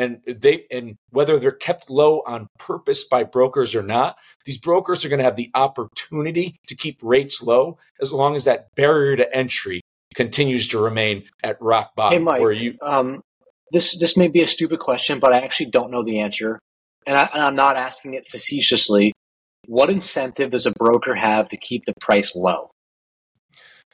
and 0.00 0.22
they 0.26 0.64
and 0.70 0.96
whether 1.10 1.38
they're 1.38 1.52
kept 1.52 1.90
low 1.90 2.22
on 2.26 2.48
purpose 2.58 3.04
by 3.04 3.22
brokers 3.22 3.74
or 3.74 3.82
not 3.82 4.18
these 4.44 4.58
brokers 4.58 5.04
are 5.04 5.08
going 5.08 5.18
to 5.18 5.24
have 5.24 5.36
the 5.36 5.50
opportunity 5.54 6.56
to 6.66 6.74
keep 6.74 6.98
rates 7.02 7.42
low 7.42 7.78
as 8.00 8.12
long 8.12 8.34
as 8.34 8.44
that 8.44 8.74
barrier 8.74 9.14
to 9.14 9.36
entry 9.36 9.82
continues 10.14 10.66
to 10.66 10.80
remain 10.80 11.24
at 11.44 11.60
rock 11.60 11.94
bottom 11.94 12.18
hey 12.18 12.24
Mike, 12.24 12.40
where 12.40 12.52
you 12.52 12.76
um, 12.82 13.20
this 13.72 13.96
this 13.98 14.16
may 14.16 14.26
be 14.26 14.42
a 14.42 14.46
stupid 14.46 14.80
question 14.80 15.20
but 15.20 15.32
i 15.32 15.38
actually 15.38 15.70
don't 15.70 15.90
know 15.90 16.02
the 16.02 16.18
answer. 16.18 16.58
And, 17.06 17.16
I, 17.16 17.28
and 17.32 17.42
i'm 17.42 17.56
not 17.56 17.76
asking 17.76 18.14
it 18.14 18.28
facetiously. 18.28 19.12
What 19.66 19.90
incentive 19.90 20.50
does 20.50 20.66
a 20.66 20.72
broker 20.72 21.14
have 21.14 21.48
to 21.50 21.56
keep 21.56 21.84
the 21.84 21.94
price 22.00 22.34
low? 22.34 22.70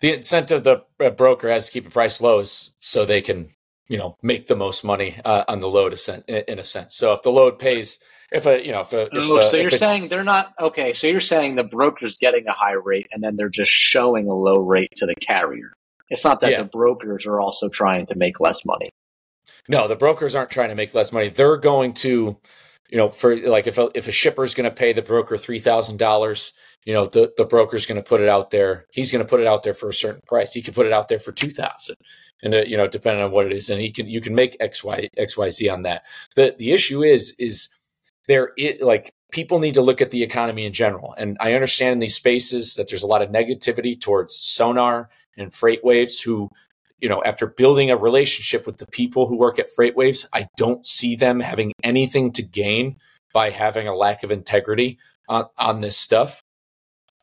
The 0.01 0.12
incentive 0.12 0.64
the 0.64 0.85
broker 1.11 1.51
has 1.51 1.66
to 1.66 1.73
keep 1.73 1.85
the 1.85 1.90
price 1.90 2.21
low 2.21 2.38
is 2.38 2.73
so 2.81 3.05
they 3.05 3.21
can 3.21 3.49
you 3.88 3.99
know 3.99 4.16
make 4.22 4.46
the 4.46 4.57
most 4.57 4.85
money 4.85 5.20
uh, 5.25 5.44
on 5.49 5.61
the 5.61 5.68
load 5.68 5.99
in 6.18 6.59
a 6.59 6.64
sense. 6.64 6.96
So 6.96 7.12
if 7.12 7.22
the 7.22 7.31
load 7.31 7.59
pays, 7.59 7.99
if 8.33 8.46
a 8.46 8.64
you 8.64 8.72
know 8.72 8.81
if 8.81 8.92
a, 8.92 9.03
if 9.03 9.09
oh, 9.12 9.40
so 9.40 9.57
you're 9.57 9.70
saying 9.70 10.09
they're 10.09 10.25
not 10.25 10.55
okay. 10.61 10.92
So 10.92 11.07
you're 11.07 11.20
saying 11.20 11.57
the 11.57 11.64
broker's 11.64 12.16
getting 12.16 12.46
a 12.46 12.53
high 12.53 12.72
rate 12.72 13.07
and 13.12 13.22
then 13.22 13.37
they're 13.37 13.49
just 13.49 13.70
showing 13.70 14.29
a 14.29 14.35
low 14.35 14.59
rate 14.59 14.92
to 14.96 15.07
the 15.07 15.14
carrier. 15.16 15.72
It's 16.09 16.25
not 16.25 16.40
that 16.40 16.53
yeah. 16.53 16.62
the 16.62 16.68
brokers 16.68 17.27
are 17.27 17.40
also 17.40 17.68
trying 17.68 18.07
to 18.07 18.16
make 18.16 18.40
less 18.40 18.64
money. 18.64 18.90
No, 19.68 19.88
the 19.88 19.96
brokers 19.96 20.35
aren't 20.35 20.51
trying 20.51 20.68
to 20.68 20.75
make 20.75 20.94
less 20.94 21.12
money. 21.12 21.29
They're 21.29 21.57
going 21.57 21.94
to, 21.94 22.37
you 22.88 22.96
know, 22.96 23.08
for 23.08 23.37
like 23.37 23.67
if 23.67 23.79
a, 23.79 23.90
if 23.94 24.06
a 24.06 24.13
shipper 24.13 24.44
is 24.44 24.54
going 24.54 24.69
to 24.69 24.75
pay 24.75 24.92
the 24.92 25.02
broker 25.02 25.37
three 25.37 25.58
thousand 25.58 25.98
dollars, 25.98 26.52
you 26.87 26.94
know, 26.94 27.04
the 27.06 27.32
the 27.37 27.44
broker's 27.44 27.84
going 27.84 28.02
to 28.02 28.08
put 28.08 28.22
it 28.22 28.28
out 28.28 28.50
there. 28.50 28.87
He's 28.92 29.12
going 29.12 29.22
to 29.22 29.28
put 29.28 29.40
it 29.40 29.46
out 29.46 29.64
there 29.64 29.74
for 29.74 29.90
a 29.90 29.94
certain 29.94 30.22
price. 30.26 30.54
He 30.54 30.62
could 30.62 30.74
put 30.74 30.87
it 30.87 30.92
out 30.92 31.08
there 31.08 31.18
for 31.18 31.32
two 31.32 31.50
thousand 31.50 31.96
and 32.42 32.54
uh, 32.54 32.62
you 32.66 32.76
know 32.76 32.88
depending 32.88 33.22
on 33.22 33.30
what 33.30 33.46
it 33.46 33.52
is 33.52 33.70
and 33.70 33.80
he 33.80 33.90
can 33.90 34.08
you 34.08 34.20
can 34.20 34.34
make 34.34 34.56
x 34.60 34.82
y 34.84 35.08
x 35.16 35.37
y 35.37 35.48
z 35.48 35.68
on 35.68 35.82
that 35.82 36.04
the 36.34 36.54
the 36.58 36.72
issue 36.72 37.02
is 37.02 37.34
is 37.38 37.68
there 38.28 38.52
it 38.56 38.80
like 38.80 39.12
people 39.32 39.58
need 39.58 39.74
to 39.74 39.82
look 39.82 40.00
at 40.00 40.10
the 40.10 40.22
economy 40.22 40.66
in 40.66 40.72
general 40.72 41.14
and 41.18 41.37
i 41.40 41.52
understand 41.54 41.92
in 41.92 41.98
these 41.98 42.14
spaces 42.14 42.74
that 42.74 42.88
there's 42.88 43.02
a 43.02 43.06
lot 43.06 43.22
of 43.22 43.30
negativity 43.30 43.98
towards 43.98 44.34
sonar 44.34 45.08
and 45.37 45.50
FreightWaves 45.50 46.22
who 46.22 46.50
you 47.00 47.08
know 47.08 47.22
after 47.24 47.46
building 47.46 47.90
a 47.90 47.96
relationship 47.96 48.66
with 48.66 48.78
the 48.78 48.87
people 48.87 49.26
who 49.26 49.37
work 49.37 49.58
at 49.58 49.68
FreightWaves 49.76 50.26
i 50.32 50.48
don't 50.56 50.87
see 50.87 51.16
them 51.16 51.40
having 51.40 51.72
anything 51.82 52.32
to 52.32 52.42
gain 52.42 52.96
by 53.32 53.50
having 53.50 53.88
a 53.88 53.94
lack 53.94 54.22
of 54.22 54.32
integrity 54.32 54.98
on, 55.28 55.46
on 55.58 55.80
this 55.80 55.96
stuff 55.96 56.40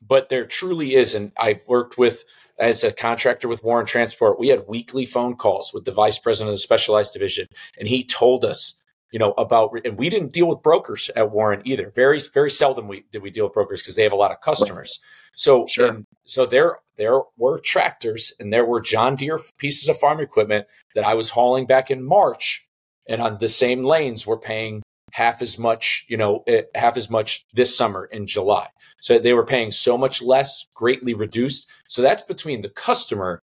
but 0.08 0.30
there 0.30 0.45
truly 0.45 0.95
is 0.95 1.14
and 1.16 1.32
i've 1.38 1.64
worked 1.68 1.97
with 1.97 2.24
as 2.60 2.84
a 2.84 2.91
contractor 2.91 3.47
with 3.47 3.64
Warren 3.64 3.86
Transport, 3.86 4.39
we 4.39 4.49
had 4.49 4.68
weekly 4.68 5.06
phone 5.06 5.36
calls 5.36 5.74
with 5.74 5.86
the 5.86 5.91
vice 5.91 6.20
president 6.20 6.49
of 6.49 6.56
the 6.56 6.60
specialized 6.60 7.14
division, 7.14 7.47
and 7.78 7.88
he 7.88 8.04
told 8.04 8.45
us, 8.45 8.80
you 9.12 9.20
know, 9.20 9.32
about 9.38 9.72
and 9.86 9.97
we 9.97 10.10
didn't 10.10 10.34
deal 10.34 10.47
with 10.47 10.62
brokers 10.62 11.10
at 11.16 11.32
Warren 11.32 11.62
either. 11.66 11.91
Very, 11.95 12.20
very 12.34 12.49
seldom 12.49 12.88
we 12.88 13.06
did 13.12 13.22
we 13.22 13.32
deal 13.32 13.45
with 13.45 13.54
brokers 13.54 13.82
because 13.82 13.95
they 13.95 14.04
have 14.04 14.14
a 14.14 14.18
lot 14.18 14.32
of 14.32 14.41
customers. 14.41 14.99
So, 15.36 15.66
sure. 15.68 16.04
so 16.24 16.45
there 16.45 16.78
there 16.95 17.22
were 17.38 17.60
tractors 17.60 18.34
and 18.39 18.54
there 18.54 18.66
were 18.66 18.82
John 18.82 19.16
Deere 19.16 19.39
pieces 19.58 19.89
of 19.89 19.97
farm 19.97 20.20
equipment 20.20 20.68
that 20.93 21.06
I 21.06 21.16
was 21.16 21.30
hauling 21.30 21.66
back 21.66 21.89
in 21.89 22.04
March, 22.04 22.68
and 23.08 23.22
on 23.22 23.38
the 23.39 23.49
same 23.49 23.84
lanes 23.84 24.28
we're 24.28 24.38
paying 24.38 24.83
half 25.14 25.43
as 25.43 25.59
much, 25.59 26.05
you 26.09 26.18
know, 26.18 26.43
eh, 26.47 26.64
half 26.74 26.97
as 26.97 27.07
much 27.07 27.45
this 27.53 27.78
summer 27.78 28.05
in 28.05 28.26
July. 28.26 28.68
So 28.99 29.20
they 29.20 29.34
were 29.34 29.45
paying 29.45 29.70
so 29.70 29.95
much 29.95 30.24
less, 30.24 30.66
greatly 30.74 31.14
reduced. 31.14 31.70
So 31.88 32.01
that's 32.01 32.24
between 32.24 32.64
the 32.64 32.70
customer 32.70 33.39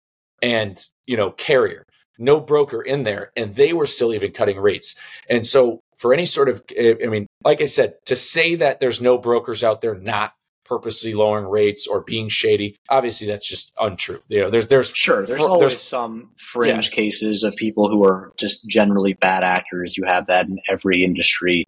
and, 0.42 0.78
you 1.06 1.16
know, 1.16 1.30
carrier. 1.30 1.86
No 2.18 2.38
broker 2.38 2.82
in 2.82 3.02
there, 3.02 3.32
and 3.34 3.56
they 3.56 3.72
were 3.72 3.86
still 3.86 4.12
even 4.12 4.30
cutting 4.32 4.58
rates. 4.58 4.94
And 5.28 5.44
so, 5.44 5.80
for 5.96 6.12
any 6.12 6.26
sort 6.26 6.48
of, 6.48 6.62
eh, 6.76 6.94
I 7.02 7.06
mean, 7.06 7.26
like 7.44 7.60
I 7.60 7.66
said, 7.66 7.94
to 8.04 8.14
say 8.14 8.54
that 8.56 8.78
there's 8.78 9.00
no 9.00 9.16
brokers 9.18 9.64
out 9.64 9.80
there 9.80 9.94
not 9.94 10.34
purposely 10.64 11.14
lowering 11.14 11.46
rates 11.46 11.86
or 11.86 12.00
being 12.00 12.28
shady. 12.28 12.76
Obviously, 12.88 13.26
that's 13.26 13.48
just 13.48 13.72
untrue. 13.78 14.20
You 14.28 14.42
know, 14.42 14.50
there's 14.50 14.68
there's 14.68 14.88
sure 14.88 15.24
there's 15.24 15.40
always 15.40 15.72
there's, 15.72 15.82
some 15.82 16.30
fringe 16.36 16.90
yeah. 16.90 16.94
cases 16.94 17.44
of 17.44 17.54
people 17.56 17.88
who 17.88 18.04
are 18.04 18.32
just 18.36 18.66
generally 18.66 19.14
bad 19.14 19.44
actors. 19.44 19.96
You 19.96 20.04
have 20.06 20.26
that 20.28 20.46
in 20.46 20.58
every 20.70 21.04
industry. 21.04 21.66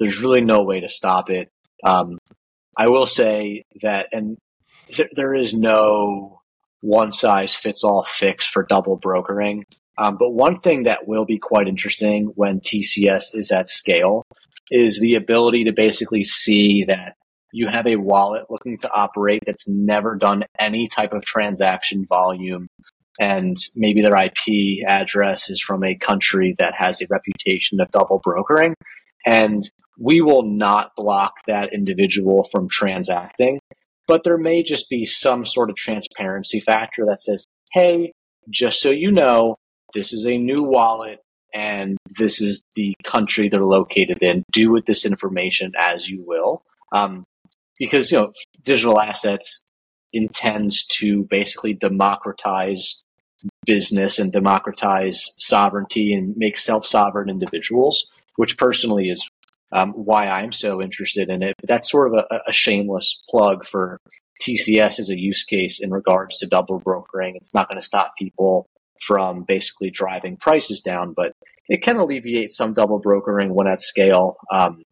There's 0.00 0.20
really 0.20 0.40
no 0.40 0.62
way 0.62 0.80
to 0.80 0.88
stop 0.88 1.30
it. 1.30 1.50
Um, 1.84 2.18
I 2.76 2.88
will 2.88 3.06
say 3.06 3.64
that, 3.82 4.06
and 4.12 4.38
th- 4.88 5.10
there 5.14 5.34
is 5.34 5.54
no 5.54 6.40
one 6.80 7.12
size 7.12 7.54
fits 7.54 7.82
all 7.82 8.04
fix 8.04 8.46
for 8.46 8.62
double 8.62 8.96
brokering. 8.96 9.64
Um, 9.98 10.16
but 10.16 10.30
one 10.30 10.56
thing 10.56 10.84
that 10.84 11.08
will 11.08 11.24
be 11.24 11.38
quite 11.38 11.66
interesting 11.66 12.30
when 12.36 12.60
TCS 12.60 13.34
is 13.34 13.50
at 13.50 13.68
scale 13.68 14.24
is 14.70 15.00
the 15.00 15.16
ability 15.16 15.64
to 15.64 15.72
basically 15.72 16.22
see 16.22 16.84
that 16.84 17.16
you 17.52 17.68
have 17.68 17.86
a 17.86 17.96
wallet 17.96 18.46
looking 18.50 18.78
to 18.78 18.92
operate 18.92 19.42
that's 19.46 19.66
never 19.68 20.16
done 20.16 20.44
any 20.58 20.88
type 20.88 21.12
of 21.12 21.24
transaction 21.24 22.04
volume. 22.08 22.68
And 23.20 23.56
maybe 23.74 24.00
their 24.00 24.16
IP 24.16 24.86
address 24.86 25.50
is 25.50 25.60
from 25.60 25.82
a 25.82 25.96
country 25.96 26.54
that 26.58 26.74
has 26.76 27.00
a 27.00 27.06
reputation 27.10 27.80
of 27.80 27.90
double 27.90 28.20
brokering. 28.22 28.74
And 29.26 29.68
we 29.98 30.20
will 30.20 30.44
not 30.44 30.92
block 30.96 31.32
that 31.46 31.72
individual 31.72 32.44
from 32.44 32.68
transacting. 32.68 33.58
But 34.06 34.22
there 34.24 34.38
may 34.38 34.62
just 34.62 34.88
be 34.88 35.04
some 35.04 35.44
sort 35.44 35.70
of 35.70 35.76
transparency 35.76 36.60
factor 36.60 37.04
that 37.06 37.20
says 37.20 37.44
hey 37.72 38.12
just 38.48 38.80
so 38.80 38.90
you 38.90 39.10
know 39.10 39.56
this 39.92 40.12
is 40.12 40.26
a 40.26 40.38
new 40.38 40.62
wallet 40.62 41.18
and 41.54 41.96
this 42.18 42.40
is 42.40 42.62
the 42.76 42.94
country 43.04 43.48
they're 43.48 43.64
located 43.64 44.18
in. 44.22 44.44
Do 44.52 44.70
with 44.70 44.86
this 44.86 45.04
information 45.04 45.72
as 45.78 46.08
you 46.08 46.22
will. 46.26 46.62
Um, 46.92 47.24
because 47.78 48.10
you 48.12 48.18
know 48.18 48.32
digital 48.64 49.00
assets 49.00 49.64
intends 50.12 50.86
to 50.86 51.24
basically 51.24 51.74
democratize 51.74 53.02
business 53.64 54.18
and 54.18 54.32
democratize 54.32 55.30
sovereignty 55.38 56.12
and 56.12 56.36
make 56.36 56.58
self-sovereign 56.58 57.28
individuals, 57.28 58.06
which 58.36 58.56
personally 58.56 59.10
is 59.10 59.28
um, 59.72 59.92
why 59.92 60.28
I'm 60.28 60.52
so 60.52 60.80
interested 60.80 61.28
in 61.28 61.42
it. 61.42 61.54
But 61.60 61.68
that's 61.68 61.90
sort 61.90 62.12
of 62.12 62.24
a, 62.30 62.40
a, 62.48 62.52
shameless 62.52 63.20
plug 63.28 63.66
for 63.66 64.00
TCS 64.42 64.98
as 64.98 65.10
a 65.10 65.18
use 65.18 65.44
case 65.44 65.78
in 65.80 65.90
regards 65.90 66.38
to 66.38 66.46
double 66.46 66.78
brokering. 66.78 67.36
It's 67.36 67.54
not 67.54 67.68
going 67.68 67.78
to 67.78 67.84
stop 67.84 68.14
people 68.18 68.66
from 69.02 69.44
basically 69.46 69.90
driving 69.90 70.36
prices 70.36 70.80
down, 70.80 71.12
but 71.14 71.32
it 71.68 71.82
can 71.82 71.96
alleviate 71.96 72.52
some 72.52 72.72
double 72.72 72.98
brokering 72.98 73.54
when 73.54 73.66
at 73.66 73.82
scale. 73.82 74.36
Um, 74.50 74.82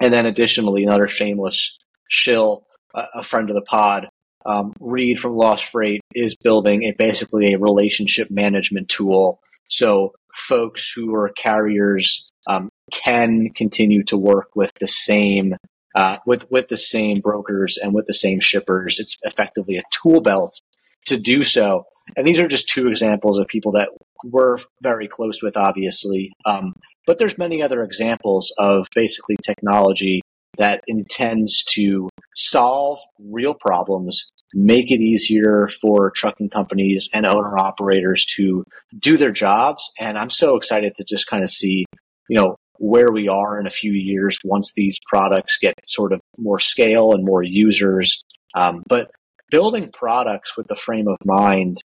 and 0.00 0.14
then 0.14 0.26
additionally, 0.26 0.84
another 0.84 1.08
shameless 1.08 1.76
Shill, 2.14 2.64
a 2.94 3.22
friend 3.24 3.50
of 3.50 3.56
the 3.56 3.62
pod, 3.62 4.08
um, 4.46 4.72
Reed 4.78 5.18
from 5.18 5.36
Lost 5.36 5.64
Freight 5.64 6.00
is 6.14 6.36
building 6.36 6.84
a 6.84 6.92
basically 6.92 7.52
a 7.52 7.58
relationship 7.58 8.30
management 8.30 8.88
tool. 8.88 9.40
So 9.68 10.12
folks 10.32 10.92
who 10.94 11.14
are 11.14 11.30
carriers 11.30 12.28
um, 12.46 12.68
can 12.92 13.50
continue 13.54 14.04
to 14.04 14.16
work 14.16 14.50
with 14.54 14.72
the 14.80 14.88
same 14.88 15.56
uh, 15.94 16.18
with 16.26 16.50
with 16.50 16.68
the 16.68 16.76
same 16.76 17.20
brokers 17.20 17.78
and 17.78 17.94
with 17.94 18.06
the 18.06 18.14
same 18.14 18.40
shippers. 18.40 19.00
It's 19.00 19.16
effectively 19.22 19.76
a 19.76 19.82
tool 19.90 20.20
belt 20.20 20.60
to 21.06 21.18
do 21.18 21.42
so. 21.42 21.84
And 22.16 22.26
these 22.26 22.38
are 22.38 22.48
just 22.48 22.68
two 22.68 22.88
examples 22.88 23.38
of 23.38 23.46
people 23.48 23.72
that 23.72 23.88
we're 24.24 24.58
very 24.82 25.08
close 25.08 25.42
with, 25.42 25.56
obviously. 25.56 26.32
Um, 26.44 26.74
but 27.06 27.18
there's 27.18 27.38
many 27.38 27.62
other 27.62 27.82
examples 27.82 28.52
of 28.58 28.86
basically 28.94 29.36
technology 29.42 30.20
that 30.58 30.82
intends 30.86 31.64
to 31.64 32.08
solve 32.34 32.98
real 33.18 33.54
problems, 33.54 34.30
make 34.52 34.90
it 34.90 35.00
easier 35.00 35.68
for 35.80 36.10
trucking 36.10 36.50
companies 36.50 37.08
and 37.12 37.26
owner 37.26 37.58
operators 37.58 38.24
to 38.36 38.64
do 38.98 39.16
their 39.16 39.32
jobs. 39.32 39.90
And 39.98 40.18
I'm 40.18 40.30
so 40.30 40.56
excited 40.56 40.94
to 40.96 41.04
just 41.04 41.26
kind 41.26 41.42
of 41.42 41.50
see, 41.50 41.84
you 42.28 42.36
know, 42.36 42.56
where 42.78 43.12
we 43.12 43.28
are 43.28 43.58
in 43.58 43.66
a 43.66 43.70
few 43.70 43.92
years 43.92 44.38
once 44.44 44.72
these 44.74 44.98
products 45.08 45.58
get 45.60 45.74
sort 45.86 46.12
of 46.12 46.20
more 46.38 46.58
scale 46.58 47.12
and 47.12 47.24
more 47.24 47.42
users. 47.42 48.22
Um, 48.54 48.82
but 48.88 49.10
building 49.50 49.90
products 49.92 50.56
with 50.56 50.66
the 50.66 50.74
frame 50.74 51.08
of 51.08 51.16
mind 51.24 51.82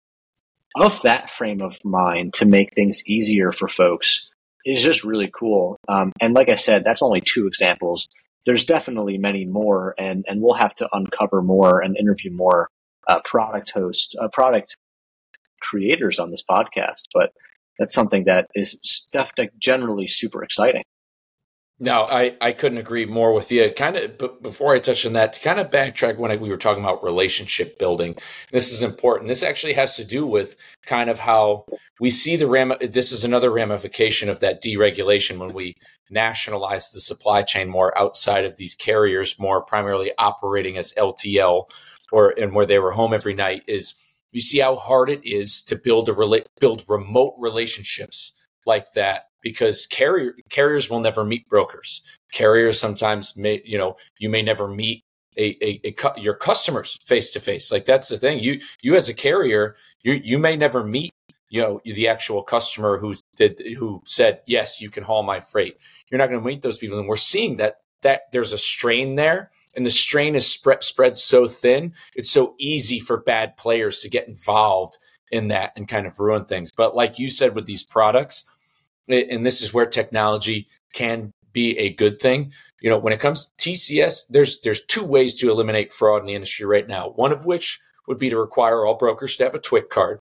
of 0.75 1.03
that 1.03 1.29
frame 1.29 1.61
of 1.61 1.77
mind 1.85 2.35
to 2.35 2.47
make 2.47 2.75
things 2.75 3.03
easier 3.07 3.53
for 3.53 3.69
folks 3.69 4.27
is 4.65 4.83
just 4.83 5.05
really 5.05 5.31
cool. 5.33 5.79
Um, 5.89 6.13
and 6.21 6.35
like 6.35 6.49
I 6.49 6.55
said, 6.55 6.83
that's 6.85 7.03
only 7.03 7.21
two 7.21 7.47
examples 7.47 8.09
there's 8.47 8.65
definitely 8.65 9.19
many 9.19 9.45
more, 9.45 9.95
and 9.99 10.25
and 10.29 10.41
we'll 10.43 10.55
have 10.55 10.75
to 10.77 10.89
uncover 10.93 11.43
more 11.43 11.81
and 11.81 11.97
interview 11.97 12.31
more 12.33 12.69
uh, 13.07 13.21
product 13.25 13.71
host, 13.71 14.17
uh, 14.21 14.29
product 14.29 14.77
creators 15.61 16.19
on 16.19 16.31
this 16.31 16.43
podcast. 16.49 17.07
But 17.15 17.33
that's 17.79 17.95
something 17.95 18.25
that 18.25 18.49
is 18.55 19.09
definitely 19.13 19.51
generally 19.59 20.07
super 20.07 20.43
exciting. 20.43 20.83
No, 21.83 22.03
I, 22.05 22.37
I 22.41 22.53
couldn't 22.53 22.79
agree 22.79 23.07
more 23.07 23.33
with 23.33 23.51
you. 23.51 23.69
Kind 23.77 23.97
of, 23.97 24.17
but 24.17 24.41
before 24.41 24.73
I 24.73 24.79
touch 24.79 25.05
on 25.05 25.15
that, 25.15 25.33
to 25.33 25.41
kind 25.41 25.59
of 25.59 25.69
backtrack 25.69 26.17
when 26.17 26.31
I, 26.31 26.37
we 26.37 26.49
were 26.49 26.57
talking 26.57 26.85
about 26.85 27.03
relationship 27.03 27.77
building, 27.77 28.15
this 28.53 28.73
is 28.73 28.85
important. 28.85 29.27
This 29.27 29.43
actually 29.43 29.73
has 29.73 29.97
to 29.97 30.05
do 30.05 30.25
with 30.25 30.55
kind 30.87 31.11
of 31.11 31.19
how 31.19 31.67
we 31.99 32.09
see 32.09 32.37
the 32.37 32.47
ram. 32.47 32.73
This 32.81 33.11
is 33.11 33.25
another 33.25 33.51
ramification 33.51 34.29
of 34.29 34.39
that 34.39 34.63
deregulation 34.63 35.39
when 35.39 35.53
we 35.55 35.75
nationalize 36.09 36.93
the 36.93 37.01
supply 37.01 37.43
chain 37.43 37.69
more 37.69 37.99
outside 37.99 38.45
of 38.45 38.59
these 38.59 38.77
carriers, 38.77 39.37
more 39.41 39.61
primarily 39.61 40.13
operating 40.19 40.77
as 40.77 40.93
LTL, 40.93 41.69
or 42.13 42.33
and 42.39 42.55
where 42.55 42.67
they 42.67 42.79
were 42.79 42.93
home 42.93 43.13
every 43.13 43.35
night. 43.35 43.65
Is 43.67 43.97
you 44.31 44.41
see 44.41 44.61
how 44.61 44.77
hard 44.77 45.11
it 45.11 45.29
is 45.29 45.61
to 45.63 45.75
build 45.75 46.09
a 46.09 46.13
rela- 46.13 46.47
build 46.61 46.85
remote 46.87 47.35
relationships 47.41 48.35
like 48.67 48.93
that 48.93 49.32
because 49.43 49.87
carrier 49.87 50.35
carriers 50.49 50.89
will 50.89 51.01
never 51.01 51.25
meet 51.25 51.49
brokers. 51.49 52.03
Carriers 52.33 52.81
sometimes 52.81 53.37
may, 53.37 53.61
you 53.65 53.77
know, 53.77 53.97
you 54.19 54.29
may 54.29 54.43
never 54.43 54.69
meet 54.69 55.05
a, 55.37 55.57
a, 55.65 55.81
a 55.85 56.21
your 56.21 56.35
customers 56.35 56.99
face 57.05 57.31
to 57.31 57.41
face. 57.41 57.71
Like 57.71 57.85
that's 57.85 58.09
the 58.09 58.19
thing. 58.19 58.39
You 58.39 58.61
you 58.83 58.95
as 58.95 59.09
a 59.09 59.15
carrier, 59.15 59.77
you 60.03 60.15
you 60.23 60.39
may 60.39 60.57
never 60.57 60.85
meet 60.85 61.13
you 61.53 61.61
know 61.61 61.81
the 61.85 62.09
actual 62.09 62.43
customer 62.43 62.99
who 62.99 63.15
did 63.37 63.61
who 63.79 64.03
said 64.07 64.41
yes, 64.47 64.81
you 64.81 64.91
can 64.91 65.05
haul 65.05 65.23
my 65.23 65.39
freight. 65.39 65.77
You're 66.11 66.19
not 66.19 66.31
going 66.31 66.41
to 66.41 66.47
meet 66.47 66.63
those 66.63 66.79
people, 66.79 66.99
and 66.99 67.09
we're 67.09 67.17
seeing 67.17 67.59
that 67.59 67.77
that 68.03 68.23
there's 68.33 68.53
a 68.53 68.59
strain 68.59 69.17
there, 69.17 69.51
and 69.77 69.85
the 69.85 69.91
strain 69.91 70.35
is 70.35 70.51
spread 70.51 70.83
spread 70.83 71.19
so 71.19 71.47
thin. 71.47 71.93
It's 72.15 72.31
so 72.31 72.55
easy 72.59 72.99
for 72.99 73.19
bad 73.19 73.57
players 73.57 74.01
to 74.01 74.09
get 74.09 74.29
involved 74.29 74.97
in 75.31 75.49
that 75.49 75.73
and 75.77 75.89
kind 75.89 76.07
of 76.07 76.21
ruin 76.21 76.45
things. 76.45 76.71
But 76.77 76.95
like 76.95 77.19
you 77.19 77.31
said 77.31 77.55
with 77.55 77.67
these 77.67 77.85
products, 77.85 78.45
and 79.09 79.45
this 79.45 79.63
is 79.63 79.75
where 79.75 79.87
technology 79.87 80.67
can 80.93 81.33
be 81.53 81.77
a 81.79 81.91
good 81.91 82.21
thing. 82.21 82.53
You 82.81 82.91
know, 82.91 82.99
when 82.99 83.13
it 83.13 83.21
comes 83.21 83.51
to 83.59 83.71
TCS, 83.71 84.25
there's 84.31 84.61
there's 84.61 84.85
two 84.87 85.05
ways 85.05 85.35
to 85.37 85.51
eliminate 85.51 85.93
fraud 85.93 86.21
in 86.21 86.27
the 86.27 86.35
industry 86.35 86.67
right 86.67 86.87
now. 86.87 87.11
One 87.11 87.33
of 87.33 87.45
which 87.45 87.81
would 88.09 88.19
be 88.19 88.31
to 88.31 88.39
require 88.39 88.85
all 88.85 88.97
brokers 88.97 89.37
to 89.37 89.45
have 89.45 89.55
a 89.55 89.61
TWIC 89.61 89.89
card. 89.89 90.19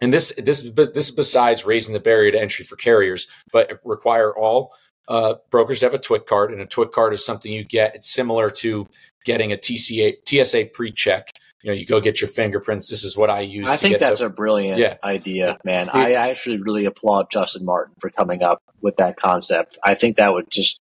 And 0.00 0.12
this 0.12 0.32
this 0.36 0.62
this 0.62 1.08
is 1.08 1.10
besides 1.10 1.66
raising 1.66 1.94
the 1.94 2.00
barrier 2.00 2.32
to 2.32 2.40
entry 2.40 2.64
for 2.64 2.76
carriers, 2.76 3.26
but 3.52 3.80
require 3.84 4.36
all 4.36 4.72
uh, 5.08 5.34
brokers 5.50 5.80
to 5.80 5.86
have 5.86 5.94
a 5.94 5.98
TWIC 5.98 6.26
card. 6.26 6.52
And 6.52 6.60
a 6.60 6.66
TWIC 6.66 6.92
card 6.92 7.12
is 7.12 7.24
something 7.24 7.52
you 7.52 7.64
get. 7.64 7.94
It's 7.94 8.12
similar 8.12 8.50
to 8.50 8.86
getting 9.24 9.52
a 9.52 9.56
TCA 9.56 10.16
TSA 10.26 10.66
pre-check 10.72 11.32
you 11.62 11.70
know, 11.70 11.74
you 11.74 11.84
go 11.84 12.00
get 12.00 12.20
your 12.20 12.28
fingerprints. 12.28 12.88
This 12.88 13.04
is 13.04 13.16
what 13.16 13.28
I 13.28 13.40
use. 13.40 13.68
I 13.68 13.76
think 13.76 13.98
that's 13.98 14.20
to, 14.20 14.26
a 14.26 14.30
brilliant 14.30 14.78
yeah. 14.78 14.96
idea, 15.04 15.58
man. 15.64 15.86
Yeah. 15.86 16.00
I 16.00 16.12
actually 16.12 16.58
really 16.58 16.86
applaud 16.86 17.30
Justin 17.30 17.64
Martin 17.64 17.94
for 18.00 18.10
coming 18.10 18.42
up 18.42 18.62
with 18.80 18.96
that 18.96 19.16
concept. 19.16 19.78
I 19.84 19.94
think 19.94 20.16
that 20.16 20.32
would 20.32 20.50
just 20.50 20.80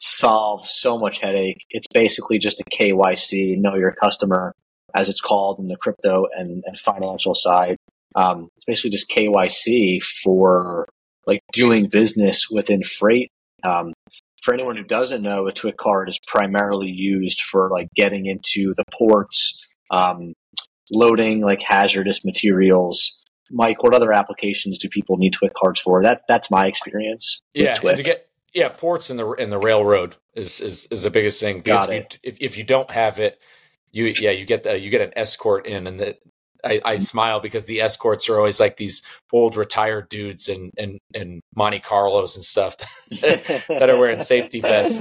solve 0.00 0.66
so 0.66 0.98
much 0.98 1.20
headache. 1.20 1.64
It's 1.70 1.86
basically 1.86 2.38
just 2.38 2.60
a 2.60 2.64
KYC, 2.64 3.58
know 3.58 3.76
your 3.76 3.92
customer, 3.92 4.54
as 4.94 5.08
it's 5.08 5.20
called 5.20 5.60
in 5.60 5.68
the 5.68 5.76
crypto 5.76 6.26
and, 6.36 6.64
and 6.66 6.78
financial 6.78 7.34
side. 7.34 7.76
Um, 8.16 8.48
it's 8.56 8.64
basically 8.64 8.90
just 8.90 9.10
KYC 9.10 10.02
for 10.02 10.88
like 11.26 11.40
doing 11.52 11.88
business 11.88 12.48
within 12.50 12.82
freight. 12.82 13.30
Um, 13.64 13.92
for 14.42 14.54
anyone 14.54 14.76
who 14.76 14.84
doesn't 14.84 15.22
know, 15.22 15.46
a 15.46 15.52
TWIC 15.52 15.76
card 15.76 16.08
is 16.08 16.18
primarily 16.26 16.88
used 16.88 17.40
for 17.40 17.68
like 17.70 17.88
getting 17.94 18.26
into 18.26 18.74
the 18.76 18.84
ports 18.92 19.64
um, 19.90 20.34
loading 20.90 21.40
like 21.40 21.62
hazardous 21.62 22.24
materials. 22.24 23.18
Mike, 23.50 23.82
what 23.82 23.94
other 23.94 24.12
applications 24.12 24.78
do 24.78 24.88
people 24.88 25.16
need 25.16 25.34
TWIC 25.34 25.52
cards 25.54 25.80
for? 25.80 26.02
That 26.02 26.22
that's 26.28 26.50
my 26.50 26.66
experience. 26.66 27.40
Yeah, 27.54 27.74
to 27.74 28.02
get 28.02 28.28
Yeah, 28.52 28.68
ports 28.68 29.10
in 29.10 29.16
the 29.16 29.28
and 29.32 29.50
the 29.50 29.58
railroad 29.58 30.16
is 30.34 30.60
is, 30.60 30.86
is 30.90 31.02
the 31.02 31.10
biggest 31.10 31.40
thing 31.40 31.60
because 31.60 31.88
if 31.88 31.94
you, 31.94 32.18
if, 32.22 32.40
if 32.40 32.58
you 32.58 32.64
don't 32.64 32.90
have 32.90 33.18
it, 33.18 33.40
you 33.92 34.12
yeah 34.20 34.30
you 34.30 34.44
get 34.44 34.64
the, 34.64 34.78
you 34.78 34.90
get 34.90 35.00
an 35.00 35.12
escort 35.16 35.66
in 35.66 35.86
and 35.86 35.98
the 35.98 36.18
I, 36.64 36.80
I, 36.84 36.96
smile 36.96 37.38
because 37.38 37.66
the 37.66 37.80
escorts 37.80 38.28
are 38.28 38.36
always 38.36 38.58
like 38.58 38.76
these 38.76 39.02
old 39.32 39.56
retired 39.56 40.08
dudes 40.08 40.48
and 40.48 40.72
and 40.76 40.98
and 41.14 41.40
Monte 41.54 41.80
Carlos 41.80 42.34
and 42.34 42.44
stuff 42.44 42.76
that 43.20 43.88
are 43.88 43.98
wearing 43.98 44.18
safety 44.18 44.60
vests. 44.60 45.00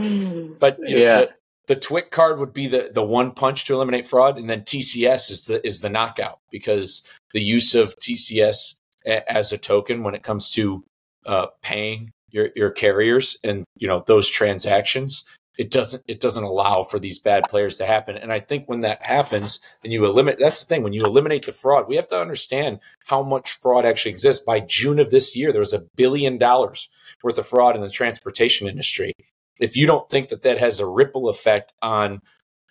But 0.60 0.78
yeah. 0.86 0.98
Know, 0.98 1.22
the, 1.22 1.30
the 1.68 1.76
TWIC 1.76 2.12
card 2.12 2.40
would 2.40 2.54
be 2.54 2.68
the 2.68 2.90
the 2.94 3.04
one 3.04 3.32
punch 3.32 3.66
to 3.66 3.74
eliminate 3.74 4.08
fraud, 4.08 4.38
and 4.38 4.50
then 4.50 4.62
TCS 4.62 5.30
is 5.30 5.46
the 5.46 5.66
is 5.66 5.82
the 5.82 5.90
knockout 5.90 6.40
because 6.52 7.08
the 7.34 7.42
use 7.42 7.76
of 7.76 7.96
TCS 7.98 8.76
a, 9.06 9.32
as 9.32 9.52
a 9.52 9.58
token 9.58 10.04
when 10.04 10.16
it 10.16 10.24
comes 10.24 10.50
to 10.52 10.84
uh, 11.26 11.48
paying 11.62 12.12
your 12.30 12.50
your 12.56 12.72
carriers 12.72 13.38
and 13.44 13.64
you 13.78 13.88
know 13.88 14.04
those 14.08 14.30
transactions 14.30 15.24
it 15.58 15.72
doesn't 15.72 16.04
it 16.08 16.20
doesn't 16.20 16.44
allow 16.44 16.84
for 16.84 17.00
these 17.00 17.20
bad 17.20 17.44
players 17.50 17.78
to 17.78 17.86
happen. 17.86 18.16
And 18.16 18.32
i 18.32 18.40
think 18.40 18.68
when 18.68 18.82
that 18.82 19.02
happens 19.04 19.60
and 19.84 19.92
you 19.92 20.06
eliminate 20.06 20.40
that's 20.40 20.64
the 20.64 20.68
thing 20.68 20.84
when 20.84 20.94
you 20.94 21.04
eliminate 21.04 21.46
the 21.46 21.52
fraud 21.52 21.88
we 21.88 21.96
have 21.96 22.08
to 22.10 22.20
understand 22.20 22.80
how 23.06 23.24
much 23.24 23.52
fraud 23.52 23.86
actually 23.86 24.12
exists. 24.12 24.44
By 24.44 24.60
june 24.60 25.00
of 25.00 25.12
this 25.12 25.36
year 25.36 25.52
there 25.52 25.60
was 25.60 25.74
a 25.74 25.86
billion 25.96 26.38
dollars 26.38 26.90
worth 27.24 27.38
of 27.38 27.48
fraud 27.48 27.76
in 27.76 27.82
the 27.82 27.90
transportation 27.90 28.68
industry 28.68 29.14
if 29.60 29.76
you 29.76 29.88
don't 29.88 30.10
think 30.10 30.30
that 30.30 30.44
that 30.44 30.58
has 30.58 30.80
a 30.80 30.88
ripple 30.88 31.30
effect 31.30 31.74
on 31.82 32.22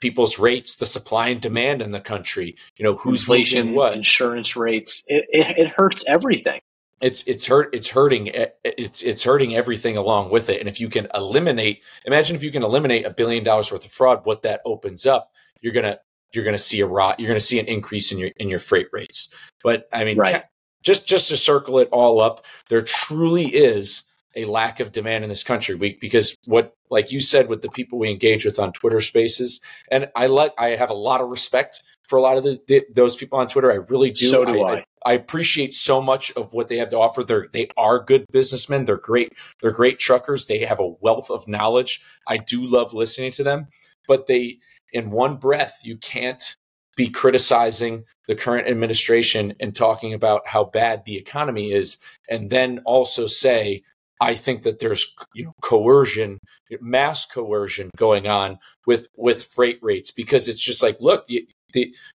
people's 0.00 0.38
rates 0.38 0.76
the 0.76 0.86
supply 0.86 1.28
and 1.28 1.40
demand 1.40 1.80
in 1.80 1.90
the 1.90 2.00
country 2.00 2.54
you 2.76 2.84
know 2.84 2.94
who's 2.94 3.22
inflation 3.22 3.74
what. 3.74 3.94
insurance 3.94 4.56
rates 4.56 5.02
it, 5.06 5.24
it, 5.30 5.58
it 5.58 5.68
hurts 5.68 6.04
everything. 6.06 6.60
It's 7.02 7.22
it's 7.24 7.46
hurt 7.46 7.74
it's 7.74 7.90
hurting 7.90 8.30
it's 8.64 9.02
it's 9.02 9.24
hurting 9.24 9.54
everything 9.54 9.98
along 9.98 10.30
with 10.30 10.48
it. 10.48 10.60
And 10.60 10.68
if 10.68 10.80
you 10.80 10.88
can 10.88 11.08
eliminate 11.14 11.82
imagine 12.06 12.36
if 12.36 12.42
you 12.42 12.50
can 12.50 12.62
eliminate 12.62 13.04
a 13.04 13.10
billion 13.10 13.44
dollars 13.44 13.70
worth 13.70 13.84
of 13.84 13.92
fraud 13.92 14.24
what 14.24 14.42
that 14.42 14.62
opens 14.64 15.04
up 15.04 15.30
you're 15.60 15.74
gonna 15.74 15.98
you're 16.32 16.44
gonna 16.44 16.56
see 16.56 16.80
a 16.80 16.86
rot 16.86 17.20
you're 17.20 17.28
gonna 17.28 17.40
see 17.40 17.60
an 17.60 17.66
increase 17.66 18.12
in 18.12 18.18
your 18.18 18.30
in 18.36 18.48
your 18.48 18.58
freight 18.58 18.88
rates. 18.92 19.28
But 19.62 19.88
i 19.92 20.04
mean 20.04 20.16
right. 20.16 20.44
just 20.82 21.06
just 21.06 21.28
to 21.28 21.36
circle 21.36 21.78
it 21.78 21.88
all 21.92 22.20
up 22.20 22.46
there 22.70 22.82
truly 22.82 23.46
is 23.46 24.04
a 24.36 24.44
lack 24.44 24.80
of 24.80 24.92
demand 24.92 25.24
in 25.24 25.30
this 25.30 25.42
country. 25.42 25.74
We, 25.74 25.98
because 26.00 26.36
what 26.44 26.75
like 26.90 27.12
you 27.12 27.20
said 27.20 27.48
with 27.48 27.62
the 27.62 27.68
people 27.70 27.98
we 27.98 28.10
engage 28.10 28.44
with 28.44 28.58
on 28.58 28.72
twitter 28.72 29.00
spaces 29.00 29.60
and 29.90 30.08
i 30.16 30.26
let 30.26 30.52
i 30.58 30.68
have 30.70 30.90
a 30.90 30.94
lot 30.94 31.20
of 31.20 31.30
respect 31.30 31.82
for 32.08 32.16
a 32.16 32.22
lot 32.22 32.36
of 32.36 32.44
the, 32.44 32.58
the, 32.68 32.84
those 32.94 33.16
people 33.16 33.38
on 33.38 33.48
twitter 33.48 33.70
i 33.70 33.76
really 33.88 34.10
do, 34.10 34.26
so 34.26 34.44
do 34.44 34.62
I, 34.62 34.74
I. 34.76 34.84
I 35.06 35.12
appreciate 35.12 35.72
so 35.72 36.02
much 36.02 36.32
of 36.32 36.52
what 36.52 36.66
they 36.66 36.78
have 36.78 36.88
to 36.88 36.98
offer. 36.98 37.22
They're 37.22 37.46
they 37.52 37.68
are 37.76 38.00
good 38.00 38.26
businessmen. 38.32 38.86
They're 38.86 38.96
great. 38.96 39.34
They're 39.62 39.70
great 39.70 40.00
truckers. 40.00 40.46
They 40.46 40.58
have 40.64 40.80
a 40.80 40.94
wealth 41.00 41.30
of 41.30 41.46
knowledge. 41.46 42.02
I 42.26 42.38
do 42.38 42.66
love 42.66 42.92
listening 42.92 43.30
to 43.32 43.44
them, 43.44 43.68
but 44.08 44.26
they 44.26 44.58
in 44.92 45.10
one 45.10 45.36
breath 45.36 45.80
you 45.84 45.96
can't 45.96 46.56
be 46.96 47.08
criticizing 47.08 48.04
the 48.26 48.34
current 48.34 48.66
administration 48.66 49.54
and 49.60 49.76
talking 49.76 50.12
about 50.12 50.48
how 50.48 50.64
bad 50.64 51.04
the 51.04 51.16
economy 51.16 51.70
is 51.70 51.98
and 52.28 52.50
then 52.50 52.80
also 52.84 53.26
say 53.26 53.82
I 54.20 54.34
think 54.34 54.62
that 54.62 54.78
there's 54.78 55.14
you 55.34 55.44
know 55.44 55.52
coercion, 55.62 56.38
mass 56.80 57.26
coercion 57.26 57.90
going 57.96 58.26
on 58.26 58.58
with 58.86 59.08
with 59.16 59.44
freight 59.44 59.78
rates 59.82 60.10
because 60.10 60.48
it's 60.48 60.60
just 60.60 60.82
like 60.82 60.96
look, 61.00 61.26
the 61.26 61.46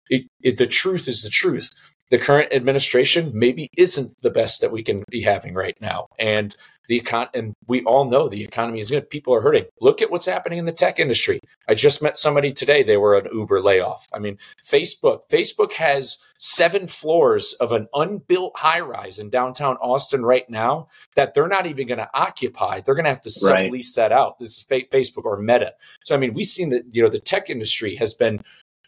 it, 0.10 0.28
it, 0.42 0.58
the 0.58 0.68
truth 0.68 1.08
is 1.08 1.22
the 1.22 1.30
truth 1.30 1.72
the 2.12 2.18
current 2.18 2.54
administration 2.54 3.32
maybe 3.34 3.70
isn't 3.78 4.14
the 4.22 4.30
best 4.30 4.62
that 4.62 4.72
we 4.72 4.84
can 4.84 5.04
be 5.10 5.22
having 5.22 5.54
right 5.54 5.78
now. 5.82 6.08
And 6.20 6.56
the 6.88 7.00
econ 7.00 7.30
and 7.34 7.56
we 7.68 7.84
all 7.84 8.06
know 8.06 8.28
the 8.28 8.44
economy 8.44 8.80
is 8.80 8.90
good. 8.90 9.10
People 9.10 9.34
are 9.34 9.42
hurting. 9.42 9.66
Look 9.80 10.02
at 10.02 10.12
what's 10.12 10.26
happening 10.26 10.60
in 10.60 10.66
the 10.66 10.72
tech 10.72 11.00
industry. 11.00 11.40
I 11.68 11.74
just 11.74 12.02
met 12.02 12.18
somebody 12.18 12.52
today. 12.52 12.84
They 12.84 12.98
were 12.98 13.16
an 13.16 13.28
Uber 13.34 13.62
layoff. 13.62 14.08
I 14.14 14.20
mean, 14.20 14.38
Facebook. 14.64 15.30
Facebook 15.30 15.74
has 15.74 16.18
seven 16.38 16.88
floors 16.88 17.54
of 17.60 17.72
an 17.72 17.88
unbuilt 17.94 18.58
high 18.58 18.80
rise 18.80 19.20
in 19.20 19.30
downtown 19.30 19.78
Austin 19.78 20.24
right 20.24 20.50
now 20.50 20.88
that 21.16 21.34
they're 21.34 21.48
not 21.48 21.68
even 21.68 21.88
going 21.88 22.00
to 22.00 22.10
occupy. 22.14 22.82
They're 22.82 22.96
going 22.96 23.06
to 23.06 23.12
have 23.12 23.22
to 23.22 23.30
sublease 23.30 23.72
right. 23.72 23.96
that 23.96 24.12
out. 24.12 24.40
This 24.40 24.58
is 24.58 24.66
Facebook 24.66 25.26
or 25.26 25.38
Meta. 25.38 25.74
So 26.04 26.16
I 26.16 26.18
mean, 26.18 26.34
we've 26.34 26.46
seen 26.46 26.70
that 26.70 26.84
you 26.92 27.04
know 27.04 27.10
the 27.10 27.20
tech 27.20 27.50
industry 27.50 27.96
has 27.98 28.14
been 28.14 28.42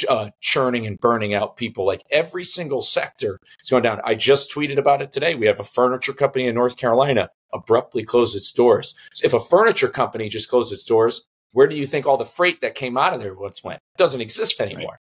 uh, 0.05 0.29
churning 0.41 0.85
and 0.87 0.99
burning 0.99 1.33
out 1.33 1.57
people. 1.57 1.85
Like 1.85 2.03
every 2.11 2.43
single 2.43 2.81
sector 2.81 3.39
is 3.61 3.69
going 3.69 3.83
down. 3.83 4.01
I 4.03 4.15
just 4.15 4.51
tweeted 4.51 4.77
about 4.77 5.01
it 5.01 5.11
today. 5.11 5.35
We 5.35 5.47
have 5.47 5.59
a 5.59 5.63
furniture 5.63 6.13
company 6.13 6.47
in 6.47 6.55
North 6.55 6.77
Carolina 6.77 7.29
abruptly 7.53 8.03
closed 8.03 8.35
its 8.35 8.51
doors. 8.51 8.95
So 9.13 9.25
if 9.25 9.33
a 9.33 9.39
furniture 9.39 9.89
company 9.89 10.29
just 10.29 10.49
closed 10.49 10.73
its 10.73 10.83
doors, 10.83 11.25
where 11.51 11.67
do 11.67 11.75
you 11.75 11.85
think 11.85 12.05
all 12.05 12.17
the 12.17 12.25
freight 12.25 12.61
that 12.61 12.75
came 12.75 12.97
out 12.97 13.13
of 13.13 13.21
there 13.21 13.35
once 13.35 13.63
went? 13.63 13.77
It 13.95 13.97
doesn't 13.97 14.21
exist 14.21 14.59
anymore. 14.59 14.91
Right. 14.91 14.99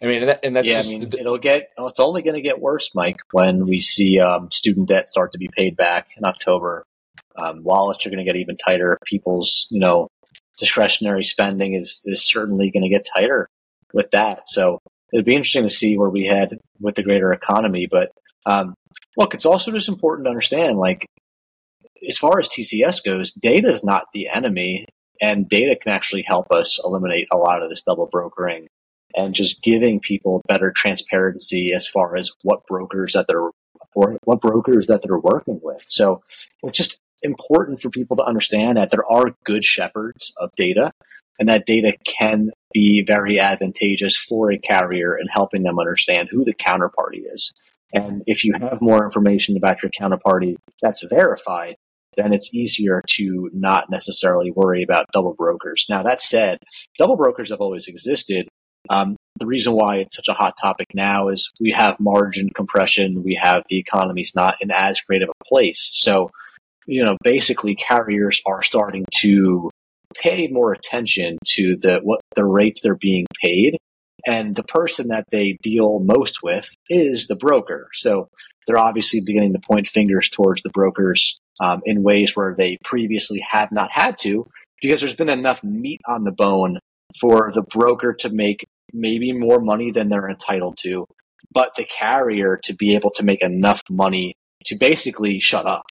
I 0.00 0.06
mean, 0.06 0.20
and, 0.20 0.28
that, 0.28 0.44
and 0.44 0.54
that's 0.54 0.68
yeah. 0.68 0.76
Just, 0.76 0.90
I 0.90 0.98
mean, 0.98 1.10
it'll 1.18 1.38
get. 1.38 1.70
It's 1.76 1.98
only 1.98 2.22
going 2.22 2.36
to 2.36 2.40
get 2.40 2.60
worse, 2.60 2.90
Mike, 2.94 3.16
when 3.32 3.66
we 3.66 3.80
see 3.80 4.20
um, 4.20 4.48
student 4.52 4.88
debt 4.88 5.08
start 5.08 5.32
to 5.32 5.38
be 5.38 5.48
paid 5.56 5.76
back 5.76 6.08
in 6.16 6.24
October. 6.24 6.84
Um, 7.36 7.64
wallets 7.64 8.06
are 8.06 8.10
going 8.10 8.18
to 8.18 8.24
get 8.24 8.36
even 8.36 8.56
tighter. 8.56 8.98
People's, 9.06 9.66
you 9.70 9.80
know, 9.80 10.08
discretionary 10.56 11.24
spending 11.24 11.74
is 11.74 12.02
is 12.04 12.24
certainly 12.24 12.70
going 12.70 12.82
to 12.82 12.88
get 12.88 13.08
tighter 13.16 13.48
with 13.92 14.10
that. 14.12 14.48
So 14.48 14.80
it'd 15.12 15.24
be 15.24 15.34
interesting 15.34 15.64
to 15.64 15.70
see 15.70 15.96
where 15.96 16.10
we 16.10 16.26
head 16.26 16.58
with 16.80 16.94
the 16.94 17.02
greater 17.02 17.32
economy. 17.32 17.86
But 17.90 18.10
um, 18.46 18.74
look, 19.16 19.34
it's 19.34 19.46
also 19.46 19.72
just 19.72 19.88
important 19.88 20.26
to 20.26 20.30
understand, 20.30 20.78
like, 20.78 21.06
as 22.08 22.18
far 22.18 22.38
as 22.38 22.48
TCS 22.48 23.04
goes, 23.04 23.32
data 23.32 23.68
is 23.68 23.82
not 23.82 24.04
the 24.14 24.28
enemy, 24.28 24.86
and 25.20 25.48
data 25.48 25.76
can 25.76 25.92
actually 25.92 26.24
help 26.26 26.52
us 26.52 26.80
eliminate 26.84 27.26
a 27.32 27.36
lot 27.36 27.62
of 27.62 27.70
this 27.70 27.82
double 27.82 28.06
brokering 28.06 28.68
and 29.16 29.34
just 29.34 29.62
giving 29.62 30.00
people 30.00 30.42
better 30.46 30.72
transparency 30.74 31.72
as 31.74 31.88
far 31.88 32.16
as 32.16 32.30
what 32.42 32.66
brokers 32.66 33.14
that 33.14 33.26
they're 33.26 33.50
or 33.94 34.16
what 34.24 34.40
brokers 34.40 34.86
that 34.86 35.02
they're 35.02 35.18
working 35.18 35.58
with. 35.62 35.84
So 35.88 36.22
it's 36.62 36.78
just 36.78 36.98
important 37.22 37.80
for 37.80 37.90
people 37.90 38.16
to 38.18 38.24
understand 38.24 38.76
that 38.76 38.90
there 38.90 39.04
are 39.10 39.34
good 39.44 39.64
shepherds 39.64 40.32
of 40.36 40.52
data 40.56 40.92
and 41.38 41.48
that 41.48 41.66
data 41.66 41.92
can 42.04 42.50
be 42.72 43.04
very 43.06 43.38
advantageous 43.40 44.16
for 44.16 44.52
a 44.52 44.58
carrier 44.58 45.16
in 45.16 45.26
helping 45.28 45.62
them 45.62 45.78
understand 45.78 46.28
who 46.30 46.44
the 46.44 46.54
counterparty 46.54 47.22
is. 47.32 47.52
And 47.92 48.22
if 48.26 48.44
you 48.44 48.52
have 48.60 48.80
more 48.82 49.04
information 49.04 49.56
about 49.56 49.82
your 49.82 49.90
counterparty 49.98 50.56
that's 50.82 51.02
verified, 51.08 51.76
then 52.16 52.32
it's 52.32 52.52
easier 52.52 53.00
to 53.06 53.50
not 53.54 53.90
necessarily 53.90 54.50
worry 54.50 54.82
about 54.82 55.06
double 55.12 55.34
brokers. 55.34 55.86
Now, 55.88 56.02
that 56.02 56.20
said, 56.20 56.58
double 56.98 57.16
brokers 57.16 57.50
have 57.50 57.60
always 57.60 57.86
existed. 57.88 58.48
Um, 58.90 59.16
the 59.38 59.46
reason 59.46 59.72
why 59.72 59.96
it's 59.96 60.16
such 60.16 60.28
a 60.28 60.34
hot 60.34 60.54
topic 60.60 60.88
now 60.94 61.28
is 61.28 61.50
we 61.60 61.70
have 61.76 62.00
margin 62.00 62.50
compression, 62.50 63.22
we 63.22 63.38
have 63.40 63.62
the 63.68 63.78
economy's 63.78 64.32
not 64.34 64.56
in 64.60 64.70
as 64.70 65.00
great 65.00 65.22
of 65.22 65.28
a 65.28 65.44
place. 65.44 65.90
So, 65.94 66.30
you 66.86 67.04
know, 67.04 67.16
basically 67.22 67.76
carriers 67.76 68.42
are 68.46 68.62
starting 68.62 69.04
to 69.20 69.70
pay 70.16 70.48
more 70.48 70.72
attention 70.72 71.38
to 71.54 71.76
the 71.80 72.00
what 72.02 72.20
the 72.36 72.44
rates 72.44 72.80
they're 72.80 72.94
being 72.94 73.26
paid. 73.44 73.78
And 74.26 74.54
the 74.54 74.64
person 74.64 75.08
that 75.08 75.24
they 75.30 75.58
deal 75.62 76.00
most 76.00 76.42
with 76.42 76.68
is 76.88 77.28
the 77.28 77.36
broker. 77.36 77.88
So 77.94 78.28
they're 78.66 78.78
obviously 78.78 79.20
beginning 79.24 79.54
to 79.54 79.60
point 79.60 79.86
fingers 79.86 80.28
towards 80.28 80.62
the 80.62 80.70
brokers 80.70 81.38
um, 81.60 81.80
in 81.84 82.02
ways 82.02 82.36
where 82.36 82.54
they 82.56 82.78
previously 82.84 83.42
have 83.48 83.72
not 83.72 83.90
had 83.92 84.18
to 84.20 84.46
because 84.82 85.00
there's 85.00 85.16
been 85.16 85.28
enough 85.28 85.62
meat 85.64 86.00
on 86.06 86.24
the 86.24 86.32
bone 86.32 86.78
for 87.18 87.50
the 87.54 87.62
broker 87.62 88.12
to 88.12 88.28
make 88.28 88.66
maybe 88.92 89.32
more 89.32 89.60
money 89.60 89.90
than 89.90 90.08
they're 90.08 90.28
entitled 90.28 90.76
to 90.78 91.06
but 91.52 91.74
the 91.76 91.84
carrier 91.84 92.58
to 92.64 92.74
be 92.74 92.94
able 92.94 93.10
to 93.12 93.22
make 93.22 93.42
enough 93.42 93.82
money 93.90 94.34
to 94.66 94.76
basically 94.76 95.38
shut 95.38 95.66
up. 95.66 95.86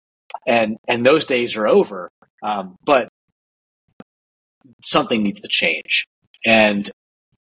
And 0.47 0.77
and 0.89 1.05
those 1.05 1.25
days 1.25 1.57
are 1.57 1.67
over. 1.67 2.11
Um, 2.43 2.77
but 2.85 3.09
something 4.85 5.23
needs 5.23 5.41
to 5.41 5.49
change. 5.49 6.07
And 6.45 6.89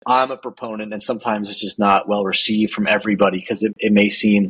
I'm 0.07 0.31
a 0.31 0.37
proponent, 0.37 0.93
and 0.93 1.03
sometimes 1.03 1.47
this 1.47 1.63
is 1.63 1.77
not 1.77 2.07
well 2.07 2.23
received 2.23 2.73
from 2.73 2.87
everybody 2.87 3.39
because 3.39 3.63
it, 3.63 3.73
it 3.77 3.91
may 3.91 4.09
seem 4.09 4.49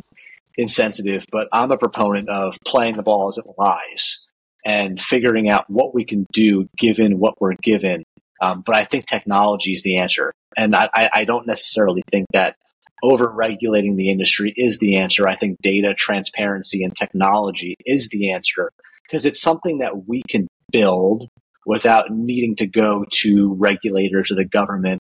insensitive, 0.56 1.26
but 1.30 1.48
I'm 1.52 1.70
a 1.70 1.78
proponent 1.78 2.28
of 2.28 2.56
playing 2.66 2.94
the 2.94 3.02
ball 3.02 3.28
as 3.28 3.38
it 3.38 3.46
lies 3.58 4.26
and 4.64 5.00
figuring 5.00 5.48
out 5.48 5.64
what 5.68 5.94
we 5.94 6.04
can 6.04 6.26
do 6.32 6.68
given 6.76 7.18
what 7.18 7.40
we're 7.40 7.54
given. 7.62 8.04
Um, 8.42 8.62
but 8.64 8.76
I 8.76 8.84
think 8.84 9.06
technology 9.06 9.72
is 9.72 9.82
the 9.82 9.96
answer. 9.96 10.32
And 10.56 10.74
I, 10.74 10.88
I 11.12 11.24
don't 11.24 11.46
necessarily 11.46 12.02
think 12.10 12.26
that 12.32 12.56
over 13.02 13.30
regulating 13.30 13.96
the 13.96 14.10
industry 14.10 14.52
is 14.56 14.78
the 14.78 14.98
answer. 14.98 15.28
I 15.28 15.36
think 15.36 15.58
data, 15.62 15.94
transparency, 15.94 16.84
and 16.84 16.94
technology 16.94 17.74
is 17.86 18.08
the 18.08 18.32
answer 18.32 18.70
because 19.04 19.26
it's 19.26 19.40
something 19.40 19.78
that 19.78 20.06
we 20.06 20.22
can 20.28 20.46
build 20.70 21.28
without 21.70 22.10
needing 22.10 22.56
to 22.56 22.66
go 22.66 23.04
to 23.08 23.54
regulators 23.60 24.32
or 24.32 24.34
the 24.34 24.44
government 24.44 24.98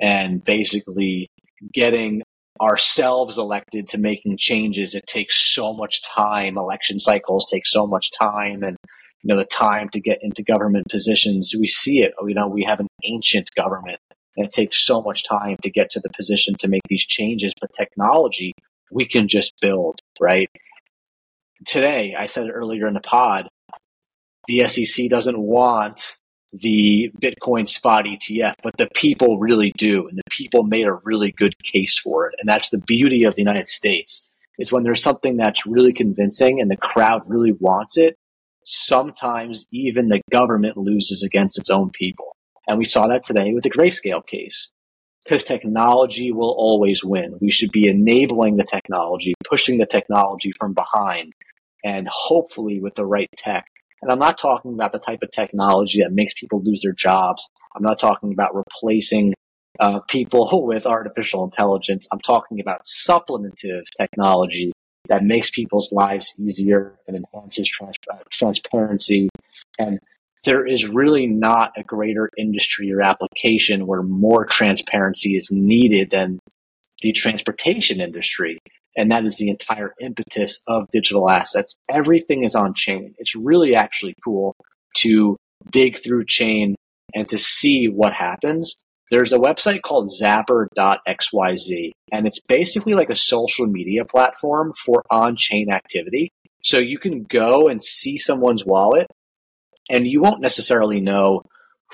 and 0.00 0.44
basically 0.44 1.28
getting 1.74 2.22
ourselves 2.60 3.38
elected 3.38 3.88
to 3.88 3.98
making 3.98 4.36
changes. 4.36 4.94
It 4.94 5.04
takes 5.08 5.52
so 5.52 5.72
much 5.72 6.00
time. 6.04 6.56
Election 6.56 7.00
cycles 7.00 7.44
take 7.50 7.66
so 7.66 7.88
much 7.88 8.12
time. 8.12 8.62
And 8.62 8.76
you 9.24 9.34
know, 9.34 9.36
the 9.36 9.44
time 9.44 9.88
to 9.88 10.00
get 10.00 10.18
into 10.22 10.44
government 10.44 10.86
positions. 10.88 11.56
We 11.58 11.66
see 11.66 12.02
it. 12.04 12.14
You 12.24 12.34
know, 12.34 12.46
we 12.46 12.62
have 12.62 12.78
an 12.78 12.86
ancient 13.02 13.50
government 13.56 13.98
and 14.36 14.46
it 14.46 14.52
takes 14.52 14.86
so 14.86 15.02
much 15.02 15.24
time 15.24 15.56
to 15.64 15.70
get 15.70 15.90
to 15.90 16.00
the 16.00 16.10
position 16.16 16.54
to 16.60 16.68
make 16.68 16.82
these 16.88 17.04
changes. 17.04 17.52
But 17.60 17.72
technology, 17.72 18.52
we 18.92 19.06
can 19.06 19.26
just 19.26 19.54
build, 19.60 19.98
right? 20.20 20.48
Today, 21.66 22.14
I 22.16 22.26
said 22.26 22.46
it 22.46 22.52
earlier 22.52 22.86
in 22.86 22.94
the 22.94 23.00
pod, 23.00 23.48
the 24.48 24.66
SEC 24.68 25.08
doesn't 25.08 25.38
want 25.38 26.18
the 26.52 27.10
Bitcoin 27.20 27.68
spot 27.68 28.04
ETF, 28.04 28.54
but 28.62 28.76
the 28.76 28.88
people 28.94 29.38
really 29.38 29.72
do. 29.76 30.06
And 30.08 30.18
the 30.18 30.30
people 30.30 30.64
made 30.64 30.86
a 30.86 30.98
really 31.04 31.32
good 31.32 31.54
case 31.62 31.98
for 31.98 32.26
it. 32.26 32.34
And 32.38 32.48
that's 32.48 32.70
the 32.70 32.78
beauty 32.78 33.24
of 33.24 33.34
the 33.34 33.42
United 33.42 33.68
States 33.68 34.28
is 34.58 34.70
when 34.70 34.82
there's 34.82 35.02
something 35.02 35.36
that's 35.36 35.66
really 35.66 35.92
convincing 35.92 36.60
and 36.60 36.70
the 36.70 36.76
crowd 36.76 37.22
really 37.26 37.52
wants 37.58 37.96
it, 37.96 38.16
sometimes 38.64 39.66
even 39.72 40.08
the 40.08 40.20
government 40.30 40.76
loses 40.76 41.22
against 41.22 41.58
its 41.58 41.70
own 41.70 41.90
people. 41.90 42.36
And 42.68 42.78
we 42.78 42.84
saw 42.84 43.08
that 43.08 43.24
today 43.24 43.52
with 43.54 43.64
the 43.64 43.70
grayscale 43.70 44.24
case. 44.26 44.70
Because 45.24 45.44
technology 45.44 46.32
will 46.32 46.52
always 46.58 47.04
win. 47.04 47.38
We 47.40 47.50
should 47.52 47.70
be 47.70 47.86
enabling 47.86 48.56
the 48.56 48.64
technology, 48.64 49.34
pushing 49.48 49.78
the 49.78 49.86
technology 49.86 50.50
from 50.58 50.74
behind, 50.74 51.32
and 51.84 52.08
hopefully 52.10 52.80
with 52.80 52.96
the 52.96 53.06
right 53.06 53.28
tech, 53.36 53.66
and 54.02 54.10
I'm 54.10 54.18
not 54.18 54.36
talking 54.36 54.74
about 54.74 54.92
the 54.92 54.98
type 54.98 55.22
of 55.22 55.30
technology 55.30 56.00
that 56.02 56.12
makes 56.12 56.34
people 56.34 56.60
lose 56.62 56.82
their 56.82 56.92
jobs. 56.92 57.48
I'm 57.74 57.82
not 57.82 58.00
talking 58.00 58.32
about 58.32 58.54
replacing 58.54 59.34
uh, 59.78 60.00
people 60.00 60.48
with 60.66 60.86
artificial 60.86 61.44
intelligence. 61.44 62.08
I'm 62.12 62.20
talking 62.20 62.60
about 62.60 62.82
supplementive 62.84 63.84
technology 63.98 64.72
that 65.08 65.22
makes 65.22 65.50
people's 65.50 65.92
lives 65.92 66.34
easier 66.38 66.96
and 67.06 67.16
enhances 67.16 67.68
trans- 67.68 67.96
uh, 68.12 68.18
transparency. 68.30 69.28
And 69.78 69.98
there 70.44 70.66
is 70.66 70.88
really 70.88 71.26
not 71.26 71.72
a 71.76 71.84
greater 71.84 72.28
industry 72.36 72.92
or 72.92 73.00
application 73.00 73.86
where 73.86 74.02
more 74.02 74.44
transparency 74.44 75.36
is 75.36 75.50
needed 75.52 76.10
than 76.10 76.40
the 77.02 77.12
transportation 77.12 78.00
industry. 78.00 78.58
And 78.96 79.10
that 79.10 79.24
is 79.24 79.38
the 79.38 79.48
entire 79.48 79.94
impetus 80.00 80.62
of 80.68 80.88
digital 80.92 81.30
assets. 81.30 81.74
Everything 81.90 82.44
is 82.44 82.54
on 82.54 82.74
chain. 82.74 83.14
It's 83.18 83.34
really 83.34 83.74
actually 83.74 84.14
cool 84.22 84.54
to 84.98 85.36
dig 85.70 85.96
through 85.96 86.26
chain 86.26 86.74
and 87.14 87.28
to 87.28 87.38
see 87.38 87.86
what 87.86 88.12
happens. 88.12 88.76
There's 89.10 89.32
a 89.32 89.38
website 89.38 89.82
called 89.82 90.10
zapper.xyz, 90.10 91.90
and 92.12 92.26
it's 92.26 92.40
basically 92.48 92.94
like 92.94 93.10
a 93.10 93.14
social 93.14 93.66
media 93.66 94.04
platform 94.04 94.72
for 94.84 95.02
on 95.10 95.36
chain 95.36 95.70
activity. 95.70 96.30
So 96.62 96.78
you 96.78 96.98
can 96.98 97.24
go 97.24 97.68
and 97.68 97.82
see 97.82 98.16
someone's 98.16 98.64
wallet, 98.64 99.06
and 99.90 100.06
you 100.06 100.22
won't 100.22 100.40
necessarily 100.40 101.00
know 101.00 101.42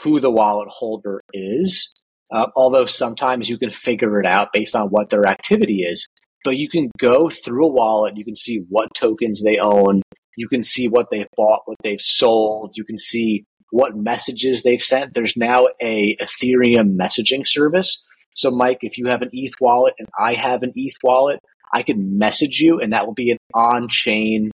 who 0.03 0.21
the 0.21 0.31
wallet 0.31 0.69
holder 0.69 1.21
is, 1.33 1.93
uh, 2.33 2.47
although 2.55 2.87
sometimes 2.87 3.49
you 3.49 3.59
can 3.59 3.71
figure 3.71 4.21
it 4.21 4.27
out 4.27 4.53
based 4.53 4.77
on 4.77 4.89
what 4.89 5.11
their 5.11 5.27
activity 5.27 5.83
is. 5.83 6.07
But 6.45 6.57
you 6.57 6.69
can 6.69 6.91
go 6.99 7.29
through 7.29 7.67
a 7.67 7.73
wallet, 7.73 8.17
you 8.17 8.25
can 8.25 8.37
see 8.37 8.65
what 8.69 8.95
tokens 8.95 9.43
they 9.43 9.59
own, 9.59 10.03
you 10.37 10.49
can 10.49 10.63
see 10.63 10.89
what 10.89 11.07
they've 11.11 11.27
bought, 11.37 11.63
what 11.67 11.79
they've 11.83 12.01
sold, 12.01 12.77
you 12.77 12.85
can 12.85 12.97
see 12.97 13.45
what 13.71 13.97
messages 13.97 14.63
they've 14.63 14.83
sent. 14.83 15.15
There's 15.15 15.37
now 15.37 15.67
a 15.81 16.17
Ethereum 16.17 16.97
messaging 16.97 17.47
service. 17.47 18.03
So 18.35 18.51
Mike, 18.51 18.79
if 18.83 18.99
you 18.99 19.07
have 19.07 19.23
an 19.23 19.31
ETH 19.33 19.55
wallet 19.61 19.95
and 19.99 20.09
I 20.19 20.35
have 20.35 20.63
an 20.63 20.73
ETH 20.75 20.97
wallet, 21.03 21.41
I 21.73 21.83
can 21.83 22.19
message 22.19 22.61
you 22.61 22.81
and 22.81 22.93
that 22.93 23.07
will 23.07 23.15
be 23.15 23.33
an 23.33 23.39
on-chain 23.53 24.53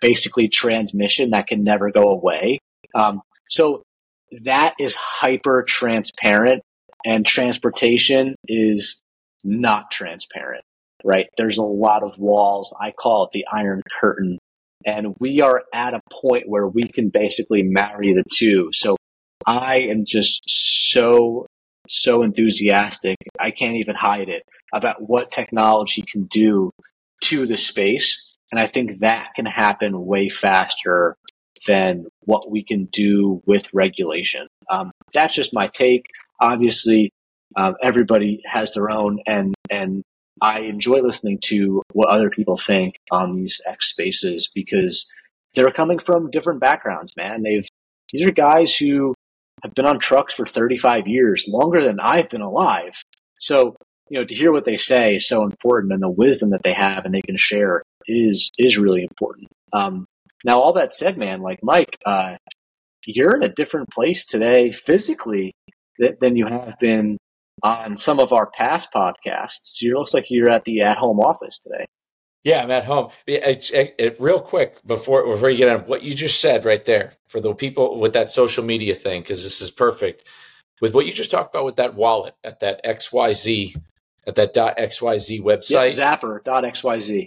basically 0.00 0.48
transmission 0.48 1.30
that 1.30 1.46
can 1.46 1.62
never 1.62 1.90
go 1.90 2.08
away. 2.08 2.58
Um, 2.94 3.22
so 3.48 3.82
that 4.44 4.74
is 4.78 4.94
hyper 4.94 5.64
transparent 5.66 6.62
and 7.04 7.24
transportation 7.24 8.34
is 8.48 9.00
not 9.44 9.90
transparent 9.90 10.64
right? 11.04 11.26
There's 11.36 11.58
a 11.58 11.62
lot 11.62 12.02
of 12.02 12.18
walls. 12.18 12.74
I 12.80 12.90
call 12.90 13.24
it 13.24 13.30
the 13.32 13.44
Iron 13.52 13.82
Curtain. 14.00 14.38
And 14.86 15.14
we 15.18 15.40
are 15.40 15.62
at 15.74 15.94
a 15.94 16.00
point 16.10 16.44
where 16.46 16.66
we 16.66 16.88
can 16.88 17.10
basically 17.10 17.62
marry 17.62 18.14
the 18.14 18.24
two. 18.32 18.70
So 18.72 18.96
I 19.46 19.80
am 19.90 20.04
just 20.06 20.42
so, 20.46 21.46
so 21.88 22.22
enthusiastic. 22.22 23.16
I 23.38 23.50
can't 23.50 23.76
even 23.76 23.94
hide 23.94 24.28
it 24.28 24.42
about 24.72 24.96
what 25.00 25.30
technology 25.30 26.02
can 26.02 26.24
do 26.24 26.70
to 27.24 27.46
the 27.46 27.56
space. 27.56 28.34
And 28.52 28.60
I 28.60 28.66
think 28.66 29.00
that 29.00 29.28
can 29.36 29.46
happen 29.46 30.06
way 30.06 30.28
faster 30.28 31.16
than 31.66 32.06
what 32.20 32.50
we 32.50 32.64
can 32.64 32.86
do 32.86 33.42
with 33.46 33.72
regulation. 33.74 34.46
Um, 34.70 34.92
that's 35.12 35.34
just 35.34 35.52
my 35.52 35.68
take. 35.68 36.06
Obviously, 36.40 37.12
um, 37.56 37.74
everybody 37.82 38.40
has 38.50 38.72
their 38.72 38.90
own, 38.90 39.18
and 39.26 39.54
and 39.70 40.02
I 40.40 40.60
enjoy 40.60 40.98
listening 41.00 41.38
to 41.44 41.82
what 41.92 42.08
other 42.08 42.30
people 42.30 42.56
think 42.56 42.96
on 43.10 43.34
these 43.34 43.60
X 43.66 43.90
spaces 43.90 44.48
because 44.54 45.10
they're 45.54 45.70
coming 45.70 45.98
from 45.98 46.30
different 46.30 46.60
backgrounds, 46.60 47.14
man. 47.16 47.42
They've 47.42 47.66
these 48.12 48.26
are 48.26 48.32
guys 48.32 48.76
who 48.76 49.14
have 49.62 49.74
been 49.74 49.86
on 49.86 49.98
trucks 49.98 50.34
for 50.34 50.46
35 50.46 51.06
years, 51.06 51.46
longer 51.48 51.82
than 51.82 52.00
I've 52.00 52.28
been 52.28 52.40
alive. 52.40 52.92
So, 53.38 53.76
you 54.08 54.18
know, 54.18 54.24
to 54.24 54.34
hear 54.34 54.52
what 54.52 54.64
they 54.64 54.76
say 54.76 55.14
is 55.14 55.28
so 55.28 55.44
important 55.44 55.92
and 55.92 56.02
the 56.02 56.10
wisdom 56.10 56.50
that 56.50 56.62
they 56.62 56.72
have 56.72 57.04
and 57.04 57.14
they 57.14 57.22
can 57.22 57.36
share 57.36 57.82
is 58.06 58.50
is 58.58 58.78
really 58.78 59.02
important. 59.02 59.48
Um, 59.72 60.06
now, 60.44 60.60
all 60.60 60.72
that 60.74 60.94
said, 60.94 61.18
man, 61.18 61.42
like 61.42 61.60
Mike, 61.62 61.98
uh, 62.06 62.36
you're 63.06 63.36
in 63.36 63.42
a 63.42 63.48
different 63.48 63.90
place 63.90 64.24
today 64.24 64.72
physically 64.72 65.52
than 65.98 66.36
you 66.36 66.46
have 66.46 66.78
been 66.78 67.18
on 67.62 67.98
some 67.98 68.18
of 68.18 68.32
our 68.32 68.46
past 68.46 68.92
podcasts. 68.94 69.82
It 69.82 69.94
looks 69.94 70.14
like 70.14 70.26
you're 70.30 70.50
at 70.50 70.64
the 70.64 70.80
at 70.80 70.98
home 70.98 71.20
office 71.20 71.60
today. 71.60 71.86
Yeah, 72.42 72.62
I'm 72.62 72.70
at 72.70 72.84
home. 72.84 73.10
It, 73.26 73.70
it, 73.72 73.94
it, 73.98 74.16
real 74.18 74.40
quick 74.40 74.84
before 74.86 75.26
before 75.26 75.50
you 75.50 75.58
get 75.58 75.68
on 75.68 75.86
what 75.86 76.02
you 76.02 76.14
just 76.14 76.40
said 76.40 76.64
right 76.64 76.84
there 76.84 77.12
for 77.28 77.40
the 77.40 77.54
people 77.54 78.00
with 78.00 78.14
that 78.14 78.30
social 78.30 78.64
media 78.64 78.94
thing 78.94 79.20
because 79.20 79.44
this 79.44 79.60
is 79.60 79.70
perfect 79.70 80.26
with 80.80 80.94
what 80.94 81.04
you 81.04 81.12
just 81.12 81.30
talked 81.30 81.54
about 81.54 81.66
with 81.66 81.76
that 81.76 81.94
wallet 81.94 82.34
at 82.42 82.60
that 82.60 82.82
XYZ 82.84 83.76
at 84.26 84.34
that 84.36 84.52
dot 84.52 84.78
.xyz 84.78 85.42
website. 85.42 85.98
Yeah, 85.98 86.16
Zapper 86.16 86.42
.xyz. 86.42 87.26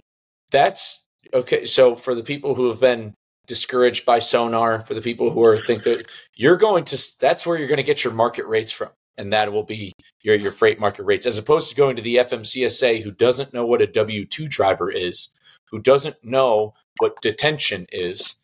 That's 0.52 1.02
okay. 1.34 1.66
So 1.66 1.96
for 1.96 2.16
the 2.16 2.24
people 2.24 2.56
who 2.56 2.68
have 2.70 2.80
been 2.80 3.14
discouraged 3.46 4.06
by 4.06 4.20
Sonar, 4.20 4.80
for 4.80 4.94
the 4.94 5.02
people 5.02 5.30
who 5.32 5.44
are 5.44 5.58
think 5.58 5.84
that 5.84 6.10
you're 6.36 6.58
going 6.58 6.86
to 6.86 7.12
that's 7.20 7.46
where 7.46 7.58
you're 7.58 7.68
going 7.68 7.78
to 7.78 7.84
get 7.84 8.04
your 8.04 8.14
market 8.14 8.46
rates 8.48 8.72
from 8.72 8.90
and 9.18 9.32
that 9.34 9.52
will 9.52 9.64
be 9.64 9.94
your 10.22 10.36
your 10.36 10.52
freight 10.52 10.80
market 10.80 11.04
rates 11.04 11.26
as 11.26 11.38
opposed 11.38 11.70
to 11.70 11.76
going 11.76 11.96
to 11.96 12.02
the 12.02 12.16
FMCSA 12.18 13.04
who 13.04 13.12
doesn't 13.12 13.54
know 13.54 13.66
what 13.66 13.82
a 13.82 13.88
W2 13.88 14.50
driver 14.50 14.90
is, 14.92 15.30
who 15.70 15.80
doesn't 15.80 16.16
know 16.24 16.74
what 17.00 17.22
detention 17.22 17.86
is. 17.92 18.36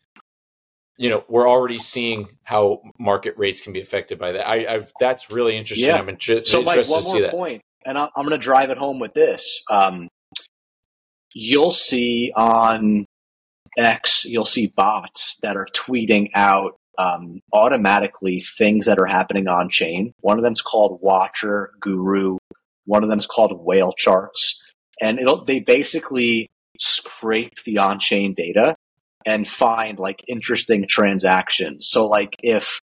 You 0.96 1.08
know, 1.08 1.24
we're 1.28 1.48
already 1.48 1.78
seeing 1.78 2.28
how 2.42 2.82
market 2.98 3.34
rates 3.38 3.62
can 3.62 3.72
be 3.72 3.80
affected 3.80 4.18
by 4.18 4.32
that. 4.32 4.46
I, 4.46 4.76
I 4.76 4.86
that's 4.98 5.30
really 5.30 5.56
interesting. 5.56 5.88
Yeah. 5.88 5.98
I'm 5.98 6.08
inter- 6.08 6.44
so, 6.44 6.60
interested 6.60 6.94
Mike, 6.94 7.04
one 7.04 7.22
more 7.22 7.30
point, 7.30 7.62
and 7.86 7.96
I'm 7.96 8.10
going 8.16 8.30
to 8.30 8.38
drive 8.38 8.70
it 8.70 8.76
home 8.76 8.98
with 8.98 9.14
this. 9.14 9.62
Um, 9.70 10.08
you'll 11.32 11.70
see 11.70 12.32
on 12.36 13.06
X, 13.78 14.24
you'll 14.24 14.44
see 14.44 14.72
bots 14.76 15.38
that 15.42 15.56
are 15.56 15.66
tweeting 15.74 16.30
out 16.34 16.76
um, 17.00 17.40
automatically 17.52 18.40
things 18.40 18.86
that 18.86 18.98
are 18.98 19.06
happening 19.06 19.48
on 19.48 19.70
chain. 19.70 20.12
One 20.20 20.36
of 20.38 20.44
them 20.44 20.52
is 20.52 20.62
called 20.62 20.98
Watcher 21.00 21.72
Guru. 21.80 22.38
One 22.84 23.02
of 23.02 23.08
them 23.08 23.18
is 23.18 23.26
called 23.26 23.52
Whale 23.64 23.92
Charts, 23.96 24.62
and 25.00 25.18
it'll 25.18 25.44
they 25.44 25.60
basically 25.60 26.50
scrape 26.78 27.62
the 27.64 27.78
on 27.78 27.98
chain 28.00 28.34
data 28.34 28.74
and 29.24 29.46
find 29.46 29.98
like 29.98 30.24
interesting 30.28 30.86
transactions. 30.88 31.88
So 31.88 32.06
like 32.06 32.36
if 32.42 32.80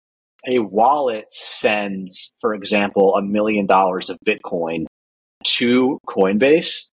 a 0.47 0.59
wallet 0.59 1.33
sends, 1.33 2.35
for 2.41 2.53
example, 2.53 3.15
a 3.15 3.21
million 3.21 3.65
dollars 3.65 4.09
of 4.09 4.17
Bitcoin 4.25 4.85
to 5.45 5.99
Coinbase, 6.07 6.85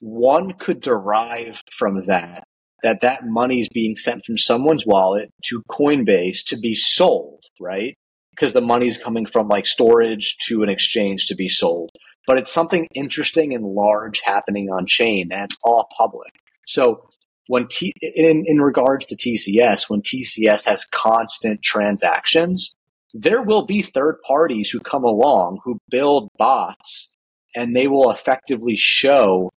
one 0.00 0.52
could 0.54 0.80
derive 0.80 1.62
from 1.70 2.02
that 2.02 2.44
that 2.82 3.00
that 3.00 3.26
money 3.26 3.60
is 3.60 3.68
being 3.68 3.96
sent 3.96 4.24
from 4.24 4.38
someone's 4.38 4.86
wallet 4.86 5.30
to 5.44 5.62
Coinbase 5.70 6.44
to 6.46 6.56
be 6.56 6.74
sold, 6.74 7.44
right? 7.60 7.94
Because 8.30 8.52
the 8.52 8.60
money's 8.60 8.98
coming 8.98 9.26
from 9.26 9.48
like 9.48 9.66
storage 9.66 10.36
to 10.46 10.62
an 10.62 10.68
exchange 10.68 11.26
to 11.26 11.34
be 11.34 11.48
sold. 11.48 11.90
But 12.26 12.38
it's 12.38 12.52
something 12.52 12.86
interesting 12.94 13.54
and 13.54 13.64
large 13.64 14.20
happening 14.20 14.68
on 14.70 14.86
chain 14.86 15.28
and 15.32 15.44
it's 15.44 15.58
all 15.62 15.88
public. 15.96 16.32
So 16.66 17.08
when 17.46 17.68
T 17.68 17.92
in, 18.02 18.44
in 18.46 18.60
regards 18.60 19.06
to 19.06 19.16
TCS, 19.16 19.88
when 19.88 20.02
TCS 20.02 20.66
has 20.66 20.84
constant 20.92 21.62
transactions, 21.62 22.74
there 23.14 23.42
will 23.42 23.64
be 23.64 23.82
third 23.82 24.16
parties 24.26 24.70
who 24.70 24.80
come 24.80 25.04
along 25.04 25.60
who 25.64 25.78
build 25.88 26.28
bots 26.36 27.14
and 27.54 27.74
they 27.74 27.86
will 27.86 28.10
effectively 28.10 28.76
show 28.76 29.50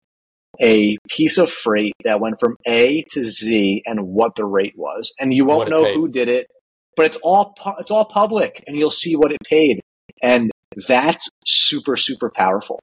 a 0.61 0.97
piece 1.09 1.37
of 1.37 1.51
freight 1.51 1.93
that 2.03 2.19
went 2.19 2.39
from 2.39 2.57
A 2.65 3.03
to 3.11 3.23
Z 3.23 3.83
and 3.85 4.07
what 4.07 4.35
the 4.35 4.45
rate 4.45 4.73
was. 4.75 5.13
And 5.19 5.33
you 5.33 5.45
won't 5.45 5.69
know 5.69 5.93
who 5.93 6.07
did 6.07 6.29
it. 6.29 6.47
but 6.97 7.05
it's 7.05 7.17
all 7.23 7.53
it's 7.79 7.91
all 7.91 8.05
public, 8.05 8.63
and 8.67 8.77
you'll 8.77 8.89
see 8.91 9.15
what 9.15 9.31
it 9.31 9.37
paid, 9.47 9.79
and 10.21 10.51
that's 10.87 11.29
super 11.45 11.95
super 11.95 12.29
powerful. 12.29 12.79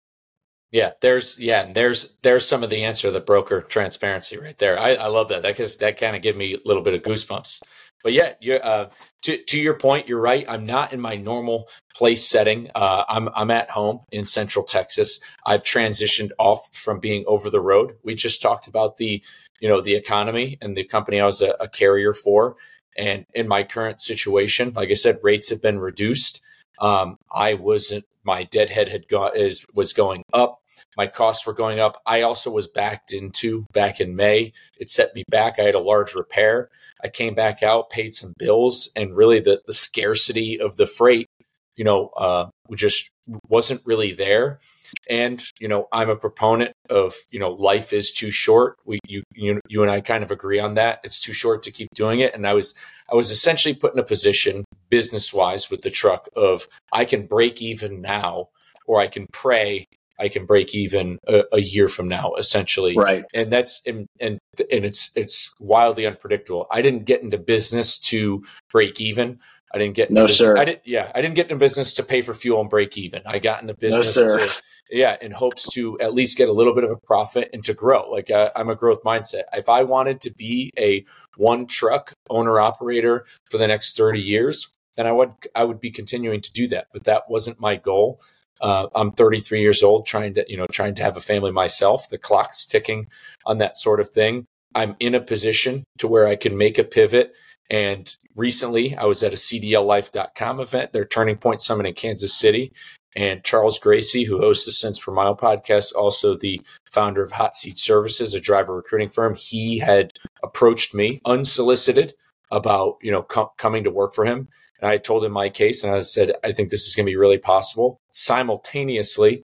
Yeah, 0.70 0.92
there's 1.02 1.38
yeah, 1.38 1.62
and 1.62 1.74
there's 1.74 2.14
there's 2.22 2.46
some 2.46 2.62
of 2.62 2.70
the 2.70 2.84
answer, 2.84 3.10
the 3.10 3.20
broker 3.20 3.60
transparency 3.60 4.38
right 4.38 4.58
there. 4.58 4.78
I, 4.78 4.94
I 4.94 5.06
love 5.08 5.28
that. 5.28 5.42
That 5.42 5.56
cause 5.56 5.76
that 5.78 5.98
kind 5.98 6.16
of 6.16 6.22
give 6.22 6.36
me 6.36 6.54
a 6.54 6.58
little 6.64 6.82
bit 6.82 6.94
of 6.94 7.02
goosebumps. 7.02 7.60
But 8.04 8.12
yeah, 8.12 8.34
you 8.38 8.54
uh, 8.56 8.90
to 9.22 9.38
to 9.38 9.58
your 9.58 9.74
point, 9.74 10.06
you're 10.06 10.20
right. 10.20 10.44
I'm 10.46 10.66
not 10.66 10.92
in 10.92 11.00
my 11.00 11.16
normal 11.16 11.68
place 11.94 12.28
setting. 12.28 12.70
Uh, 12.74 13.04
I'm 13.08 13.30
I'm 13.34 13.50
at 13.50 13.70
home 13.70 14.00
in 14.12 14.24
Central 14.24 14.64
Texas. 14.64 15.18
I've 15.46 15.64
transitioned 15.64 16.30
off 16.38 16.68
from 16.72 17.00
being 17.00 17.24
over 17.26 17.48
the 17.48 17.62
road. 17.62 17.96
We 18.04 18.14
just 18.14 18.42
talked 18.42 18.68
about 18.68 18.98
the 18.98 19.24
you 19.58 19.68
know 19.68 19.80
the 19.80 19.94
economy 19.94 20.58
and 20.60 20.76
the 20.76 20.84
company 20.84 21.18
I 21.18 21.26
was 21.26 21.40
a, 21.40 21.56
a 21.58 21.68
carrier 21.68 22.12
for. 22.12 22.56
And 22.96 23.24
in 23.34 23.48
my 23.48 23.64
current 23.64 24.00
situation, 24.00 24.72
like 24.76 24.90
I 24.90 24.94
said, 24.94 25.18
rates 25.22 25.48
have 25.48 25.62
been 25.62 25.80
reduced. 25.80 26.42
Um, 26.78 27.16
I 27.32 27.54
wasn't 27.54 28.04
my 28.22 28.44
deadhead 28.44 28.90
had 28.90 29.08
gone 29.08 29.34
is 29.34 29.64
was 29.74 29.94
going 29.94 30.22
up 30.34 30.60
my 30.96 31.06
costs 31.06 31.46
were 31.46 31.52
going 31.52 31.80
up. 31.80 32.00
I 32.06 32.22
also 32.22 32.50
was 32.50 32.68
backed 32.68 33.12
into 33.12 33.66
back 33.72 34.00
in 34.00 34.16
May. 34.16 34.52
It 34.78 34.90
set 34.90 35.14
me 35.14 35.24
back. 35.28 35.58
I 35.58 35.62
had 35.62 35.74
a 35.74 35.80
large 35.80 36.14
repair. 36.14 36.70
I 37.02 37.08
came 37.08 37.34
back 37.34 37.62
out, 37.62 37.90
paid 37.90 38.14
some 38.14 38.32
bills, 38.38 38.90
and 38.96 39.16
really 39.16 39.40
the, 39.40 39.60
the 39.66 39.74
scarcity 39.74 40.58
of 40.58 40.76
the 40.76 40.86
freight, 40.86 41.28
you 41.76 41.84
know, 41.84 42.08
uh, 42.16 42.46
just 42.74 43.10
wasn't 43.48 43.82
really 43.84 44.12
there. 44.12 44.60
And 45.08 45.42
you 45.58 45.68
know, 45.68 45.88
I'm 45.92 46.08
a 46.08 46.16
proponent 46.16 46.72
of 46.88 47.14
you 47.30 47.40
know, 47.40 47.50
life 47.50 47.92
is 47.92 48.12
too 48.12 48.30
short. 48.30 48.76
We 48.84 49.00
you 49.06 49.22
you 49.34 49.60
you 49.68 49.82
and 49.82 49.90
I 49.90 50.00
kind 50.00 50.22
of 50.22 50.30
agree 50.30 50.60
on 50.60 50.74
that. 50.74 51.00
It's 51.04 51.20
too 51.20 51.32
short 51.32 51.62
to 51.64 51.70
keep 51.70 51.88
doing 51.94 52.20
it. 52.20 52.34
And 52.34 52.46
I 52.46 52.54
was 52.54 52.74
I 53.10 53.14
was 53.14 53.30
essentially 53.30 53.74
put 53.74 53.92
in 53.92 53.98
a 53.98 54.04
position 54.04 54.64
business 54.88 55.32
wise 55.32 55.70
with 55.70 55.82
the 55.82 55.90
truck 55.90 56.28
of 56.36 56.68
I 56.92 57.04
can 57.04 57.26
break 57.26 57.60
even 57.60 58.00
now, 58.00 58.48
or 58.86 59.00
I 59.00 59.08
can 59.08 59.26
pray 59.32 59.86
I 60.18 60.28
can 60.28 60.46
break 60.46 60.74
even 60.74 61.18
a, 61.26 61.44
a, 61.52 61.60
year 61.60 61.88
from 61.88 62.08
now, 62.08 62.34
essentially. 62.38 62.96
Right. 62.96 63.24
And 63.34 63.50
that's 63.50 63.82
and, 63.86 64.06
and 64.20 64.38
and 64.58 64.84
it's 64.84 65.10
it's 65.16 65.52
wildly 65.58 66.06
unpredictable. 66.06 66.66
I 66.70 66.82
didn't 66.82 67.04
get 67.04 67.22
into 67.22 67.38
business 67.38 67.98
to 68.00 68.44
break 68.70 69.00
even. 69.00 69.40
I 69.74 69.78
didn't 69.78 69.96
get 69.96 70.10
into 70.10 70.20
no 70.20 70.26
business, 70.26 70.46
sir. 70.46 70.56
I 70.56 70.64
didn't. 70.64 70.82
Yeah, 70.84 71.10
I 71.14 71.20
didn't 71.20 71.34
get 71.34 71.46
into 71.46 71.56
business 71.56 71.94
to 71.94 72.04
pay 72.04 72.22
for 72.22 72.32
fuel 72.32 72.60
and 72.60 72.70
break 72.70 72.96
even. 72.96 73.22
I 73.26 73.40
got 73.40 73.60
into 73.60 73.74
business 73.74 74.16
no, 74.16 74.38
to 74.38 74.50
yeah, 74.90 75.16
in 75.20 75.32
hopes 75.32 75.68
to 75.72 75.98
at 76.00 76.14
least 76.14 76.38
get 76.38 76.48
a 76.48 76.52
little 76.52 76.74
bit 76.74 76.84
of 76.84 76.90
a 76.90 76.96
profit 76.96 77.50
and 77.52 77.64
to 77.64 77.74
grow. 77.74 78.08
Like 78.10 78.30
uh, 78.30 78.50
I'm 78.54 78.68
a 78.68 78.76
growth 78.76 79.02
mindset. 79.02 79.42
If 79.52 79.68
I 79.68 79.82
wanted 79.82 80.20
to 80.22 80.32
be 80.32 80.72
a 80.78 81.04
one 81.36 81.66
truck 81.66 82.12
owner 82.30 82.60
operator 82.60 83.26
for 83.50 83.58
the 83.58 83.66
next 83.66 83.96
30 83.96 84.20
years, 84.20 84.72
then 84.96 85.06
I 85.06 85.12
would 85.12 85.32
I 85.54 85.64
would 85.64 85.80
be 85.80 85.90
continuing 85.90 86.40
to 86.42 86.52
do 86.52 86.68
that. 86.68 86.86
But 86.92 87.04
that 87.04 87.28
wasn't 87.28 87.60
my 87.60 87.76
goal. 87.76 88.20
Uh, 88.60 88.86
I'm 88.94 89.12
33 89.12 89.60
years 89.60 89.82
old, 89.82 90.06
trying 90.06 90.34
to 90.34 90.44
you 90.48 90.56
know 90.56 90.66
trying 90.70 90.94
to 90.96 91.02
have 91.02 91.16
a 91.16 91.20
family 91.20 91.50
myself. 91.50 92.08
The 92.08 92.18
clock's 92.18 92.66
ticking 92.66 93.08
on 93.46 93.58
that 93.58 93.78
sort 93.78 94.00
of 94.00 94.08
thing. 94.10 94.46
I'm 94.74 94.96
in 95.00 95.14
a 95.14 95.20
position 95.20 95.84
to 95.98 96.08
where 96.08 96.26
I 96.26 96.36
can 96.36 96.56
make 96.56 96.78
a 96.78 96.84
pivot. 96.84 97.32
And 97.70 98.14
recently, 98.36 98.96
I 98.96 99.04
was 99.04 99.22
at 99.22 99.32
a 99.32 99.36
CDLLife.com 99.36 100.60
event, 100.60 100.92
their 100.92 101.04
Turning 101.04 101.36
Point 101.36 101.62
Summit 101.62 101.86
in 101.86 101.94
Kansas 101.94 102.34
City. 102.34 102.72
And 103.16 103.44
Charles 103.44 103.78
Gracie, 103.78 104.24
who 104.24 104.38
hosts 104.38 104.66
the 104.66 104.72
Cents 104.72 104.98
Per 104.98 105.12
Mile 105.12 105.36
podcast, 105.36 105.94
also 105.94 106.36
the 106.36 106.60
founder 106.90 107.22
of 107.22 107.30
Hot 107.30 107.54
Seat 107.54 107.78
Services, 107.78 108.34
a 108.34 108.40
driver 108.40 108.74
recruiting 108.74 109.08
firm, 109.08 109.36
he 109.36 109.78
had 109.78 110.18
approached 110.42 110.94
me 110.94 111.20
unsolicited 111.24 112.14
about 112.50 112.96
you 113.02 113.10
know 113.10 113.22
com- 113.22 113.48
coming 113.56 113.84
to 113.84 113.90
work 113.90 114.14
for 114.14 114.24
him 114.24 114.48
and 114.80 114.90
I 114.90 114.98
told 114.98 115.24
him 115.24 115.32
my 115.32 115.48
case 115.48 115.84
and 115.84 115.94
I 115.94 116.00
said, 116.00 116.32
I 116.42 116.52
think 116.52 116.70
this 116.70 116.86
is 116.86 116.94
going 116.94 117.06
to 117.06 117.10
be 117.10 117.16
really 117.16 117.38
possible. 117.38 117.98
Simultaneously, 118.12 119.42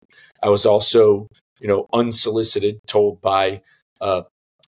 I 0.42 0.50
was 0.50 0.66
also, 0.66 1.28
you 1.60 1.68
know, 1.68 1.88
unsolicited 1.94 2.80
told 2.88 3.22
by 3.22 3.62
uh, 4.02 4.24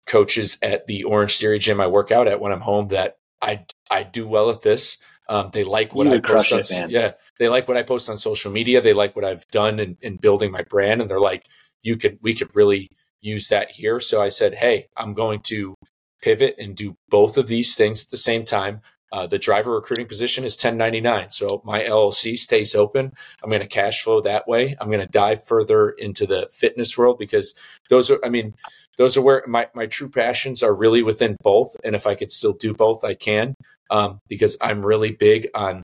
coaches 0.08 0.58
at 0.62 0.88
the 0.88 1.04
Orange 1.04 1.38
Theory 1.40 1.60
gym 1.60 1.80
I 1.80 1.88
work 1.88 2.12
out 2.12 2.28
at 2.28 2.40
when 2.40 2.52
I'm 2.52 2.62
home 2.62 2.90
that 2.90 3.16
I, 3.42 3.66
I 3.90 4.04
do 4.04 4.28
well 4.28 4.50
at 4.50 4.62
this. 4.62 4.98
Um, 5.30 5.50
they 5.54 5.64
like 5.64 5.96
what 5.96 6.08
you 6.08 6.14
I 6.14 6.20
post 6.20 6.52
on, 6.52 6.60
it, 6.60 6.92
yeah, 6.92 7.14
they 7.40 7.48
like 7.48 7.68
what 7.68 7.78
I 7.78 7.84
post 7.84 8.10
on 8.10 8.18
social 8.18 8.52
media. 8.52 8.82
They 8.82 8.92
like 8.92 9.16
what 9.16 9.24
I've 9.24 9.48
done 9.48 9.80
in, 9.80 9.98
in 10.02 10.18
building 10.18 10.52
my 10.52 10.64
brand. 10.64 11.02
And 11.02 11.10
they're 11.10 11.22
like, 11.22 11.48
you 11.84 11.96
could, 11.96 12.20
we 12.22 12.34
could 12.34 12.54
really 12.54 12.90
use 13.22 13.48
that 13.48 13.72
here. 13.72 14.00
So 14.02 14.22
I 14.22 14.28
said, 14.28 14.54
Hey, 14.54 14.88
I'm 14.98 15.14
going 15.14 15.40
to 15.44 15.76
pivot 16.22 16.56
and 16.60 16.76
do 16.76 16.96
both 17.10 17.38
of 17.38 17.48
these 17.48 17.76
things 17.76 18.04
at 18.04 18.12
the 18.12 18.18
same 18.18 18.44
time. 18.44 18.82
Uh, 19.12 19.28
the 19.28 19.40
driver 19.40 19.74
recruiting 19.74 20.08
position 20.08 20.44
is 20.44 20.56
1099. 20.56 21.32
So 21.32 21.62
my 21.66 21.82
LLC 21.82 22.38
stays 22.38 22.76
open. 22.76 23.12
I'm 23.44 23.50
going 23.50 23.62
to 23.62 23.68
cash 23.68 24.02
flow 24.02 24.22
that 24.22 24.48
way. 24.48 24.76
I'm 24.80 24.88
going 24.88 25.02
to 25.02 25.08
dive 25.08 25.46
further 25.46 25.90
into 25.90 26.26
the 26.26 26.48
fitness 26.52 26.98
world 26.98 27.18
because 27.20 27.56
those 27.90 28.10
are, 28.10 28.20
I 28.24 28.30
mean, 28.30 28.54
those 28.98 29.18
are 29.18 29.22
where 29.22 29.44
my, 29.48 29.68
my 29.74 29.86
true 29.86 30.10
passions 30.10 30.64
are 30.64 30.74
really 30.74 31.04
within 31.04 31.36
both. 31.42 31.76
And 31.84 31.96
if 31.96 32.08
I 32.08 32.16
could 32.16 32.32
still 32.32 32.54
do 32.54 32.74
both, 32.74 33.04
I 33.04 33.14
can 33.16 33.56
um, 33.92 34.20
because 34.28 34.58
I'm 34.62 34.86
really 34.86 35.12
big 35.12 35.50
on 35.54 35.84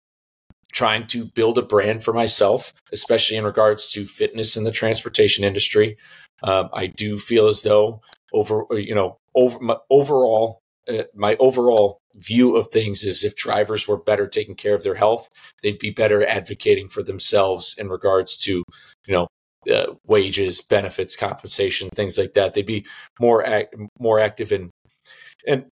trying 0.71 1.07
to 1.07 1.25
build 1.25 1.57
a 1.57 1.61
brand 1.61 2.03
for 2.03 2.13
myself, 2.13 2.73
especially 2.91 3.37
in 3.37 3.45
regards 3.45 3.91
to 3.91 4.05
fitness 4.05 4.57
in 4.57 4.63
the 4.63 4.71
transportation 4.71 5.43
industry. 5.43 5.97
Um, 6.43 6.69
I 6.73 6.87
do 6.87 7.17
feel 7.17 7.47
as 7.47 7.63
though 7.63 8.01
over, 8.33 8.65
you 8.71 8.95
know, 8.95 9.17
over 9.35 9.59
my, 9.59 9.77
overall, 9.89 10.61
uh, 10.89 11.03
my 11.13 11.35
overall 11.37 11.99
view 12.15 12.55
of 12.55 12.67
things 12.67 13.03
is 13.03 13.23
if 13.23 13.35
drivers 13.35 13.87
were 13.87 14.01
better 14.01 14.27
taking 14.27 14.55
care 14.55 14.75
of 14.75 14.83
their 14.83 14.95
health, 14.95 15.29
they'd 15.61 15.79
be 15.79 15.89
better 15.89 16.25
advocating 16.25 16.87
for 16.89 17.03
themselves 17.03 17.75
in 17.77 17.89
regards 17.89 18.37
to, 18.37 18.63
you 19.07 19.13
know, 19.13 19.27
uh, 19.71 19.93
wages, 20.05 20.61
benefits, 20.61 21.15
compensation, 21.15 21.89
things 21.89 22.17
like 22.17 22.33
that. 22.33 22.53
They'd 22.53 22.65
be 22.65 22.85
more 23.19 23.45
act, 23.45 23.75
more 23.99 24.19
active 24.19 24.51
in, 24.51 24.71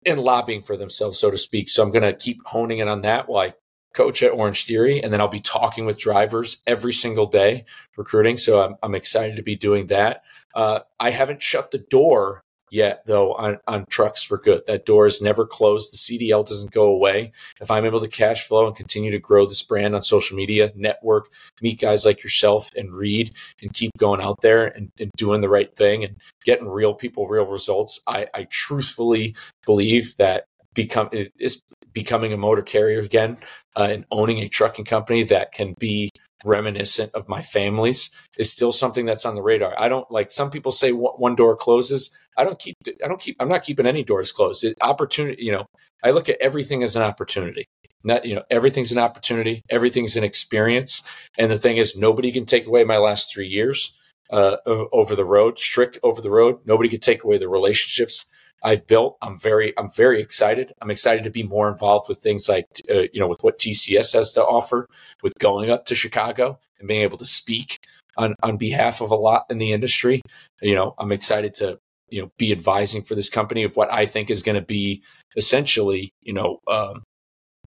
in 0.04 0.18
lobbying 0.18 0.62
for 0.62 0.76
themselves, 0.76 1.18
so 1.18 1.30
to 1.30 1.38
speak. 1.38 1.68
So 1.68 1.82
I'm 1.82 1.92
going 1.92 2.02
to 2.02 2.12
keep 2.12 2.44
honing 2.46 2.78
in 2.78 2.88
on 2.88 3.02
that 3.02 3.28
while 3.28 3.48
I 3.48 3.54
coach 3.94 4.22
at 4.22 4.32
Orange 4.32 4.66
Theory, 4.66 5.02
and 5.02 5.12
then 5.12 5.20
I'll 5.20 5.28
be 5.28 5.40
talking 5.40 5.86
with 5.86 5.98
drivers 5.98 6.60
every 6.66 6.92
single 6.92 7.26
day 7.26 7.64
recruiting. 7.96 8.36
So 8.36 8.60
I'm, 8.60 8.76
I'm 8.82 8.94
excited 8.94 9.36
to 9.36 9.42
be 9.42 9.56
doing 9.56 9.86
that. 9.86 10.22
Uh, 10.54 10.80
I 10.98 11.10
haven't 11.10 11.42
shut 11.42 11.70
the 11.70 11.78
door 11.78 12.42
yet, 12.74 13.06
though, 13.06 13.34
on, 13.34 13.58
on 13.68 13.86
trucks 13.88 14.22
for 14.22 14.36
good. 14.36 14.62
That 14.66 14.84
door 14.84 15.06
is 15.06 15.22
never 15.22 15.46
closed. 15.46 15.92
The 15.92 15.96
CDL 16.18 16.44
doesn't 16.44 16.72
go 16.72 16.86
away. 16.86 17.30
If 17.60 17.70
I'm 17.70 17.84
able 17.84 18.00
to 18.00 18.08
cash 18.08 18.48
flow 18.48 18.66
and 18.66 18.74
continue 18.74 19.12
to 19.12 19.18
grow 19.20 19.46
this 19.46 19.62
brand 19.62 19.94
on 19.94 20.02
social 20.02 20.36
media, 20.36 20.72
network, 20.74 21.30
meet 21.62 21.80
guys 21.80 22.04
like 22.04 22.24
yourself 22.24 22.74
and 22.74 22.92
Reed 22.92 23.32
and 23.62 23.72
keep 23.72 23.92
going 23.96 24.20
out 24.20 24.40
there 24.40 24.66
and, 24.66 24.90
and 24.98 25.10
doing 25.16 25.40
the 25.40 25.48
right 25.48 25.74
thing 25.74 26.02
and 26.02 26.16
getting 26.44 26.68
real 26.68 26.94
people, 26.94 27.28
real 27.28 27.46
results, 27.46 28.00
I, 28.08 28.26
I 28.34 28.48
truthfully 28.50 29.36
believe 29.64 30.16
that 30.16 30.46
become 30.74 31.08
is 31.12 31.62
becoming 31.92 32.32
a 32.32 32.36
motor 32.36 32.62
carrier 32.62 33.00
again 33.00 33.38
uh, 33.76 33.88
and 33.90 34.04
owning 34.10 34.38
a 34.38 34.48
trucking 34.48 34.84
company 34.84 35.22
that 35.22 35.52
can 35.52 35.74
be 35.78 36.10
reminiscent 36.44 37.12
of 37.14 37.28
my 37.28 37.42
family's 37.42 38.10
is 38.38 38.50
still 38.50 38.72
something 38.72 39.06
that's 39.06 39.24
on 39.24 39.34
the 39.34 39.42
radar. 39.42 39.74
I 39.78 39.88
don't 39.88 40.10
like 40.10 40.30
some 40.30 40.50
people 40.50 40.72
say 40.72 40.90
one 40.90 41.34
door 41.34 41.56
closes. 41.56 42.16
I 42.36 42.44
don't 42.44 42.58
keep 42.58 42.76
I 43.04 43.08
don't 43.08 43.20
keep 43.20 43.36
I'm 43.40 43.48
not 43.48 43.62
keeping 43.62 43.86
any 43.86 44.04
doors 44.04 44.32
closed. 44.32 44.64
It, 44.64 44.76
opportunity, 44.80 45.42
you 45.42 45.52
know, 45.52 45.66
I 46.02 46.10
look 46.10 46.28
at 46.28 46.40
everything 46.40 46.82
as 46.82 46.96
an 46.96 47.02
opportunity. 47.02 47.66
Not, 48.06 48.26
you 48.26 48.34
know, 48.34 48.42
everything's 48.50 48.92
an 48.92 48.98
opportunity, 48.98 49.62
everything's 49.70 50.16
an 50.16 50.24
experience. 50.24 51.02
And 51.38 51.50
the 51.50 51.56
thing 51.56 51.78
is 51.78 51.96
nobody 51.96 52.30
can 52.32 52.44
take 52.44 52.66
away 52.66 52.84
my 52.84 52.98
last 52.98 53.32
3 53.32 53.46
years 53.46 53.94
uh, 54.30 54.56
over 54.66 55.16
the 55.16 55.24
road, 55.24 55.58
strict 55.58 55.98
over 56.02 56.20
the 56.20 56.30
road. 56.30 56.58
Nobody 56.66 56.90
can 56.90 57.00
take 57.00 57.24
away 57.24 57.38
the 57.38 57.48
relationships 57.48 58.26
I've 58.62 58.86
built. 58.86 59.18
I'm 59.20 59.36
very, 59.36 59.74
I'm 59.78 59.90
very 59.90 60.20
excited. 60.20 60.72
I'm 60.80 60.90
excited 60.90 61.24
to 61.24 61.30
be 61.30 61.42
more 61.42 61.70
involved 61.70 62.08
with 62.08 62.18
things 62.18 62.48
like, 62.48 62.66
uh, 62.90 63.02
you 63.12 63.20
know, 63.20 63.28
with 63.28 63.42
what 63.42 63.58
TCS 63.58 64.14
has 64.14 64.32
to 64.32 64.44
offer, 64.44 64.88
with 65.22 65.34
going 65.38 65.70
up 65.70 65.84
to 65.86 65.94
Chicago 65.94 66.58
and 66.78 66.88
being 66.88 67.02
able 67.02 67.18
to 67.18 67.26
speak 67.26 67.78
on 68.16 68.34
on 68.42 68.56
behalf 68.56 69.00
of 69.00 69.10
a 69.10 69.16
lot 69.16 69.44
in 69.50 69.58
the 69.58 69.72
industry. 69.72 70.22
You 70.62 70.74
know, 70.74 70.94
I'm 70.98 71.12
excited 71.12 71.54
to, 71.54 71.78
you 72.08 72.22
know, 72.22 72.30
be 72.38 72.52
advising 72.52 73.02
for 73.02 73.14
this 73.14 73.28
company 73.28 73.64
of 73.64 73.76
what 73.76 73.92
I 73.92 74.06
think 74.06 74.30
is 74.30 74.42
going 74.42 74.58
to 74.58 74.64
be 74.64 75.02
essentially, 75.36 76.10
you 76.22 76.32
know, 76.32 76.60
um, 76.68 77.02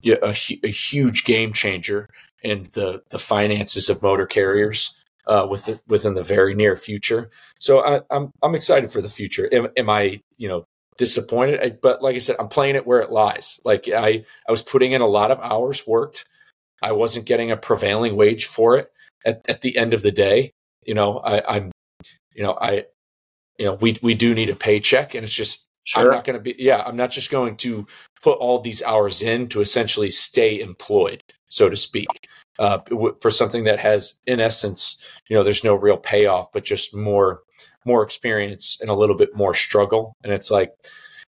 a, 0.03 0.35
a 0.63 0.71
huge 0.71 1.25
game 1.25 1.53
changer 1.53 2.07
in 2.43 2.63
the 2.73 3.03
the 3.09 3.19
finances 3.19 3.89
of 3.89 4.01
motor 4.01 4.25
carriers. 4.25 4.95
Uh, 5.29 5.45
with 5.45 5.65
the, 5.65 5.77
within 5.89 6.13
the 6.13 6.23
very 6.23 6.55
near 6.55 6.77
future, 6.77 7.29
so 7.59 7.83
I, 7.83 7.99
I'm 8.09 8.31
I'm 8.41 8.55
excited 8.55 8.89
for 8.89 9.01
the 9.01 9.09
future. 9.09 9.49
Am, 9.51 9.67
am 9.75 9.89
I 9.89 10.21
you 10.37 10.47
know 10.47 10.63
disappointed. 10.97 11.79
But 11.81 12.01
like 12.01 12.15
I 12.15 12.19
said, 12.19 12.37
I'm 12.39 12.47
playing 12.47 12.75
it 12.75 12.87
where 12.87 12.99
it 12.99 13.11
lies. 13.11 13.59
Like 13.63 13.87
I, 13.87 14.23
I 14.47 14.51
was 14.51 14.61
putting 14.61 14.91
in 14.91 15.01
a 15.01 15.07
lot 15.07 15.31
of 15.31 15.39
hours 15.39 15.85
worked. 15.87 16.25
I 16.81 16.91
wasn't 16.91 17.25
getting 17.25 17.51
a 17.51 17.57
prevailing 17.57 18.15
wage 18.15 18.45
for 18.45 18.77
it 18.77 18.91
at, 19.25 19.47
at 19.49 19.61
the 19.61 19.77
end 19.77 19.93
of 19.93 20.01
the 20.01 20.11
day. 20.11 20.51
You 20.85 20.93
know, 20.93 21.19
I, 21.19 21.55
I'm, 21.55 21.71
you 22.33 22.43
know, 22.43 22.57
I, 22.59 22.85
you 23.57 23.65
know, 23.65 23.73
we, 23.75 23.97
we 24.01 24.13
do 24.13 24.35
need 24.35 24.49
a 24.49 24.55
paycheck 24.55 25.15
and 25.15 25.23
it's 25.23 25.33
just, 25.33 25.63
Sure. 25.87 26.03
I'm 26.03 26.11
not 26.11 26.25
going 26.25 26.33
to 26.33 26.41
be, 26.41 26.53
yeah, 26.59 26.83
I'm 26.85 26.97
not 26.97 27.11
just 27.11 27.31
going 27.31 27.55
to 27.57 27.87
put 28.21 28.37
all 28.39 28.59
these 28.59 28.83
hours 28.83 29.21
in 29.21 29.47
to 29.47 29.61
essentially 29.61 30.09
stay 30.09 30.59
employed, 30.59 31.23
so 31.47 31.69
to 31.69 31.77
speak, 31.77 32.09
uh, 32.59 32.79
for 33.21 33.31
something 33.31 33.63
that 33.63 33.79
has, 33.79 34.19
in 34.27 34.41
essence, 34.41 34.97
you 35.29 35.35
know, 35.37 35.43
there's 35.43 35.63
no 35.63 35.75
real 35.75 35.95
payoff, 35.95 36.51
but 36.51 36.65
just 36.65 36.93
more, 36.93 37.39
more 37.87 38.03
experience 38.03 38.77
and 38.79 38.89
a 38.89 38.93
little 38.93 39.15
bit 39.15 39.35
more 39.35 39.53
struggle. 39.53 40.13
And 40.23 40.31
it's 40.31 40.51
like, 40.51 40.73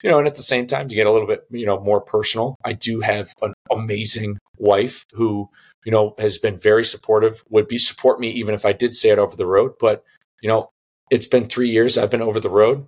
you 0.04 0.10
know, 0.10 0.20
and 0.20 0.28
at 0.28 0.36
the 0.36 0.44
same 0.44 0.68
time, 0.68 0.90
to 0.90 0.96
get 0.96 1.08
a 1.08 1.12
little 1.12 1.28
bit, 1.28 1.46
you 1.50 1.66
know, 1.66 1.80
more 1.80 2.02
personal, 2.02 2.56
I 2.66 2.74
do 2.74 3.00
have 3.00 3.34
an 3.42 3.54
amazing 3.72 4.38
wife 4.58 5.06
who, 5.14 5.50
you 5.86 5.92
know, 5.92 6.14
has 6.20 6.38
been 6.38 6.58
very 6.58 6.84
supportive, 6.84 7.44
would 7.50 7.68
be 7.68 7.78
support 7.78 8.20
me 8.20 8.30
even 8.30 8.54
if 8.54 8.66
I 8.66 8.74
did 8.74 8.94
say 8.94 9.10
it 9.10 9.20
over 9.20 9.36
the 9.36 9.46
road. 9.46 9.74
But, 9.80 10.04
you 10.42 10.50
know, 10.50 10.70
it's 11.10 11.28
been 11.28 11.48
three 11.48 11.70
years 11.70 11.98
I've 11.98 12.12
been 12.12 12.22
over 12.22 12.40
the 12.40 12.50
road 12.50 12.88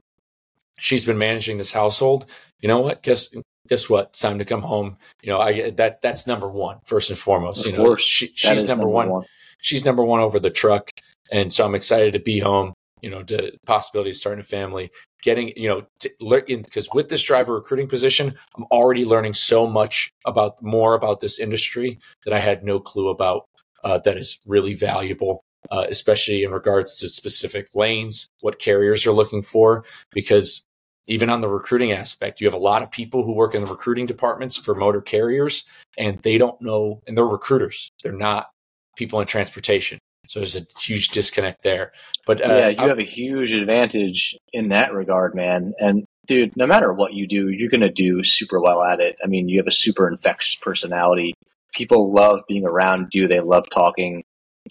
she's 0.79 1.05
been 1.05 1.17
managing 1.17 1.57
this 1.57 1.73
household. 1.73 2.25
You 2.59 2.67
know 2.67 2.79
what? 2.79 3.03
Guess 3.03 3.29
guess 3.67 3.89
what? 3.89 4.07
It's 4.07 4.19
time 4.19 4.39
to 4.39 4.45
come 4.45 4.61
home. 4.61 4.97
You 5.21 5.31
know, 5.31 5.39
I 5.39 5.69
that 5.71 6.01
that's 6.01 6.25
number 6.25 6.49
one 6.49 6.79
first 6.85 7.09
and 7.09 7.19
foremost. 7.19 7.67
You 7.67 7.73
know, 7.73 7.95
she, 7.95 8.31
she's 8.33 8.65
number, 8.65 8.83
number 8.83 8.89
one. 8.89 9.09
one. 9.09 9.25
She's 9.61 9.85
number 9.85 10.03
one 10.03 10.21
over 10.21 10.39
the 10.39 10.49
truck, 10.49 10.89
and 11.31 11.51
so 11.51 11.65
I'm 11.65 11.75
excited 11.75 12.13
to 12.13 12.19
be 12.19 12.39
home. 12.39 12.73
You 13.01 13.09
know, 13.09 13.23
to 13.23 13.51
possibility 13.65 14.13
starting 14.13 14.41
a 14.41 14.43
family, 14.43 14.91
getting 15.21 15.53
you 15.55 15.69
know, 15.69 15.85
to 15.99 16.09
learn 16.19 16.43
because 16.47 16.89
with 16.93 17.09
this 17.09 17.23
driver 17.23 17.55
recruiting 17.55 17.87
position, 17.87 18.35
I'm 18.57 18.65
already 18.71 19.05
learning 19.05 19.33
so 19.33 19.67
much 19.67 20.11
about 20.25 20.61
more 20.61 20.93
about 20.93 21.19
this 21.19 21.39
industry 21.39 21.99
that 22.25 22.33
I 22.33 22.39
had 22.39 22.63
no 22.63 22.79
clue 22.79 23.09
about. 23.09 23.45
Uh, 23.81 23.97
that 23.99 24.17
is 24.17 24.37
really 24.45 24.73
valuable 24.73 25.41
uh, 25.71 25.85
especially 25.89 26.43
in 26.43 26.51
regards 26.51 26.99
to 26.99 27.09
specific 27.09 27.67
lanes, 27.75 28.27
what 28.41 28.59
carriers 28.59 29.05
are 29.05 29.11
looking 29.11 29.41
for, 29.41 29.83
because 30.11 30.65
even 31.07 31.29
on 31.29 31.41
the 31.41 31.47
recruiting 31.49 31.91
aspect, 31.91 32.39
you 32.39 32.47
have 32.47 32.53
a 32.53 32.59
lot 32.59 32.83
of 32.83 32.91
people 32.91 33.23
who 33.23 33.33
work 33.33 33.55
in 33.55 33.63
the 33.63 33.69
recruiting 33.69 34.05
departments 34.05 34.57
for 34.57 34.75
motor 34.75 35.01
carriers 35.01 35.63
and 35.97 36.19
they 36.19 36.37
don't 36.37 36.61
know, 36.61 37.01
and 37.07 37.17
they're 37.17 37.25
recruiters. 37.25 37.91
They're 38.03 38.13
not 38.13 38.49
people 38.95 39.19
in 39.19 39.27
transportation. 39.27 39.97
So 40.29 40.39
there's 40.39 40.55
a 40.55 40.61
huge 40.79 41.07
disconnect 41.07 41.63
there. 41.63 41.91
But 42.27 42.47
uh, 42.47 42.53
yeah, 42.53 42.67
you 42.67 42.87
have 42.87 42.99
a 42.99 43.03
huge 43.03 43.51
advantage 43.51 44.37
in 44.53 44.69
that 44.69 44.93
regard, 44.93 45.33
man. 45.33 45.73
And 45.79 46.05
dude, 46.27 46.55
no 46.55 46.67
matter 46.67 46.93
what 46.93 47.15
you 47.15 47.27
do, 47.27 47.49
you're 47.49 47.71
going 47.71 47.81
to 47.81 47.89
do 47.91 48.23
super 48.23 48.61
well 48.61 48.83
at 48.83 48.99
it. 48.99 49.15
I 49.23 49.27
mean, 49.27 49.49
you 49.49 49.57
have 49.57 49.65
a 49.65 49.71
super 49.71 50.07
infectious 50.07 50.55
personality. 50.57 51.33
People 51.73 52.13
love 52.13 52.43
being 52.47 52.63
around 52.63 53.07
you. 53.13 53.27
They 53.27 53.39
love 53.39 53.69
talking 53.71 54.23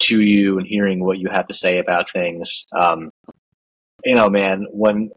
to 0.03 0.21
you 0.21 0.59
and 0.59 0.65
hearing 0.65 1.03
what 1.03 1.19
you 1.19 1.27
have 1.29 1.47
to 1.47 1.53
say 1.53 1.77
about 1.77 2.09
things. 2.09 2.63
Um, 2.71 3.09
you 4.05 4.15
know, 4.15 4.29
man, 4.29 4.65
when 4.71 5.11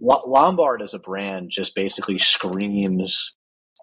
Lombard 0.00 0.80
as 0.80 0.94
a 0.94 0.98
brand 0.98 1.50
just 1.50 1.74
basically 1.74 2.16
screams 2.16 3.34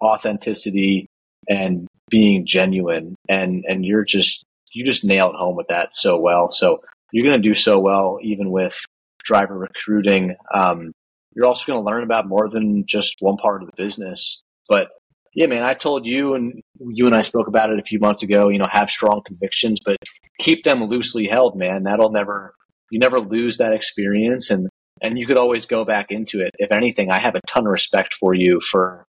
authenticity 0.02 1.06
and 1.48 1.86
being 2.10 2.44
genuine 2.44 3.14
and 3.28 3.64
and 3.68 3.84
you're 3.84 4.04
just 4.04 4.43
you 4.74 4.84
just 4.84 5.04
nail 5.04 5.30
it 5.30 5.36
home 5.36 5.56
with 5.56 5.68
that 5.68 5.96
so 5.96 6.18
well. 6.18 6.50
So 6.50 6.80
you're 7.12 7.26
going 7.26 7.40
to 7.40 7.48
do 7.48 7.54
so 7.54 7.78
well 7.78 8.18
even 8.22 8.50
with 8.50 8.78
driver 9.24 9.56
recruiting. 9.56 10.36
Um, 10.52 10.92
you're 11.34 11.46
also 11.46 11.64
going 11.66 11.80
to 11.80 11.84
learn 11.84 12.04
about 12.04 12.28
more 12.28 12.48
than 12.48 12.84
just 12.86 13.16
one 13.20 13.36
part 13.36 13.62
of 13.62 13.68
the 13.68 13.82
business. 13.82 14.42
But 14.68 14.88
yeah 15.36 15.46
man 15.46 15.64
i 15.64 15.74
told 15.74 16.06
you 16.06 16.34
and 16.34 16.62
you 16.78 17.06
and 17.06 17.14
i 17.16 17.20
spoke 17.20 17.48
about 17.48 17.68
it 17.68 17.80
a 17.80 17.82
few 17.82 17.98
months 17.98 18.22
ago 18.22 18.50
you 18.50 18.56
know 18.56 18.66
have 18.70 18.88
strong 18.88 19.20
convictions 19.26 19.80
but 19.84 19.96
keep 20.38 20.64
them 20.64 20.84
loosely 20.84 21.26
held 21.26 21.56
man. 21.56 21.84
That'll 21.84 22.10
never 22.10 22.54
you 22.90 22.98
never 22.98 23.20
lose 23.20 23.58
that 23.58 23.72
experience 23.72 24.50
and 24.50 24.68
and 25.02 25.18
you 25.18 25.26
could 25.26 25.36
always 25.36 25.66
go 25.66 25.84
back 25.84 26.06
into 26.10 26.40
it. 26.40 26.50
If 26.58 26.72
anything, 26.72 27.10
I 27.10 27.20
have 27.20 27.34
a 27.34 27.40
ton 27.46 27.66
of 27.66 27.72
respect 27.72 28.14
for 28.14 28.32
you 28.32 28.60
for 28.60 29.04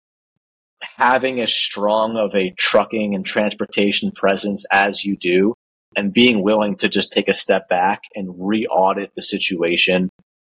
having 0.82 1.40
as 1.42 1.54
strong 1.54 2.18
of 2.18 2.36
a 2.36 2.54
trucking 2.58 3.16
and 3.16 3.26
transportation 3.26 4.12
presence 4.12 4.66
as 4.72 5.04
you 5.04 5.18
do 5.18 5.54
and 5.96 6.14
being 6.14 6.44
willing 6.44 6.76
to 6.78 6.88
just 6.88 7.12
take 7.12 7.28
a 7.28 7.34
step 7.34 7.68
back 7.68 8.02
and 8.16 8.34
re-audit 8.38 9.12
the 9.16 9.22
situation 9.22 10.10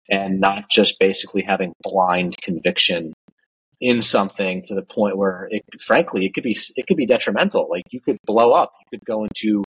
and 0.09 0.39
not 0.39 0.69
just 0.69 0.99
basically 0.99 1.41
having 1.41 1.73
blind 1.81 2.35
conviction 2.41 3.13
in 3.79 4.01
something 4.01 4.61
to 4.61 4.75
the 4.75 4.81
point 4.81 5.17
where 5.17 5.47
it 5.51 5.63
frankly 5.79 6.25
it 6.25 6.33
could 6.33 6.43
be 6.43 6.57
it 6.75 6.85
could 6.85 6.97
be 6.97 7.05
detrimental 7.05 7.69
like 7.69 7.83
you 7.91 8.01
could 8.01 8.17
blow 8.25 8.51
up 8.51 8.73
you 8.81 8.97
could 8.97 9.05
go 9.05 9.23
into 9.23 9.63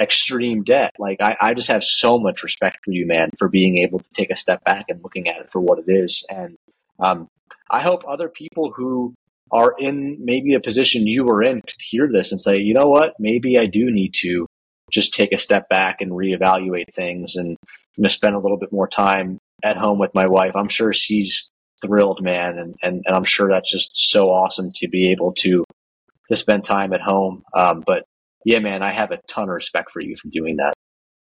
extreme 0.00 0.62
debt. 0.62 0.92
Like 0.98 1.20
I, 1.20 1.36
I 1.40 1.54
just 1.54 1.68
have 1.68 1.84
so 1.84 2.18
much 2.18 2.42
respect 2.42 2.78
for 2.84 2.92
you, 2.92 3.06
man, 3.06 3.30
for 3.38 3.48
being 3.48 3.78
able 3.78 3.98
to 3.98 4.08
take 4.14 4.30
a 4.30 4.36
step 4.36 4.62
back 4.64 4.86
and 4.88 5.02
looking 5.02 5.28
at 5.28 5.40
it 5.40 5.52
for 5.52 5.60
what 5.60 5.78
it 5.78 5.84
is. 5.88 6.24
And 6.28 6.56
um, 6.98 7.28
I 7.70 7.80
hope 7.80 8.04
other 8.06 8.28
people 8.28 8.72
who 8.74 9.14
are 9.54 9.72
in 9.78 10.18
maybe 10.20 10.54
a 10.54 10.60
position 10.60 11.06
you 11.06 11.24
were 11.24 11.42
in 11.42 11.60
could 11.60 11.80
hear 11.80 12.08
this 12.12 12.32
and 12.32 12.40
say, 12.40 12.58
you 12.58 12.74
know 12.74 12.88
what, 12.88 13.14
maybe 13.20 13.56
I 13.56 13.66
do 13.66 13.88
need 13.88 14.12
to 14.22 14.46
just 14.90 15.14
take 15.14 15.32
a 15.32 15.38
step 15.38 15.68
back 15.68 16.00
and 16.00 16.10
reevaluate 16.10 16.92
things 16.92 17.36
and 17.36 17.56
spend 18.08 18.34
a 18.34 18.40
little 18.40 18.58
bit 18.58 18.72
more 18.72 18.88
time 18.88 19.38
at 19.62 19.76
home 19.76 20.00
with 20.00 20.12
my 20.12 20.26
wife. 20.26 20.56
I'm 20.56 20.68
sure 20.68 20.92
she's 20.92 21.48
thrilled, 21.80 22.20
man, 22.20 22.58
and, 22.58 22.74
and, 22.82 23.02
and 23.06 23.16
I'm 23.16 23.24
sure 23.24 23.48
that's 23.48 23.70
just 23.70 23.90
so 23.92 24.28
awesome 24.30 24.70
to 24.74 24.88
be 24.88 25.12
able 25.12 25.32
to 25.34 25.64
to 26.30 26.36
spend 26.36 26.64
time 26.64 26.92
at 26.92 27.02
home. 27.02 27.44
Um, 27.54 27.84
but 27.86 28.04
yeah, 28.44 28.58
man, 28.58 28.82
I 28.82 28.92
have 28.92 29.12
a 29.12 29.20
ton 29.28 29.44
of 29.44 29.54
respect 29.54 29.90
for 29.90 30.00
you 30.00 30.16
for 30.16 30.28
doing 30.30 30.56
that. 30.56 30.74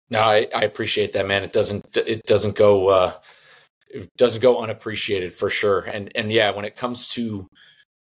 No, 0.10 0.20
I, 0.22 0.48
I 0.56 0.64
appreciate 0.64 1.14
that, 1.14 1.28
man. 1.28 1.44
It 1.44 1.52
doesn't 1.52 1.98
it 1.98 2.24
doesn't 2.26 2.56
go 2.56 2.88
uh, 2.90 3.14
it 3.90 4.10
doesn't 4.16 4.42
go 4.42 4.60
unappreciated 4.60 5.34
for 5.34 5.50
sure. 5.50 5.80
And 5.80 6.12
and 6.16 6.32
yeah, 6.32 6.52
when 6.52 6.64
it 6.64 6.76
comes 6.76 7.10
to 7.10 7.48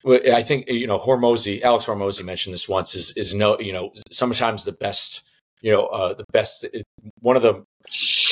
I 0.05 0.43
think 0.43 0.69
you 0.69 0.87
know 0.87 0.99
Hormozi, 0.99 1.61
Alex 1.61 1.85
Hormozi 1.85 2.23
mentioned 2.23 2.53
this 2.53 2.69
once. 2.69 2.95
Is 2.95 3.11
is 3.17 3.33
no 3.33 3.59
you 3.59 3.73
know 3.73 3.91
sometimes 4.11 4.63
the 4.63 4.71
best 4.71 5.23
you 5.61 5.71
know 5.71 5.85
uh, 5.87 6.13
the 6.13 6.25
best 6.31 6.65
one 7.21 7.35
of 7.35 7.41
the 7.41 7.63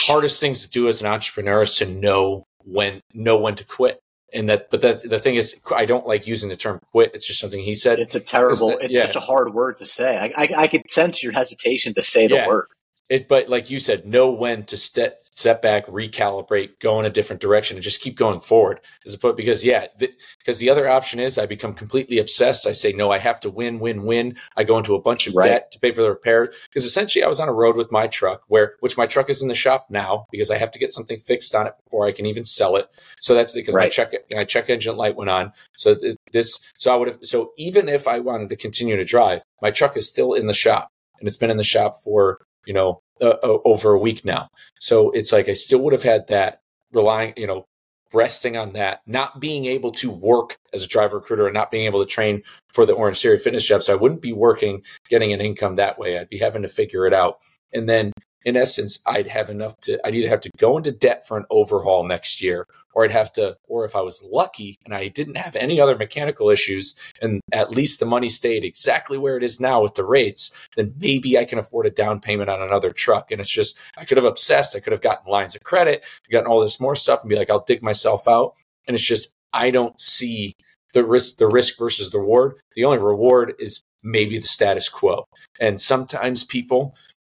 hardest 0.05 0.39
things 0.39 0.63
to 0.63 0.69
do 0.69 0.87
as 0.87 1.01
an 1.01 1.07
entrepreneur 1.07 1.61
is 1.61 1.75
to 1.75 1.85
know 1.85 2.43
when 2.63 3.01
know 3.13 3.37
when 3.37 3.55
to 3.55 3.63
quit 3.63 3.99
and 4.33 4.49
that 4.49 4.69
but 4.69 4.81
that 4.81 5.07
the 5.09 5.19
thing 5.19 5.35
is 5.35 5.55
i 5.75 5.85
don't 5.85 6.07
like 6.07 6.27
using 6.27 6.49
the 6.49 6.55
term 6.55 6.79
quit 6.91 7.11
it's 7.13 7.25
just 7.25 7.39
something 7.39 7.61
he 7.61 7.75
said 7.75 7.99
it's 7.99 8.15
a 8.15 8.19
terrible 8.19 8.77
it's 8.81 8.95
yeah. 8.95 9.01
such 9.01 9.15
a 9.15 9.19
hard 9.19 9.53
word 9.53 9.77
to 9.77 9.85
say 9.85 10.17
I, 10.17 10.43
I, 10.43 10.49
I 10.63 10.67
could 10.67 10.89
sense 10.89 11.23
your 11.23 11.31
hesitation 11.31 11.93
to 11.93 12.01
say 12.01 12.27
the 12.27 12.35
yeah. 12.35 12.47
word 12.47 12.67
it, 13.07 13.27
but 13.27 13.49
like 13.49 13.69
you 13.69 13.77
said, 13.77 14.05
know 14.05 14.31
when 14.31 14.63
to 14.65 14.77
step 14.77 15.19
step 15.23 15.61
back, 15.61 15.85
recalibrate, 15.85 16.79
go 16.79 16.99
in 16.99 17.05
a 17.05 17.09
different 17.09 17.39
direction, 17.41 17.77
and 17.77 17.83
just 17.83 18.01
keep 18.01 18.15
going 18.15 18.39
forward. 18.39 18.79
As 19.05 19.13
opposed, 19.13 19.37
because 19.37 19.63
yeah, 19.63 19.85
because 19.99 20.57
the, 20.57 20.65
the, 20.65 20.69
other 20.71 20.89
option 20.89 21.19
is 21.19 21.37
I 21.37 21.45
become 21.45 21.73
completely 21.73 22.17
obsessed. 22.17 22.65
I 22.65 22.71
say 22.71 22.93
no, 22.93 23.11
I 23.11 23.19
have 23.19 23.39
to 23.41 23.49
win, 23.51 23.79
win, 23.79 24.05
win. 24.05 24.37
I 24.57 24.63
go 24.63 24.77
into 24.79 24.95
a 24.95 25.01
bunch 25.01 25.27
of 25.27 25.35
right. 25.35 25.45
debt 25.45 25.71
to 25.71 25.79
pay 25.79 25.91
for 25.91 26.01
the 26.01 26.09
repair. 26.09 26.51
Because 26.69 26.83
essentially, 26.83 27.23
I 27.23 27.27
was 27.27 27.39
on 27.39 27.47
a 27.47 27.53
road 27.53 27.75
with 27.75 27.91
my 27.91 28.07
truck, 28.07 28.41
where 28.47 28.73
which 28.79 28.97
my 28.97 29.05
truck 29.05 29.29
is 29.29 29.41
in 29.41 29.49
the 29.49 29.55
shop 29.55 29.85
now 29.91 30.25
because 30.31 30.49
I 30.49 30.57
have 30.57 30.71
to 30.71 30.79
get 30.79 30.91
something 30.91 31.19
fixed 31.19 31.53
on 31.53 31.67
it 31.67 31.73
before 31.83 32.07
I 32.07 32.11
can 32.11 32.25
even 32.25 32.43
sell 32.43 32.75
it. 32.75 32.89
So 33.19 33.35
that's 33.35 33.53
because 33.53 33.75
right. 33.75 33.85
my 33.85 33.89
check 33.89 34.13
my 34.31 34.43
check 34.43 34.69
engine 34.69 34.97
light 34.97 35.15
went 35.15 35.29
on. 35.29 35.51
So 35.75 35.95
this, 36.31 36.59
so 36.75 36.91
I 36.91 36.97
would 36.97 37.09
have. 37.09 37.19
So 37.21 37.51
even 37.57 37.87
if 37.87 38.07
I 38.07 38.17
wanted 38.17 38.49
to 38.49 38.55
continue 38.55 38.95
to 38.95 39.05
drive, 39.05 39.43
my 39.61 39.69
truck 39.69 39.95
is 39.95 40.09
still 40.09 40.33
in 40.33 40.47
the 40.47 40.53
shop 40.53 40.91
and 41.19 41.27
it's 41.27 41.37
been 41.37 41.51
in 41.51 41.57
the 41.57 41.63
shop 41.63 41.93
for 42.03 42.39
you 42.65 42.73
know, 42.73 43.01
uh, 43.21 43.37
uh, 43.43 43.57
over 43.65 43.91
a 43.91 43.99
week 43.99 44.25
now. 44.25 44.49
So 44.79 45.11
it's 45.11 45.31
like 45.31 45.47
I 45.49 45.53
still 45.53 45.79
would 45.79 45.93
have 45.93 46.03
had 46.03 46.27
that 46.27 46.61
relying, 46.91 47.33
you 47.37 47.47
know, 47.47 47.65
resting 48.13 48.55
on 48.55 48.73
that, 48.73 49.01
not 49.05 49.39
being 49.39 49.65
able 49.65 49.91
to 49.91 50.11
work 50.11 50.57
as 50.73 50.83
a 50.83 50.87
driver 50.87 51.17
recruiter 51.17 51.47
and 51.47 51.53
not 51.53 51.71
being 51.71 51.85
able 51.85 52.03
to 52.03 52.09
train 52.09 52.43
for 52.71 52.85
the 52.85 52.93
Orange 52.93 53.21
Theory 53.21 53.37
fitness 53.37 53.65
job. 53.65 53.83
So 53.83 53.93
I 53.93 53.97
wouldn't 53.97 54.21
be 54.21 54.33
working, 54.33 54.83
getting 55.09 55.33
an 55.33 55.41
income 55.41 55.75
that 55.75 55.97
way. 55.97 56.17
I'd 56.17 56.29
be 56.29 56.37
having 56.37 56.61
to 56.61 56.67
figure 56.67 57.05
it 57.05 57.13
out. 57.13 57.39
And 57.73 57.89
then 57.89 58.11
in 58.45 58.55
essence, 58.55 58.99
I'd 59.07 59.27
have 59.27 59.49
enough 59.49 59.75
to, 59.81 59.99
I'd 60.05 60.13
either 60.13 60.29
have 60.29 60.41
to 60.41 60.51
go 60.57 60.77
into 60.77 60.91
debt 60.91 61.27
for 61.27 61.35
an 61.35 61.45
overhaul 61.49 62.03
next 62.05 62.41
year, 62.41 62.67
or 62.93 63.03
I'd 63.03 63.11
have 63.11 63.31
to, 63.33 63.57
or 63.67 63.83
if 63.85 63.95
I 63.95 64.01
was 64.01 64.23
lucky 64.23 64.77
and 64.85 64.93
I 64.93 65.07
didn't 65.07 65.37
have 65.37 65.55
any 65.55 65.81
other 65.81 65.97
mechanical 65.97 66.51
issues 66.51 66.95
and 67.21 67.41
at 67.51 67.75
least 67.75 67.99
the 67.99 68.05
money 68.05 68.29
stayed 68.29 68.63
exactly 68.63 69.17
where 69.17 69.35
it 69.35 69.43
is 69.43 69.59
now 69.59 69.81
with 69.81 69.95
the 69.95 70.05
rates, 70.05 70.51
then 70.75 70.93
maybe 70.99 71.37
I 71.37 71.45
can 71.45 71.57
afford 71.57 71.87
a 71.87 71.91
down 71.91 72.19
payment 72.19 72.49
on 72.49 72.61
another 72.61 72.91
truck. 72.91 73.31
And 73.31 73.41
it's 73.41 73.51
just, 73.51 73.77
I 73.97 74.05
could 74.05 74.17
have 74.17 74.25
obsessed. 74.25 74.75
I 74.75 74.79
could 74.79 74.93
have 74.93 75.01
gotten 75.01 75.29
lines 75.29 75.55
of 75.55 75.63
credit, 75.63 76.05
gotten 76.31 76.47
all 76.47 76.61
this 76.61 76.79
more 76.79 76.95
stuff 76.95 77.21
and 77.21 77.29
be 77.29 77.35
like, 77.35 77.49
I'll 77.49 77.65
dig 77.65 77.81
myself 77.81 78.27
out. 78.27 78.55
And 78.87 78.93
it's 78.93 79.03
just, 79.03 79.33
I 79.53 79.71
don't 79.71 79.99
see 79.99 80.53
the 80.93 81.03
risk, 81.03 81.37
the 81.37 81.47
risk 81.47 81.79
versus 81.79 82.11
the 82.11 82.19
reward. 82.19 82.59
The 82.75 82.85
only 82.85 82.99
reward 82.99 83.55
is 83.57 83.81
maybe 84.03 84.37
the 84.37 84.47
status 84.47 84.87
quo. 84.87 85.25
And 85.59 85.81
sometimes 85.81 86.43
people, 86.43 86.95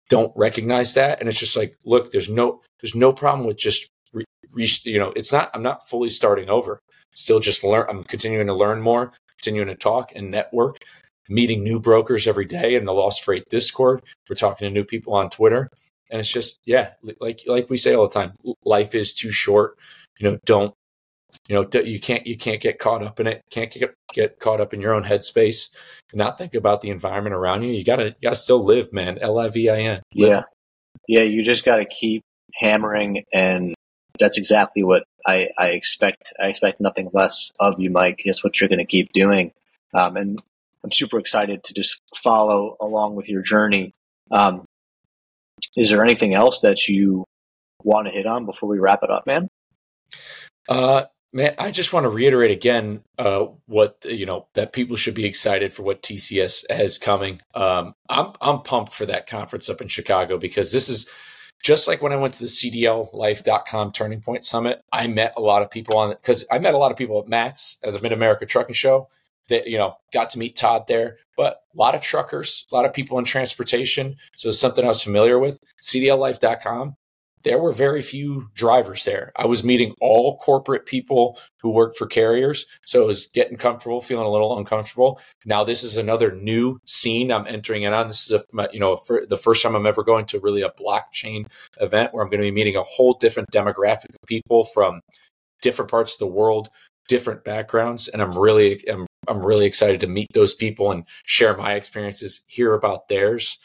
don't 0.08 0.32
recognize 0.36 0.94
that. 0.94 1.20
And 1.20 1.28
it's 1.28 1.38
just 1.38 1.56
like 1.56 1.76
look 1.84 2.12
there's 2.12 2.28
no 2.28 2.62
there's 2.80 2.94
no 2.94 3.12
problem 3.12 3.46
with 3.46 3.56
just 3.56 3.88
re, 4.12 4.24
re, 4.52 4.68
you 4.84 4.98
know 4.98 5.12
it's 5.16 5.32
not 5.32 5.50
i'm 5.54 5.62
not 5.62 5.88
fully 5.88 6.10
starting 6.10 6.48
over. 6.48 6.80
Still 7.14 7.40
just 7.40 7.64
learn 7.64 7.86
i'm 7.88 8.04
continuing 8.04 8.46
to 8.46 8.54
learn 8.54 8.80
more 8.80 9.12
continuing 9.38 9.68
to 9.68 9.74
talk 9.74 10.12
and 10.14 10.30
network 10.30 10.78
meeting 11.28 11.62
new 11.64 11.80
brokers 11.80 12.26
every 12.28 12.44
day 12.44 12.76
in 12.76 12.84
the 12.84 12.92
lost 12.92 13.24
freight 13.24 13.44
discord. 13.48 14.02
We're 14.28 14.36
talking 14.36 14.66
to 14.66 14.72
new 14.72 14.84
people 14.84 15.14
on 15.14 15.30
twitter. 15.30 15.70
And 16.10 16.20
it's 16.20 16.30
just 16.30 16.60
yeah 16.64 16.92
like 17.20 17.42
like 17.46 17.68
we 17.70 17.76
say 17.78 17.94
all 17.94 18.08
the 18.08 18.14
time 18.14 18.34
life 18.64 18.94
is 18.94 19.12
too 19.12 19.30
short. 19.30 19.76
You 20.18 20.30
know 20.30 20.38
don't 20.44 20.74
you 21.48 21.54
know 21.54 21.80
you 21.80 22.00
can't 22.00 22.26
you 22.26 22.36
can't 22.36 22.60
get 22.60 22.78
caught 22.78 23.02
up 23.02 23.20
in 23.20 23.26
it 23.26 23.42
can't 23.50 23.70
get, 23.70 23.94
get 24.12 24.38
caught 24.40 24.60
up 24.60 24.74
in 24.74 24.80
your 24.80 24.94
own 24.94 25.04
headspace 25.04 25.74
and 26.10 26.18
not 26.18 26.38
think 26.38 26.54
about 26.54 26.80
the 26.80 26.90
environment 26.90 27.34
around 27.34 27.62
you. 27.62 27.72
You 27.72 27.84
gotta 27.84 28.06
you 28.06 28.14
gotta 28.22 28.36
still 28.36 28.62
live 28.62 28.92
man. 28.92 29.18
L-i-v-i-n 29.18 30.02
yeah. 30.12 30.42
Yeah 31.08 31.22
you 31.22 31.42
just 31.42 31.64
gotta 31.64 31.84
keep 31.84 32.22
hammering 32.54 33.24
and 33.32 33.74
that's 34.18 34.38
exactly 34.38 34.82
what 34.82 35.04
I, 35.26 35.48
I 35.58 35.68
expect. 35.68 36.32
I 36.40 36.46
expect 36.46 36.80
nothing 36.80 37.10
less 37.12 37.52
of 37.60 37.78
you 37.78 37.90
mike. 37.90 38.22
That's 38.24 38.42
what 38.42 38.60
you're 38.60 38.68
going 38.68 38.78
to 38.78 38.86
keep 38.86 39.12
doing. 39.12 39.52
Um, 39.92 40.16
and 40.16 40.42
i'm 40.84 40.92
super 40.92 41.18
excited 41.18 41.64
to 41.64 41.74
just 41.74 42.00
follow 42.14 42.76
along 42.80 43.16
with 43.16 43.28
your 43.28 43.42
journey. 43.42 43.92
Um, 44.30 44.64
is 45.76 45.90
there 45.90 46.02
anything 46.02 46.34
else 46.34 46.60
that 46.60 46.86
you 46.88 47.24
want 47.82 48.06
to 48.06 48.12
hit 48.12 48.26
on 48.26 48.46
before 48.46 48.68
we 48.68 48.78
wrap 48.78 49.02
it 49.02 49.10
up 49.10 49.26
man? 49.26 49.48
Uh, 50.68 51.04
Man, 51.36 51.54
I 51.58 51.70
just 51.70 51.92
want 51.92 52.04
to 52.04 52.08
reiterate 52.08 52.50
again 52.50 53.02
uh, 53.18 53.48
what 53.66 54.06
you 54.08 54.24
know 54.24 54.46
that 54.54 54.72
people 54.72 54.96
should 54.96 55.12
be 55.12 55.26
excited 55.26 55.70
for 55.70 55.82
what 55.82 56.02
TCS 56.02 56.64
has 56.70 56.96
coming. 56.96 57.42
Um, 57.52 57.92
I'm 58.08 58.32
I'm 58.40 58.62
pumped 58.62 58.94
for 58.94 59.04
that 59.04 59.26
conference 59.26 59.68
up 59.68 59.82
in 59.82 59.88
Chicago 59.88 60.38
because 60.38 60.72
this 60.72 60.88
is 60.88 61.06
just 61.62 61.88
like 61.88 62.00
when 62.00 62.14
I 62.14 62.16
went 62.16 62.32
to 62.34 62.40
the 62.40 62.46
CDLLife.com 62.46 63.92
Turning 63.92 64.22
Point 64.22 64.46
Summit. 64.46 64.80
I 64.90 65.08
met 65.08 65.34
a 65.36 65.42
lot 65.42 65.60
of 65.60 65.70
people 65.70 65.98
on 65.98 66.08
because 66.08 66.46
I 66.50 66.58
met 66.58 66.72
a 66.72 66.78
lot 66.78 66.90
of 66.90 66.96
people 66.96 67.18
at 67.20 67.28
MATS 67.28 67.76
at 67.84 67.92
the 67.92 68.00
Mid 68.00 68.12
America 68.12 68.46
Trucking 68.46 68.74
Show. 68.74 69.10
That 69.48 69.66
you 69.66 69.76
know 69.76 69.96
got 70.14 70.30
to 70.30 70.38
meet 70.38 70.56
Todd 70.56 70.86
there, 70.88 71.18
but 71.36 71.60
a 71.74 71.76
lot 71.76 71.94
of 71.94 72.00
truckers, 72.00 72.64
a 72.72 72.74
lot 72.74 72.86
of 72.86 72.94
people 72.94 73.18
in 73.18 73.26
transportation. 73.26 74.16
So 74.36 74.48
it's 74.48 74.58
something 74.58 74.86
I 74.86 74.88
was 74.88 75.02
familiar 75.02 75.38
with. 75.38 75.60
CDLLife.com 75.82 76.96
there 77.46 77.60
were 77.60 77.70
very 77.70 78.02
few 78.02 78.50
drivers 78.54 79.04
there. 79.04 79.30
I 79.36 79.46
was 79.46 79.62
meeting 79.62 79.94
all 80.00 80.36
corporate 80.38 80.84
people 80.84 81.38
who 81.62 81.70
work 81.70 81.94
for 81.94 82.08
carriers. 82.08 82.66
So 82.84 83.04
it 83.04 83.06
was 83.06 83.28
getting 83.28 83.56
comfortable, 83.56 84.00
feeling 84.00 84.26
a 84.26 84.30
little 84.30 84.58
uncomfortable. 84.58 85.20
Now 85.44 85.62
this 85.62 85.84
is 85.84 85.96
another 85.96 86.34
new 86.34 86.80
scene 86.86 87.30
I'm 87.30 87.46
entering 87.46 87.84
in 87.84 87.92
on. 87.92 88.08
This 88.08 88.28
is 88.28 88.42
a, 88.42 88.68
you 88.72 88.80
know, 88.80 88.98
the 89.28 89.36
first 89.40 89.62
time 89.62 89.76
I'm 89.76 89.86
ever 89.86 90.02
going 90.02 90.26
to 90.26 90.40
really 90.40 90.62
a 90.62 90.70
blockchain 90.70 91.46
event 91.80 92.12
where 92.12 92.24
I'm 92.24 92.30
going 92.30 92.42
to 92.42 92.48
be 92.48 92.50
meeting 92.50 92.74
a 92.74 92.82
whole 92.82 93.14
different 93.14 93.52
demographic 93.52 94.10
of 94.10 94.26
people 94.26 94.64
from 94.64 95.00
different 95.62 95.88
parts 95.88 96.14
of 96.14 96.18
the 96.18 96.26
world, 96.26 96.68
different 97.06 97.44
backgrounds. 97.44 98.08
And 98.08 98.20
I'm 98.20 98.36
really, 98.36 98.80
I'm, 98.90 99.06
I'm 99.28 99.46
really 99.46 99.66
excited 99.66 100.00
to 100.00 100.08
meet 100.08 100.26
those 100.34 100.52
people 100.52 100.90
and 100.90 101.04
share 101.24 101.56
my 101.56 101.74
experiences, 101.74 102.40
hear 102.48 102.74
about 102.74 103.06
theirs. 103.06 103.60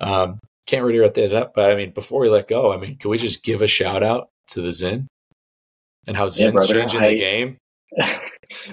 Um, 0.00 0.38
can't 0.66 0.84
really 0.84 0.98
wrap 0.98 1.14
that 1.14 1.34
up, 1.34 1.54
but 1.54 1.70
I 1.70 1.74
mean, 1.74 1.92
before 1.92 2.20
we 2.20 2.28
let 2.28 2.48
go, 2.48 2.72
I 2.72 2.76
mean, 2.76 2.96
can 2.96 3.10
we 3.10 3.18
just 3.18 3.42
give 3.42 3.62
a 3.62 3.66
shout 3.66 4.02
out 4.02 4.28
to 4.48 4.60
the 4.60 4.68
Zyn 4.68 5.06
and 6.06 6.16
how 6.16 6.26
Zyn's 6.26 6.68
yeah, 6.68 6.74
changing 6.74 7.00
I, 7.00 7.08
the 7.08 7.18
game? 7.18 7.58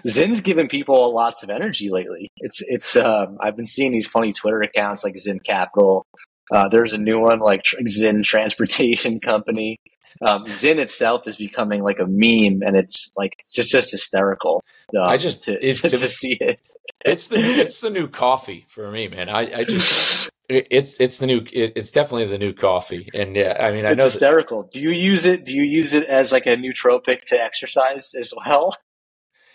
Zyn's 0.08 0.42
given 0.42 0.68
people 0.68 1.14
lots 1.14 1.44
of 1.44 1.50
energy 1.50 1.90
lately. 1.90 2.30
It's 2.38 2.62
it's 2.68 2.96
um, 2.96 3.38
I've 3.42 3.56
been 3.56 3.66
seeing 3.66 3.92
these 3.92 4.08
funny 4.08 4.34
Twitter 4.34 4.62
accounts 4.62 5.04
like 5.04 5.16
Zyn 5.16 5.44
Capital. 5.44 6.06
Uh, 6.52 6.68
there's 6.68 6.94
a 6.94 6.98
new 6.98 7.20
one 7.20 7.40
like 7.40 7.64
Zyn 7.64 8.24
Transportation 8.24 9.20
Company. 9.26 9.78
Um, 10.22 10.44
Zyn 10.46 10.78
itself 10.78 11.26
is 11.26 11.38
becoming 11.38 11.84
like 11.84 12.00
a 12.00 12.06
meme, 12.06 12.62
and 12.64 12.76
it's 12.76 13.12
like 13.16 13.34
it's 13.40 13.54
just 13.54 13.70
just 13.70 13.92
hysterical. 13.92 14.64
Uh, 14.96 15.04
I 15.04 15.18
just 15.18 15.44
to, 15.46 15.60
to, 15.74 15.90
to, 15.90 16.08
see 16.08 16.34
it. 16.34 16.62
It's 17.06 17.30
the 17.30 17.40
it's 17.40 17.80
the 17.80 17.90
new 17.90 18.08
coffee 18.08 18.66
for 18.68 18.92
me, 18.92 19.08
man. 19.08 19.30
I, 19.30 19.60
I 19.60 19.64
just 19.64 20.30
it's 20.52 21.00
it's 21.00 21.18
the 21.18 21.28
new 21.28 21.46
it's 21.52 21.92
definitely 21.92 22.26
the 22.26 22.38
new 22.38 22.54
coffee, 22.54 23.10
and 23.14 23.36
yeah, 23.36 23.58
I 23.60 23.72
mean 23.72 23.86
I 23.86 23.92
it's 23.92 24.00
know 24.00 24.06
hysterical. 24.06 24.64
That, 24.64 24.72
do 24.72 24.82
you 24.82 24.92
use 24.92 25.26
it? 25.26 25.46
Do 25.46 25.56
you 25.56 25.64
use 25.64 25.94
it 25.94 26.06
as 26.06 26.32
like 26.32 26.46
a 26.46 26.56
nootropic 26.56 27.24
to 27.26 27.42
exercise 27.42 28.14
as 28.14 28.34
well? 28.36 28.76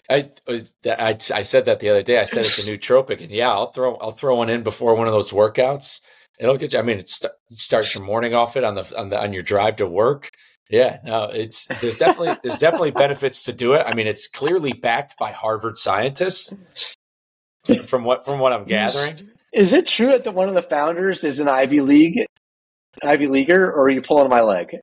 I, 0.08 0.30
I 0.48 1.18
I 1.34 1.42
said 1.42 1.64
that 1.64 1.80
the 1.80 1.88
other 1.88 2.02
day. 2.02 2.18
I 2.18 2.24
said 2.24 2.44
it's 2.44 2.58
a 2.58 2.62
nootropic, 2.70 3.20
and 3.20 3.30
yeah, 3.30 3.50
I'll 3.50 3.72
throw 3.72 3.96
I'll 3.96 4.10
throw 4.10 4.36
one 4.36 4.48
in 4.48 4.62
before 4.62 4.94
one 4.94 5.06
of 5.06 5.12
those 5.12 5.32
workouts. 5.32 6.00
It'll 6.38 6.56
get 6.56 6.72
you. 6.72 6.78
I 6.78 6.82
mean, 6.82 6.98
it 6.98 7.08
st- 7.08 7.32
starts 7.50 7.94
your 7.94 8.04
morning 8.04 8.34
off 8.34 8.56
it 8.56 8.64
on 8.64 8.74
the 8.74 8.92
on 8.96 9.08
the 9.10 9.20
on 9.20 9.32
your 9.32 9.42
drive 9.42 9.76
to 9.76 9.86
work. 9.86 10.30
Yeah, 10.70 10.98
no, 11.04 11.24
it's 11.24 11.66
there's 11.80 11.98
definitely 11.98 12.36
there's 12.42 12.58
definitely 12.58 12.90
benefits 12.90 13.44
to 13.44 13.52
do 13.52 13.74
it. 13.74 13.84
I 13.86 13.94
mean, 13.94 14.06
it's 14.06 14.26
clearly 14.26 14.72
backed 14.72 15.16
by 15.18 15.32
Harvard 15.32 15.78
scientists. 15.78 16.54
From 17.86 18.04
what 18.04 18.24
from 18.24 18.38
what 18.38 18.52
I'm 18.52 18.64
gathering, 18.64 19.30
is 19.52 19.72
it 19.72 19.86
true 19.86 20.18
that 20.18 20.34
one 20.34 20.48
of 20.48 20.54
the 20.54 20.62
founders 20.62 21.24
is 21.24 21.40
an 21.40 21.48
Ivy 21.48 21.80
League 21.80 22.26
Ivy 23.02 23.28
Leaguer, 23.28 23.70
or 23.72 23.84
are 23.84 23.90
you 23.90 24.02
pulling 24.02 24.30
my 24.30 24.40
leg? 24.40 24.76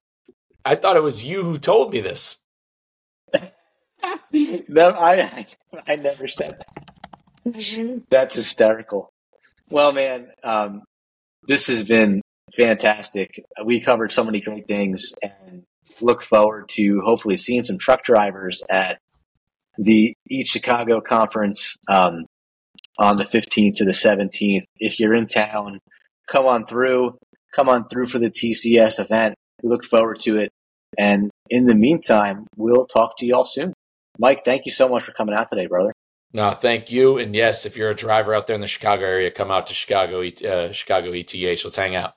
I 0.66 0.76
thought 0.76 0.96
it 0.96 1.04
was 1.04 1.24
you 1.24 1.44
who 1.44 1.58
told 1.58 1.92
me 1.92 2.02
this. 2.02 2.38
no, 4.32 4.90
I 4.90 5.48
I 5.88 5.96
never 5.96 6.28
said 6.28 6.60
that. 7.46 8.04
That's 8.10 8.36
hysterical. 8.36 9.10
Well, 9.70 9.92
man, 9.92 10.30
um, 10.44 10.84
this 11.48 11.68
has 11.68 11.84
been 11.84 12.22
fantastic. 12.56 13.44
We 13.66 13.82
covered 13.82 14.12
so 14.12 14.24
many 14.24 14.40
great 14.40 14.68
things, 14.68 15.12
and 15.22 15.64
look 16.00 16.22
forward 16.22 16.70
to 16.70 17.02
hopefully 17.04 17.38
seeing 17.38 17.64
some 17.64 17.78
truck 17.78 18.04
drivers 18.04 18.64
at 18.70 19.00
the 19.78 20.14
ETH 20.28 20.48
Chicago 20.48 21.02
conference. 21.02 21.76
Um, 21.90 22.26
on 23.00 23.18
the 23.18 23.24
15th 23.24 23.78
to 23.78 23.86
the 23.86 23.92
17th. 23.92 24.64
If 24.78 25.00
you're 25.00 25.16
in 25.16 25.28
town, 25.28 25.80
come 26.30 26.46
on 26.46 26.66
through. 26.66 27.18
Come 27.56 27.70
on 27.70 27.88
through 27.88 28.08
for 28.08 28.20
the 28.20 28.30
TCS 28.30 29.00
event. 29.00 29.36
We 29.62 29.70
look 29.70 29.86
forward 29.86 30.20
to 30.20 30.40
it. 30.40 30.52
And 30.98 31.32
in 31.50 31.66
the 31.66 31.76
meantime, 31.76 32.48
we'll 32.56 32.86
talk 32.86 33.18
to 33.18 33.26
you 33.26 33.36
all 33.36 33.46
soon. 33.46 33.74
Mike, 34.20 34.46
thank 34.46 34.66
you 34.66 34.72
so 34.72 34.88
much 34.88 35.04
for 35.04 35.12
coming 35.12 35.36
out 35.36 35.50
today, 35.50 35.68
brother. 35.68 35.92
No, 36.34 36.52
thank 36.52 36.92
you. 36.92 37.18
And 37.18 37.36
yes, 37.36 37.66
if 37.66 37.78
you're 37.78 37.92
a 37.92 37.96
driver 37.96 38.34
out 38.34 38.48
there 38.48 38.56
in 38.56 38.62
the 38.62 38.68
Chicago 38.68 39.06
area, 39.06 39.30
come 39.30 39.52
out 39.52 39.68
to 39.68 39.74
Chicago, 39.74 40.22
uh, 40.22 40.72
Chicago 40.72 41.12
ETH. 41.12 41.34
Let's 41.34 41.76
hang 41.76 41.96
out. 41.96 42.14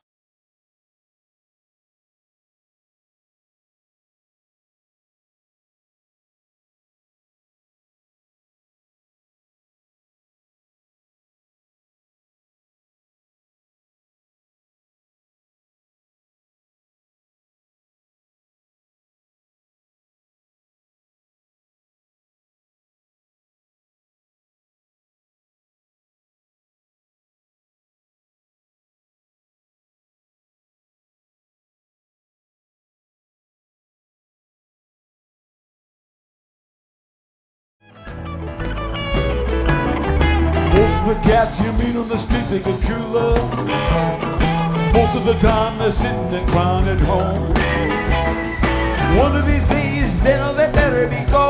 At 41.37 41.61
you 41.61 41.71
meet 41.73 41.95
on 41.95 42.09
the 42.09 42.17
street, 42.17 42.47
they 42.49 42.61
get 42.61 42.81
cooler. 42.81 43.35
Most 44.95 45.17
of 45.17 45.27
the 45.27 45.35
time 45.39 45.79
they're 45.79 45.91
sitting 45.91 46.33
and 46.33 46.49
crying 46.49 46.89
at 46.89 46.99
home. 47.01 47.53
One 49.19 49.37
of 49.37 49.45
these 49.47 49.63
days, 49.69 50.19
they 50.21 50.39
they 50.55 50.73
better 50.73 51.07
be 51.07 51.31
going 51.31 51.46